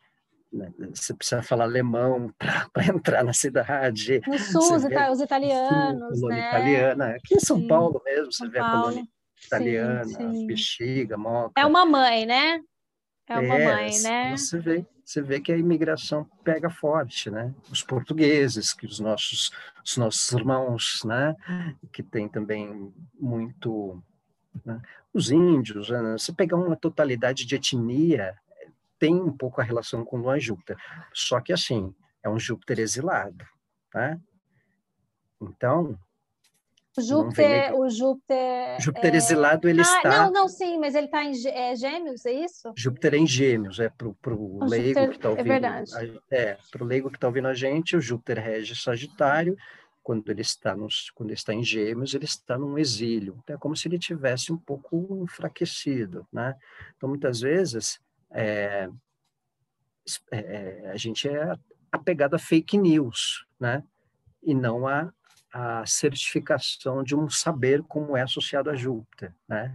né? 0.52 0.74
você 0.92 1.14
precisa 1.14 1.44
falar 1.44 1.66
alemão 1.66 2.34
para 2.74 2.88
entrar 2.88 3.24
na 3.24 3.34
cidade. 3.34 4.22
No 4.26 4.40
sul, 4.40 4.76
os, 4.76 4.84
vê, 4.84 5.10
os 5.12 5.22
italianos, 5.22 6.20
sul, 6.20 6.30
né? 6.30 6.48
italiana. 6.50 7.10
Aqui 7.12 7.36
em 7.36 7.40
São 7.40 7.68
Paulo 7.68 8.02
mesmo, 8.04 8.32
você 8.32 8.40
São 8.40 8.50
vê 8.50 8.58
Paulo. 8.58 8.74
a 8.74 8.82
colônia 8.82 9.15
italiana, 9.44 10.06
sim, 10.06 10.32
sim. 10.32 10.48
bexiga, 10.48 11.18
moca. 11.18 11.60
É 11.60 11.66
uma 11.66 11.86
mãe, 11.86 12.26
né? 12.26 12.62
É 13.28 13.40
uma 13.40 13.56
é, 13.56 13.66
mãe, 13.66 14.00
né? 14.02 14.38
Você 14.38 14.60
vê, 14.60 14.86
você 15.04 15.22
vê 15.22 15.40
que 15.40 15.52
a 15.52 15.58
imigração 15.58 16.30
pega 16.44 16.70
forte, 16.70 17.30
né? 17.30 17.54
Os 17.72 17.82
portugueses, 17.82 18.74
que 18.74 18.86
os 18.86 19.00
nossos, 19.00 19.52
os 19.84 19.98
nossos 19.98 20.32
irmãos, 20.32 21.02
né? 21.04 21.36
Que 21.92 22.04
tem 22.04 22.30
também 22.30 22.94
muito, 23.20 24.02
né? 24.64 24.80
os 25.16 25.32
índios. 25.32 25.90
Né? 25.90 26.12
Você 26.12 26.34
pegar 26.34 26.58
uma 26.58 26.76
totalidade 26.76 27.46
de 27.46 27.56
etnia 27.56 28.38
tem 29.00 29.16
um 29.16 29.32
pouco 29.32 29.62
a 29.62 29.64
relação 29.64 30.06
com 30.06 30.20
o 30.20 30.40
Júpiter, 30.40 30.78
só 31.14 31.40
que 31.40 31.52
assim 31.52 31.94
é 32.24 32.30
um 32.30 32.40
Júpiter 32.40 32.80
exilado, 32.80 33.46
tá? 33.92 34.18
Então 35.42 36.00
Júpiter, 37.02 37.74
o 37.76 37.90
Júpiter. 37.90 38.80
Júpiter 38.80 39.14
é... 39.14 39.18
exilado, 39.18 39.68
ele 39.68 39.82
ah, 39.82 39.84
está. 39.84 40.10
Não, 40.10 40.32
não, 40.32 40.48
sim, 40.48 40.78
mas 40.78 40.96
ele 40.96 41.06
está 41.08 41.24
em 41.24 41.34
é, 41.48 41.76
Gêmeos, 41.76 42.26
é 42.26 42.32
isso? 42.32 42.74
Júpiter 42.76 43.14
é 43.14 43.18
em 43.18 43.28
Gêmeos, 43.28 43.80
é 43.80 43.90
para 43.90 44.08
o 44.08 44.60
leigo 44.64 45.00
Júpiter, 45.00 45.10
que 45.10 45.16
está 45.16 45.30
ouvindo. 45.30 45.46
É 45.46 45.60
verdade. 45.60 46.22
É, 46.32 46.58
para 46.72 46.84
o 46.84 46.88
leigo 46.88 47.10
que 47.10 47.18
está 47.18 47.28
ouvindo 47.28 47.48
a 47.48 47.54
gente, 47.54 47.96
o 47.96 48.02
Júpiter 48.02 48.40
rege 48.40 48.76
Sagitário. 48.76 49.58
Quando 50.02 50.30
ele 50.30 50.42
está 50.42 50.76
nos, 50.76 51.10
quando 51.10 51.30
ele 51.30 51.38
está 51.38 51.52
em 51.52 51.64
Gêmeos, 51.64 52.14
ele 52.14 52.26
está 52.26 52.58
num 52.60 52.78
exílio. 52.78 53.40
Então, 53.44 53.56
é 53.56 53.60
como 53.60 53.76
se 53.76 53.88
ele 53.88 53.98
tivesse 53.98 54.54
um 54.54 54.58
pouco 54.58 55.24
enfraquecido, 55.24 56.28
né? 56.32 56.56
Então, 56.96 57.10
muitas 57.10 57.42
vezes 57.42 58.00
é, 58.32 58.88
é, 60.32 60.38
é 60.38 60.92
a 60.92 60.98
gente 60.98 61.28
é 61.28 61.56
apegado 61.92 62.36
a 62.36 62.40
fake 62.40 62.78
news, 62.78 63.46
né? 63.60 63.84
E 64.44 64.54
não 64.54 64.88
a 64.88 65.12
a 65.58 65.86
certificação 65.86 67.02
de 67.02 67.16
um 67.16 67.30
saber 67.30 67.82
como 67.84 68.18
é 68.18 68.22
associado 68.22 68.70
a 68.70 68.76
Júpiter, 68.76 69.34
né? 69.48 69.74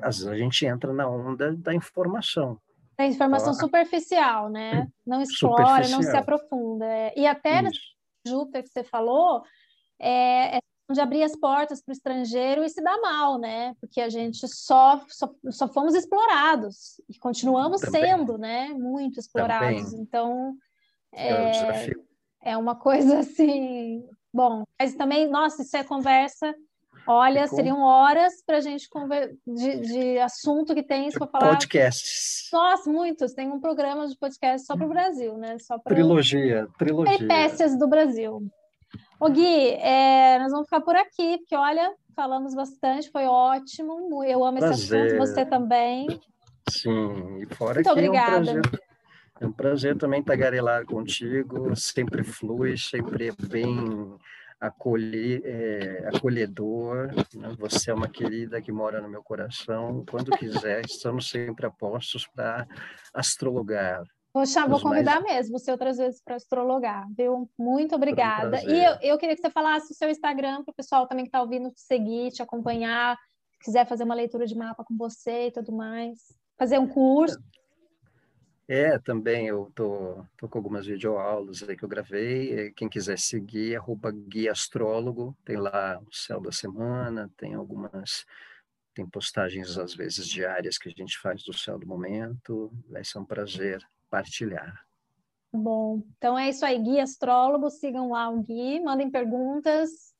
Às 0.00 0.18
vezes 0.18 0.26
a 0.28 0.36
gente 0.36 0.64
entra 0.64 0.92
na 0.92 1.08
onda 1.08 1.56
da 1.56 1.74
informação. 1.74 2.60
Da 2.96 3.04
informação 3.04 3.52
então, 3.52 3.66
superficial, 3.66 4.48
né? 4.48 4.86
Não 5.04 5.20
explora, 5.20 5.88
não 5.88 6.02
se 6.02 6.16
aprofunda. 6.16 6.84
É. 6.84 7.12
E 7.16 7.26
até 7.26 7.62
na 7.62 7.70
Júpiter 8.24 8.62
que 8.62 8.68
você 8.68 8.84
falou, 8.84 9.42
é, 9.98 10.58
é 10.58 10.60
de 10.92 11.00
abrir 11.00 11.24
as 11.24 11.34
portas 11.34 11.82
para 11.82 11.90
o 11.90 11.96
estrangeiro 11.96 12.62
e 12.62 12.68
se 12.68 12.80
dá 12.80 12.96
mal, 13.00 13.38
né? 13.38 13.74
Porque 13.80 14.00
a 14.00 14.08
gente 14.08 14.46
só, 14.46 15.04
só, 15.08 15.34
só 15.50 15.66
fomos 15.66 15.96
explorados 15.96 17.00
e 17.08 17.18
continuamos 17.18 17.80
Também. 17.80 18.04
sendo, 18.04 18.38
né? 18.38 18.68
Muito 18.68 19.18
explorados. 19.18 19.90
Também. 19.90 20.00
Então, 20.00 20.56
é, 21.12 21.28
é, 21.28 21.88
um 21.88 22.04
é 22.42 22.56
uma 22.56 22.76
coisa 22.76 23.18
assim 23.18 24.08
Bom, 24.38 24.62
mas 24.80 24.94
também, 24.94 25.28
nossa, 25.28 25.62
isso 25.62 25.76
é 25.76 25.82
conversa. 25.82 26.54
Olha, 27.08 27.42
Ficou? 27.42 27.56
seriam 27.56 27.80
horas 27.80 28.34
para 28.46 28.58
a 28.58 28.60
gente 28.60 28.88
conver... 28.88 29.36
de, 29.44 29.80
de 29.80 30.18
assunto 30.20 30.76
que 30.76 30.82
tem 30.84 31.10
para 31.10 31.26
falar. 31.26 31.54
Podcasts. 31.54 32.48
Nossa, 32.52 32.88
muitos. 32.88 33.32
Tem 33.32 33.50
um 33.50 33.58
programa 33.58 34.06
de 34.06 34.16
podcast 34.16 34.64
só 34.64 34.76
para 34.76 34.86
o 34.86 34.90
Brasil, 34.90 35.36
né? 35.36 35.58
Só 35.58 35.76
pra... 35.76 35.92
Trilogia, 35.92 36.68
trilogia. 36.78 37.16
Peripécias 37.16 37.76
do 37.76 37.88
Brasil. 37.88 38.40
Ô 39.18 39.28
Gui, 39.28 39.70
é, 39.70 40.38
nós 40.38 40.52
vamos 40.52 40.66
ficar 40.66 40.82
por 40.82 40.94
aqui, 40.94 41.38
porque 41.38 41.56
olha, 41.56 41.92
falamos 42.14 42.54
bastante, 42.54 43.10
foi 43.10 43.26
ótimo. 43.26 44.22
Eu 44.22 44.44
amo 44.44 44.58
prazer. 44.58 44.78
esse 44.78 44.96
assunto, 44.96 45.18
você 45.18 45.44
também. 45.44 46.06
Sim, 46.70 47.42
e 47.42 47.54
fora 47.56 47.74
Muito 47.74 47.86
que 47.86 47.90
obrigada. 47.90 48.52
é 48.52 48.54
um 48.54 48.87
é 49.40 49.46
um 49.46 49.52
prazer 49.52 49.96
também 49.96 50.22
tagarelar 50.22 50.84
contigo, 50.84 51.74
sempre 51.76 52.24
flui, 52.24 52.76
sempre 52.76 53.32
bem 53.48 54.16
acolher, 54.60 55.42
é, 55.44 56.08
acolhedor. 56.12 57.08
Né? 57.34 57.54
Você 57.58 57.90
é 57.90 57.94
uma 57.94 58.08
querida 58.08 58.60
que 58.60 58.72
mora 58.72 59.00
no 59.00 59.08
meu 59.08 59.22
coração. 59.22 60.04
Quando 60.10 60.32
quiser, 60.32 60.84
estamos 60.84 61.28
sempre 61.28 61.66
a 61.66 61.70
postos 61.70 62.26
para 62.26 62.66
astrologar. 63.14 64.02
Poxa, 64.32 64.66
vou 64.66 64.80
convidar 64.80 65.20
mais... 65.22 65.48
mesmo 65.48 65.58
você 65.58 65.70
outras 65.70 65.96
vezes 65.96 66.20
para 66.22 66.36
astrologar, 66.36 67.06
viu? 67.16 67.48
Muito 67.58 67.94
obrigada. 67.94 68.58
Um 68.58 68.70
e 68.70 68.84
eu, 68.84 68.96
eu 69.00 69.18
queria 69.18 69.34
que 69.34 69.40
você 69.40 69.50
falasse 69.50 69.92
o 69.92 69.96
seu 69.96 70.10
Instagram 70.10 70.62
para 70.64 70.72
o 70.72 70.74
pessoal 70.74 71.06
também 71.06 71.24
que 71.24 71.28
está 71.28 71.40
ouvindo 71.40 71.70
te 71.70 71.80
seguir, 71.80 72.30
te 72.32 72.42
acompanhar, 72.42 73.16
quiser 73.60 73.86
fazer 73.86 74.04
uma 74.04 74.14
leitura 74.14 74.46
de 74.46 74.56
mapa 74.56 74.84
com 74.84 74.96
você 74.96 75.46
e 75.46 75.52
tudo 75.52 75.72
mais. 75.72 76.18
Fazer 76.58 76.78
um 76.78 76.86
curso. 76.86 77.38
É, 78.68 78.98
também 78.98 79.46
eu 79.46 79.72
tô, 79.74 80.22
tô 80.36 80.46
com 80.46 80.58
algumas 80.58 80.84
videoaulas 80.84 81.62
aí 81.62 81.74
que 81.74 81.82
eu 81.82 81.88
gravei. 81.88 82.70
Quem 82.72 82.86
quiser 82.86 83.18
seguir, 83.18 83.76
arroba 83.76 84.12
guia 84.12 84.52
astrólogo, 84.52 85.34
tem 85.42 85.56
lá 85.56 85.98
o 86.06 86.14
céu 86.14 86.38
da 86.38 86.52
semana, 86.52 87.30
tem 87.34 87.54
algumas, 87.54 88.26
tem 88.94 89.08
postagens 89.08 89.78
às 89.78 89.94
vezes 89.94 90.28
diárias 90.28 90.76
que 90.76 90.90
a 90.90 90.92
gente 90.92 91.18
faz 91.18 91.42
do 91.44 91.56
céu 91.56 91.78
do 91.78 91.86
momento. 91.86 92.70
Vai 92.90 93.02
ser 93.02 93.18
um 93.18 93.24
prazer 93.24 93.82
partilhar. 94.10 94.84
Bom, 95.50 96.02
então 96.18 96.38
é 96.38 96.50
isso 96.50 96.62
aí, 96.66 96.78
guia 96.78 97.04
astrólogo, 97.04 97.70
sigam 97.70 98.10
lá 98.10 98.28
o 98.28 98.42
Gui, 98.42 98.80
mandem 98.80 99.10
perguntas. 99.10 100.12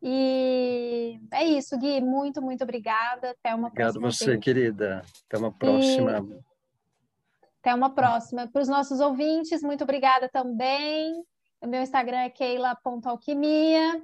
E 0.00 1.18
é 1.32 1.44
isso, 1.44 1.76
Gui, 1.76 2.00
muito, 2.00 2.40
muito 2.40 2.62
obrigada. 2.62 3.30
Até 3.30 3.52
uma 3.52 3.66
Obrigado 3.66 3.94
próxima. 3.94 4.06
Obrigado 4.06 4.12
você, 4.12 4.26
vez. 4.26 4.40
querida. 4.40 5.02
Até 5.26 5.36
uma 5.36 5.50
próxima. 5.50 6.20
E... 6.20 6.45
Até 7.66 7.74
uma 7.74 7.90
próxima. 7.90 8.46
Para 8.46 8.62
os 8.62 8.68
nossos 8.68 9.00
ouvintes, 9.00 9.60
muito 9.60 9.82
obrigada 9.82 10.28
também. 10.28 11.12
O 11.60 11.66
meu 11.66 11.82
Instagram 11.82 12.18
é 12.18 12.30
keila.alquimia 12.30 14.00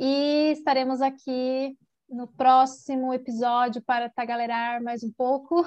e 0.00 0.52
estaremos 0.52 1.02
aqui 1.02 1.76
no 2.08 2.26
próximo 2.26 3.12
episódio 3.12 3.82
para 3.82 4.08
tagalerar 4.08 4.82
mais 4.82 5.02
um 5.02 5.12
pouco. 5.12 5.66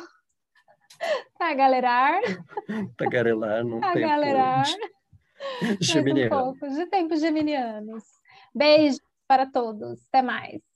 Tagalerar. 1.38 2.20
Tagarelar 2.98 3.64
não 3.64 3.82
tem 3.82 4.02
Tagalerar. 4.02 4.64
Mais 4.64 5.96
um 5.96 6.30
pouco 6.30 6.68
de 6.68 6.88
tempos 6.88 7.20
geminianos. 7.20 8.04
Beijo 8.52 8.98
para 9.28 9.46
todos. 9.46 10.04
Até 10.08 10.24
mais. 10.24 10.67